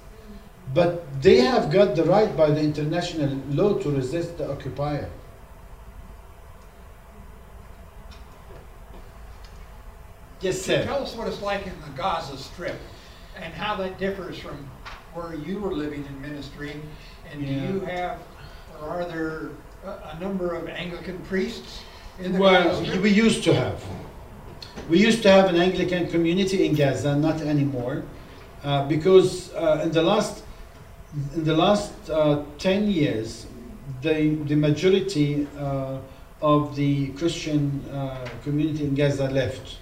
but 0.75 1.23
they 1.23 1.37
have 1.39 1.70
got 1.70 1.97
the 1.97 2.05
right 2.05 2.35
by 2.37 2.51
the 2.51 2.61
international 2.61 3.41
law 3.51 3.75
to 3.79 3.91
resist 3.91 4.39
the 4.39 4.51
occupier. 4.51 5.09
Yes, 10.41 10.61
sir. 10.61 10.85
Tell 10.85 11.03
us 11.03 11.14
what 11.14 11.29
it's 11.29 11.41
like 11.41 11.66
in 11.66 11.73
the 11.83 11.97
Gaza 11.97 12.37
Strip 12.37 12.77
and 13.37 13.55
how 13.55 13.77
that 13.77 13.99
differs 13.99 14.39
from 14.39 14.68
where 15.14 15.35
you 15.35 15.61
were 15.61 15.73
living 15.73 16.05
in 16.05 16.20
ministry. 16.20 16.75
And 17.31 17.47
do 17.47 17.53
you 17.53 17.81
have, 17.81 18.18
or 18.81 18.89
are 18.89 19.05
there 19.05 19.51
a, 19.85 20.16
a 20.16 20.18
number 20.20 20.55
of 20.55 20.68
Anglican 20.68 21.18
priests 21.20 21.83
in 22.18 22.33
the 22.33 22.41
Well, 22.41 22.64
Gaza 22.64 22.85
Strip? 22.87 23.03
we 23.03 23.11
used 23.11 23.45
to 23.45 23.55
have. 23.55 23.85
We 24.89 24.99
used 24.99 25.23
to 25.23 25.31
have 25.31 25.49
an 25.49 25.57
Anglican 25.57 26.09
community 26.09 26.66
in 26.66 26.75
Gaza, 26.75 27.14
not 27.14 27.41
anymore, 27.41 28.03
uh, 28.64 28.89
because 28.89 29.53
uh, 29.55 29.83
in 29.85 29.93
the 29.93 30.03
last 30.03 30.43
in 31.35 31.45
the 31.45 31.55
last 31.57 31.93
uh, 32.11 32.43
ten 32.59 32.91
years, 32.91 33.47
the 34.03 34.35
the 34.47 34.57
majority 34.57 35.47
uh, 35.59 35.99
of 36.41 36.75
the 36.77 37.09
Christian 37.09 37.85
uh, 37.93 38.27
community 38.45 38.85
in 38.85 38.95
Gaza 38.95 39.29
left. 39.31 39.79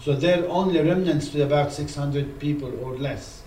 So 0.00 0.14
there 0.14 0.44
are 0.44 0.48
only 0.48 0.80
remnants 0.80 1.28
to 1.30 1.42
about 1.42 1.72
600 1.72 2.38
people 2.38 2.70
or 2.84 2.94
less. 2.98 3.42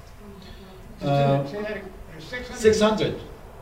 Uh, 1.02 1.46
Say 1.46 1.62
that- 1.62 1.84
There's 2.12 2.24
600 2.24 2.58
600. 2.60 3.20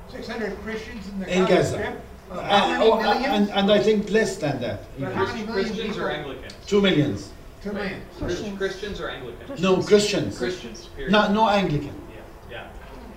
600 0.09 0.57
Christians 0.63 1.07
in 1.09 1.19
the 1.19 1.37
In 1.37 1.45
Gaza 1.45 1.77
Gaza. 1.77 2.01
Uh, 2.31 2.79
oh, 2.81 2.99
and, 3.01 3.49
and 3.51 3.71
I 3.71 3.79
think 3.79 4.09
less 4.09 4.37
than 4.37 4.59
that. 4.61 4.79
But 4.97 5.13
how 5.13 5.25
many 5.25 5.45
million 5.45 5.65
Christians 5.65 5.97
or? 5.97 6.09
Anglicans? 6.09 6.53
Two 6.65 6.81
millions. 6.81 7.29
Two 7.61 7.73
millions. 7.73 8.03
Christians. 8.17 8.57
Christians 8.57 9.01
or 9.01 9.09
Anglicans? 9.09 9.61
No, 9.61 9.81
Christians. 9.83 10.37
Christians, 10.37 10.87
period. 10.95 11.11
No, 11.11 11.31
no 11.31 11.49
Anglican. 11.49 11.93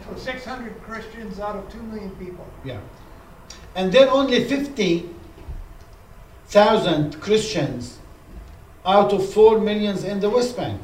Yeah, 0.09 0.15
yeah. 0.15 0.17
So 0.17 0.25
600 0.25 0.83
Christians 0.83 1.41
out 1.41 1.57
of 1.57 1.69
2 1.73 1.83
million 1.83 2.11
people. 2.17 2.47
Yeah. 2.65 2.81
And 3.75 3.95
are 3.97 4.09
only 4.09 4.45
50,000 4.45 7.21
Christians 7.21 7.99
out 8.85 9.13
of 9.13 9.29
4 9.33 9.59
millions 9.61 10.05
in 10.05 10.21
the 10.21 10.31
West 10.31 10.57
Bank. 10.57 10.81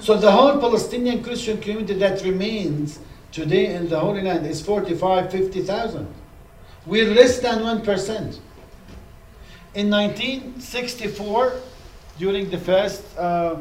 So 0.00 0.16
the 0.16 0.30
whole 0.30 0.58
Palestinian 0.58 1.22
Christian 1.22 1.58
community 1.60 1.94
that 1.94 2.22
remains 2.22 2.98
today 3.32 3.74
in 3.74 3.88
the 3.88 3.98
Holy 3.98 4.22
Land 4.22 4.46
is 4.46 4.62
45, 4.62 5.30
50,000. 5.30 6.06
We're 6.86 7.14
less 7.14 7.38
than 7.40 7.60
1%. 7.60 8.38
In 9.74 9.90
1964, 9.90 11.52
during 12.18 12.50
the 12.50 12.58
first 12.58 13.02
uh, 13.18 13.56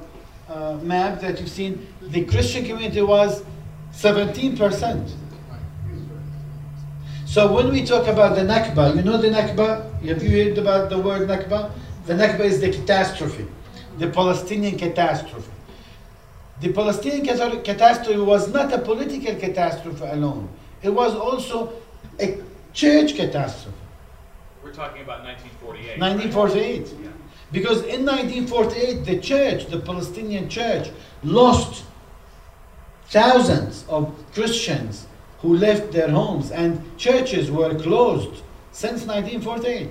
uh, 0.48 0.78
map 0.82 1.20
that 1.22 1.40
you've 1.40 1.50
seen, 1.50 1.88
the 2.02 2.26
Christian 2.26 2.66
community 2.66 3.02
was 3.02 3.44
17%. 3.94 5.14
So 7.26 7.52
when 7.52 7.72
we 7.72 7.86
talk 7.86 8.08
about 8.08 8.36
the 8.36 8.42
Nakba, 8.42 8.96
you 8.96 9.02
know 9.02 9.18
the 9.18 9.30
Nakba? 9.30 10.02
Have 10.04 10.22
you 10.22 10.30
heard 10.30 10.58
about 10.58 10.90
the 10.90 11.00
word 11.00 11.28
Nakba? 11.28 11.72
The 12.06 12.14
Nakba 12.14 12.42
is 12.42 12.60
the 12.60 12.72
catastrophe, 12.72 13.48
the 13.98 14.10
Palestinian 14.10 14.78
catastrophe. 14.78 15.50
The 16.62 16.72
Palestinian 16.72 17.26
catastrophe 17.64 18.20
was 18.20 18.54
not 18.54 18.72
a 18.72 18.78
political 18.78 19.36
catastrophe 19.36 20.06
alone. 20.06 20.50
It 20.82 20.90
was 20.90 21.16
also 21.16 21.74
a 22.20 22.38
church 22.74 23.16
catastrophe. 23.16 23.78
We're 24.64 24.74
talking 24.74 25.02
about 25.02 25.24
1948. 25.24 26.00
1948. 26.00 27.04
Yeah. 27.04 27.10
Because 27.52 27.84
in 27.84 28.06
1948, 28.06 29.06
the 29.06 29.20
church, 29.20 29.68
the 29.68 29.80
Palestinian 29.80 30.50
church, 30.50 30.90
lost 31.24 31.84
thousands 33.14 33.86
of 33.88 34.12
Christians 34.34 35.06
who 35.38 35.56
left 35.56 35.92
their 35.92 36.10
homes, 36.10 36.52
and 36.52 36.82
churches 36.98 37.52
were 37.52 37.76
closed 37.76 38.42
since 38.72 39.06
1948. 39.06 39.90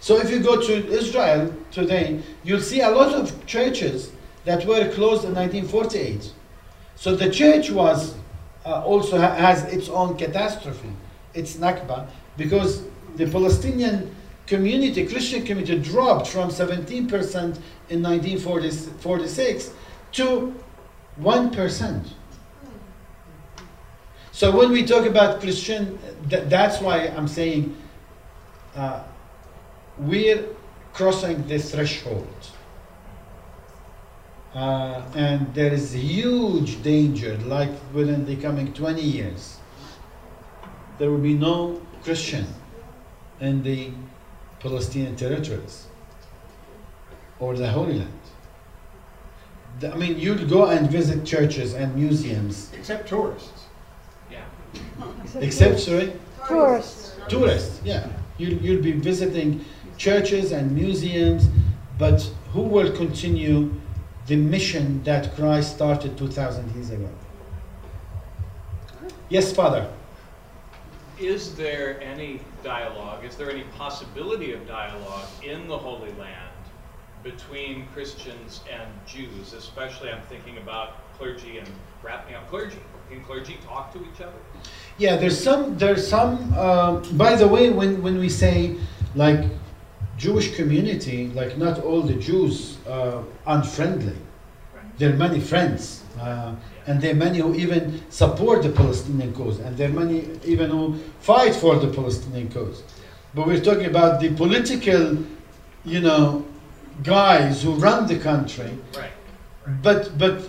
So 0.00 0.18
if 0.18 0.30
you 0.30 0.40
go 0.40 0.60
to 0.60 0.88
Israel 0.88 1.54
today, 1.70 2.20
you'll 2.42 2.60
see 2.60 2.82
a 2.82 2.90
lot 2.90 3.14
of 3.14 3.46
churches 3.46 4.10
that 4.44 4.66
were 4.66 4.90
closed 4.92 5.24
in 5.24 5.34
1948. 5.34 6.30
So 6.96 7.16
the 7.16 7.30
church 7.30 7.70
was 7.70 8.14
uh, 8.66 8.82
also 8.84 9.18
ha- 9.18 9.34
has 9.34 9.64
its 9.72 9.88
own 9.88 10.16
catastrophe, 10.18 10.90
its 11.32 11.56
Nakba, 11.56 12.06
because 12.36 12.82
the 13.16 13.26
Palestinian 13.26 14.14
community, 14.46 15.06
Christian 15.06 15.44
community, 15.44 15.78
dropped 15.78 16.26
from 16.26 16.50
17% 16.50 17.08
in 17.88 18.02
1946 18.02 19.70
to 20.12 20.54
1%. 21.20 22.06
So 24.32 24.50
when 24.56 24.72
we 24.72 24.84
talk 24.84 25.06
about 25.06 25.40
Christian, 25.40 25.98
th- 26.28 26.48
that's 26.48 26.80
why 26.80 27.06
I'm 27.06 27.28
saying 27.28 27.76
uh, 28.74 29.04
we're 29.98 30.44
crossing 30.92 31.46
the 31.46 31.58
threshold. 31.58 32.26
Uh, 34.54 35.02
and 35.14 35.52
there 35.54 35.72
is 35.72 35.92
huge 35.92 36.82
danger, 36.82 37.36
like 37.38 37.70
within 37.92 38.24
the 38.24 38.36
coming 38.36 38.72
20 38.72 39.02
years, 39.02 39.58
there 40.98 41.10
will 41.10 41.18
be 41.18 41.34
no 41.34 41.80
Christian 42.04 42.46
in 43.40 43.62
the 43.62 43.90
Palestinian 44.60 45.16
territories 45.16 45.86
or 47.40 47.56
the 47.56 47.68
Holy 47.68 47.98
Land. 47.98 48.20
The- 49.80 49.92
I 49.92 49.96
mean, 49.96 50.18
you'll 50.18 50.46
go 50.46 50.66
and 50.66 50.90
visit 50.90 51.24
churches 51.24 51.74
and 51.74 51.94
museums, 51.94 52.70
Except 52.78 53.08
tourists. 53.08 53.64
Yeah. 54.30 54.44
except, 55.40 55.80
sorry, 55.80 56.12
Tourists. 56.46 57.16
tourists, 57.28 57.80
yeah. 57.84 58.06
You'll, 58.38 58.54
you'll 58.60 58.82
be 58.82 58.92
visiting 58.92 59.64
churches 59.96 60.52
and 60.52 60.72
museums, 60.72 61.48
but 61.98 62.22
who 62.52 62.62
will 62.62 62.90
continue 62.92 63.72
the 64.26 64.36
mission 64.36 65.02
that 65.04 65.34
Christ 65.36 65.74
started 65.76 66.16
2,000 66.16 66.74
years 66.74 66.90
ago? 66.90 67.08
Yes, 69.28 69.52
Father. 69.52 69.88
Is 71.18 71.54
there 71.54 72.00
any 72.02 72.40
dialogue, 72.64 73.24
is 73.24 73.36
there 73.36 73.50
any 73.50 73.64
possibility 73.78 74.52
of 74.52 74.66
dialogue 74.66 75.28
in 75.42 75.68
the 75.68 75.76
Holy 75.78 76.12
Land 76.12 76.50
between 77.24 77.86
Christians 77.94 78.60
and 78.70 78.88
Jews? 79.06 79.54
Especially, 79.54 80.10
I'm 80.10 80.22
thinking 80.22 80.58
about 80.58 81.12
clergy 81.16 81.58
and 81.58 81.68
rabbinic 82.02 82.46
clergy. 82.48 82.78
Can 83.10 83.24
clergy 83.24 83.58
talk 83.66 83.92
to 83.94 83.98
each 83.98 84.20
other? 84.20 84.38
Yeah, 84.98 85.16
there's 85.16 85.38
some. 85.38 85.76
There's 85.76 86.06
some. 86.06 86.54
Uh, 86.56 87.00
by 87.12 87.34
the 87.34 87.48
way, 87.48 87.70
when 87.70 88.02
when 88.02 88.18
we 88.18 88.28
say 88.28 88.76
like 89.14 89.44
Jewish 90.16 90.54
community, 90.54 91.28
like 91.28 91.58
not 91.58 91.80
all 91.80 92.02
the 92.02 92.14
Jews 92.14 92.78
are 92.88 93.24
unfriendly. 93.46 94.16
There 94.96 95.12
are 95.12 95.16
many 95.16 95.40
friends, 95.40 96.04
uh, 96.20 96.54
and 96.86 97.00
there 97.00 97.12
are 97.12 97.16
many 97.16 97.38
who 97.38 97.52
even 97.56 98.00
support 98.10 98.62
the 98.62 98.70
Palestinian 98.70 99.34
cause, 99.34 99.58
and 99.58 99.76
there 99.76 99.88
are 99.90 99.92
many 99.92 100.30
even 100.44 100.70
who 100.70 100.96
fight 101.18 101.54
for 101.54 101.76
the 101.76 101.88
Palestinian 101.88 102.48
cause. 102.48 102.84
But 103.34 103.48
we're 103.48 103.60
talking 103.60 103.86
about 103.86 104.20
the 104.20 104.32
political, 104.34 105.18
you 105.84 106.00
know, 106.00 106.46
guys 107.02 107.62
who 107.62 107.74
run 107.74 108.06
the 108.06 108.18
country. 108.18 108.70
Right. 108.96 109.10
But 109.82 110.16
but 110.18 110.42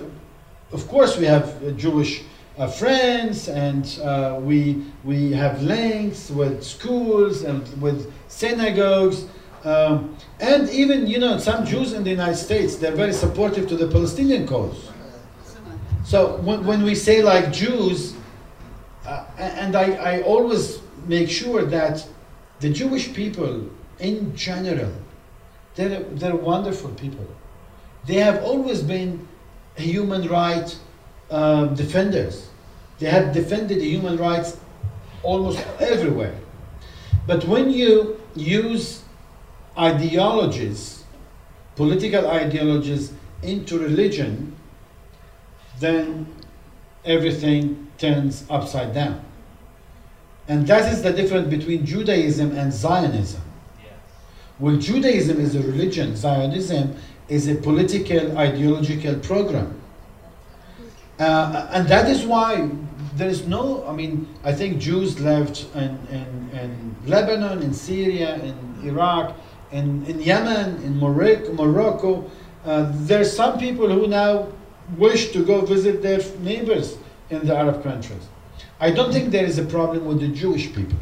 of 0.72 0.88
course 0.88 1.18
we 1.18 1.26
have 1.26 1.78
Jewish 1.78 2.24
uh, 2.58 2.68
friends, 2.68 3.48
and 3.48 4.00
uh, 4.04 4.39
we 4.41 4.86
we 5.04 5.32
have 5.32 5.62
links 5.62 6.30
with 6.30 6.64
schools 6.64 7.43
and 7.43 7.62
with 7.82 8.12
synagogues, 8.28 9.26
um, 9.64 10.16
and 10.39 10.70
even 10.70 11.08
you 11.08 11.20
know 11.20 11.38
some 11.38 11.66
Jews 11.66 11.93
in 11.93 12.04
the 12.04 12.12
United 12.12 12.38
States 12.38 12.76
they're 12.76 12.96
very 12.96 13.14
supportive 13.14 13.68
to 13.70 13.78
the 13.78 13.88
Palestinian 13.88 14.48
cause. 14.48 14.91
So 16.06 16.38
when, 16.38 16.66
when 16.66 16.84
we 16.84 16.93
say 16.93 17.24
like 17.24 17.52
Jews, 17.52 18.14
uh, 19.08 19.26
and 19.38 19.76
I, 19.76 19.93
I 19.93 20.22
always 20.22 20.80
make 21.08 21.30
sure 21.30 21.66
that 21.66 22.08
the 22.60 22.70
Jewish 22.70 23.14
people 23.14 23.68
in 24.00 24.36
general, 24.36 24.91
they're, 25.76 26.03
they're 26.03 26.36
wonderful 26.36 26.91
people. 26.91 27.28
They 28.05 28.15
have 28.15 28.43
always 28.43 28.82
been 28.82 29.28
human 29.76 30.28
rights 30.28 30.80
um, 31.32 31.76
defenders. 31.76 32.49
They 32.99 33.07
have 33.07 33.34
defended 33.34 33.80
the 33.80 33.89
human 33.89 34.17
rights 34.17 34.57
almost 35.23 35.65
everywhere. 35.80 36.36
But 37.28 37.43
when 37.45 37.71
you 37.71 38.21
use 38.36 39.03
ideologies, 39.78 41.03
political 41.76 42.28
ideologies, 42.30 43.13
into 43.43 43.78
religion, 43.80 44.55
then 45.80 46.26
everything 47.03 47.91
turns 47.97 48.45
upside 48.49 48.93
down. 48.93 49.23
And 50.47 50.65
that 50.67 50.91
is 50.91 51.01
the 51.01 51.11
difference 51.11 51.47
between 51.49 51.86
Judaism 51.86 52.55
and 52.55 52.71
Zionism. 52.71 53.41
Well, 54.58 54.78
Judaism 54.78 55.39
is 55.39 55.56
a 55.56 55.62
religion, 55.62 56.16
Zionism 56.16 56.95
is 57.28 57.47
a 57.47 57.56
political, 57.56 58.38
ideological 58.38 59.16
program. 59.20 59.82
Uh, 61.20 61.68
and 61.72 61.88
that 61.89 62.10
is 62.10 62.26
why 62.26 62.70
there 63.16 63.28
is 63.30 63.47
no, 63.47 63.86
I 63.88 63.93
mean, 63.93 64.28
I 64.43 64.53
think 64.53 64.80
Jews 64.80 65.20
left 65.20 65.66
in, 65.76 65.97
in, 66.10 66.49
in 66.53 66.95
Lebanon, 67.06 67.62
in 67.64 67.74
Syria, 67.74 68.36
in 68.43 68.56
Iraq, 68.84 69.36
in, 69.72 70.06
in 70.06 70.22
Yemen, 70.22 70.82
in 70.84 70.97
Morocco. 70.99 71.53
Morocco. 71.53 72.32
Uh, 72.66 72.91
there 72.93 73.22
are 73.22 73.26
some 73.26 73.60
people 73.60 73.89
who 73.89 74.08
now 74.08 74.47
wish 74.97 75.32
to 75.32 75.45
go 75.45 75.66
visit 75.66 76.01
their 76.01 76.22
neighbors 76.39 76.97
in 77.30 77.45
the 77.45 77.56
Arab 77.56 77.84
countries. 77.84 78.28
I 78.80 78.91
don't 78.91 79.12
think 79.12 79.32
there 79.32 79.45
is 79.45 79.58
a 79.58 79.66
problem 79.66 80.06
with 80.06 80.20
the 80.20 80.30
Jewish 80.30 80.74
people. 80.74 80.99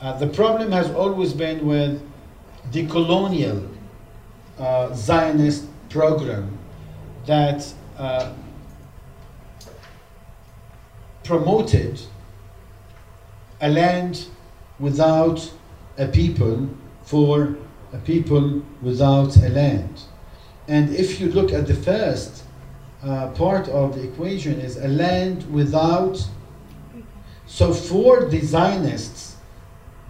Uh, 0.00 0.18
the 0.18 0.26
problem 0.26 0.72
has 0.72 0.90
always 0.90 1.34
been 1.34 1.66
with 1.66 2.00
the 2.72 2.86
colonial 2.86 3.68
uh, 4.58 4.94
Zionist 4.94 5.66
program 5.88 6.58
that 7.26 7.72
uh, 7.98 8.32
promoted 11.24 12.00
a 13.60 13.68
land 13.68 14.26
without 14.78 15.52
a 15.98 16.06
people 16.06 16.68
for 17.02 17.56
a 17.92 17.98
people 17.98 18.62
without 18.82 19.36
a 19.36 19.48
land. 19.48 20.02
And 20.68 20.94
if 20.94 21.20
you 21.20 21.28
look 21.28 21.52
at 21.52 21.66
the 21.66 21.74
first 21.74 22.44
uh, 23.02 23.28
part 23.30 23.68
of 23.68 23.94
the 23.94 24.02
equation 24.04 24.60
is 24.60 24.76
a 24.76 24.88
land 24.88 25.50
without. 25.50 26.22
So 27.46 27.72
for 27.72 28.26
the 28.26 28.40
Zionists, 28.40 29.36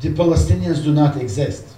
the 0.01 0.11
Palestinians 0.11 0.83
do 0.83 0.93
not 0.93 1.17
exist. 1.17 1.70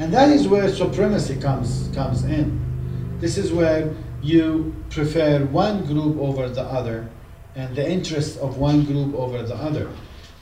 And 0.00 0.10
that 0.14 0.30
is 0.30 0.48
where 0.48 0.66
supremacy 0.70 1.36
comes, 1.36 1.90
comes 1.94 2.24
in. 2.24 2.58
This 3.20 3.36
is 3.36 3.52
where 3.52 3.94
you 4.22 4.74
prefer 4.88 5.44
one 5.44 5.84
group 5.84 6.16
over 6.18 6.48
the 6.48 6.62
other 6.62 7.10
and 7.54 7.76
the 7.76 7.86
interests 7.86 8.38
of 8.38 8.56
one 8.56 8.84
group 8.84 9.14
over 9.14 9.42
the 9.42 9.54
other. 9.54 9.90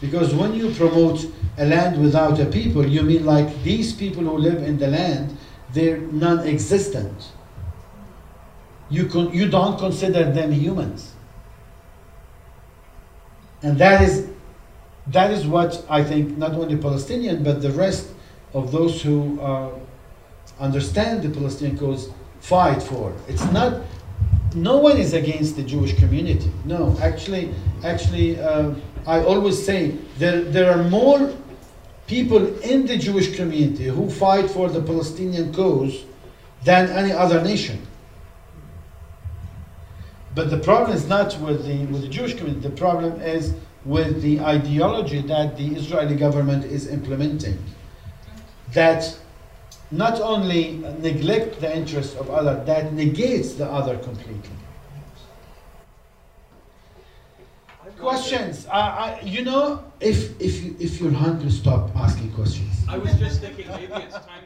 Because 0.00 0.32
when 0.32 0.54
you 0.54 0.72
promote 0.74 1.26
a 1.58 1.66
land 1.66 2.00
without 2.00 2.38
a 2.38 2.46
people, 2.46 2.86
you 2.86 3.02
mean 3.02 3.26
like 3.26 3.64
these 3.64 3.92
people 3.92 4.22
who 4.22 4.38
live 4.38 4.62
in 4.62 4.78
the 4.78 4.86
land, 4.86 5.36
they're 5.72 5.98
non 5.98 6.46
existent. 6.46 7.32
You, 8.90 9.08
con- 9.08 9.34
you 9.34 9.50
don't 9.50 9.76
consider 9.76 10.30
them 10.30 10.52
humans. 10.52 11.14
And 13.62 13.76
that 13.78 14.02
is, 14.02 14.28
that 15.08 15.32
is 15.32 15.48
what 15.48 15.84
I 15.90 16.04
think 16.04 16.38
not 16.38 16.52
only 16.52 16.76
Palestinian, 16.76 17.42
but 17.42 17.60
the 17.60 17.72
rest 17.72 18.14
of 18.54 18.72
those 18.72 19.02
who 19.02 19.40
uh, 19.40 19.70
understand 20.60 21.22
the 21.22 21.30
Palestinian 21.30 21.78
cause 21.78 22.10
fight 22.40 22.82
for. 22.82 23.14
It's 23.28 23.44
not, 23.52 23.82
no 24.54 24.78
one 24.78 24.96
is 24.96 25.12
against 25.12 25.56
the 25.56 25.62
Jewish 25.62 25.94
community. 25.94 26.50
No, 26.64 26.96
actually, 27.02 27.54
actually, 27.84 28.40
uh, 28.40 28.74
I 29.06 29.20
always 29.20 29.62
say 29.64 29.96
there, 30.18 30.42
there 30.42 30.72
are 30.72 30.84
more 30.84 31.32
people 32.06 32.58
in 32.60 32.86
the 32.86 32.96
Jewish 32.96 33.36
community 33.36 33.84
who 33.84 34.08
fight 34.10 34.50
for 34.50 34.68
the 34.68 34.82
Palestinian 34.82 35.52
cause 35.52 36.04
than 36.64 36.88
any 36.88 37.12
other 37.12 37.42
nation. 37.42 37.86
But 40.34 40.50
the 40.50 40.58
problem 40.58 40.96
is 40.96 41.06
not 41.08 41.38
with 41.40 41.66
the, 41.66 41.84
with 41.86 42.02
the 42.02 42.08
Jewish 42.08 42.34
community, 42.34 42.68
the 42.68 42.76
problem 42.76 43.20
is 43.20 43.54
with 43.84 44.22
the 44.22 44.40
ideology 44.40 45.20
that 45.22 45.56
the 45.56 45.74
Israeli 45.74 46.16
government 46.16 46.64
is 46.64 46.88
implementing. 46.88 47.58
That 48.74 49.18
not 49.90 50.20
only 50.20 50.78
neglect 51.00 51.60
the 51.60 51.74
interests 51.74 52.14
of 52.16 52.30
other, 52.30 52.62
that 52.64 52.92
negates 52.92 53.54
the 53.54 53.66
other 53.66 53.96
completely. 53.98 54.50
Questions? 57.98 58.66
I, 58.66 58.78
I, 58.78 59.20
you 59.22 59.42
know, 59.42 59.82
if 59.98 60.40
if 60.40 60.62
you 60.62 60.76
if 60.78 61.00
you're 61.00 61.10
hungry, 61.10 61.50
stop 61.50 61.90
asking 61.96 62.30
questions. 62.32 62.84
I 62.88 62.96
was 62.96 63.12
just 63.18 63.40
thinking 63.40 63.66
maybe 63.68 63.92
it's 63.94 64.14
time 64.14 64.44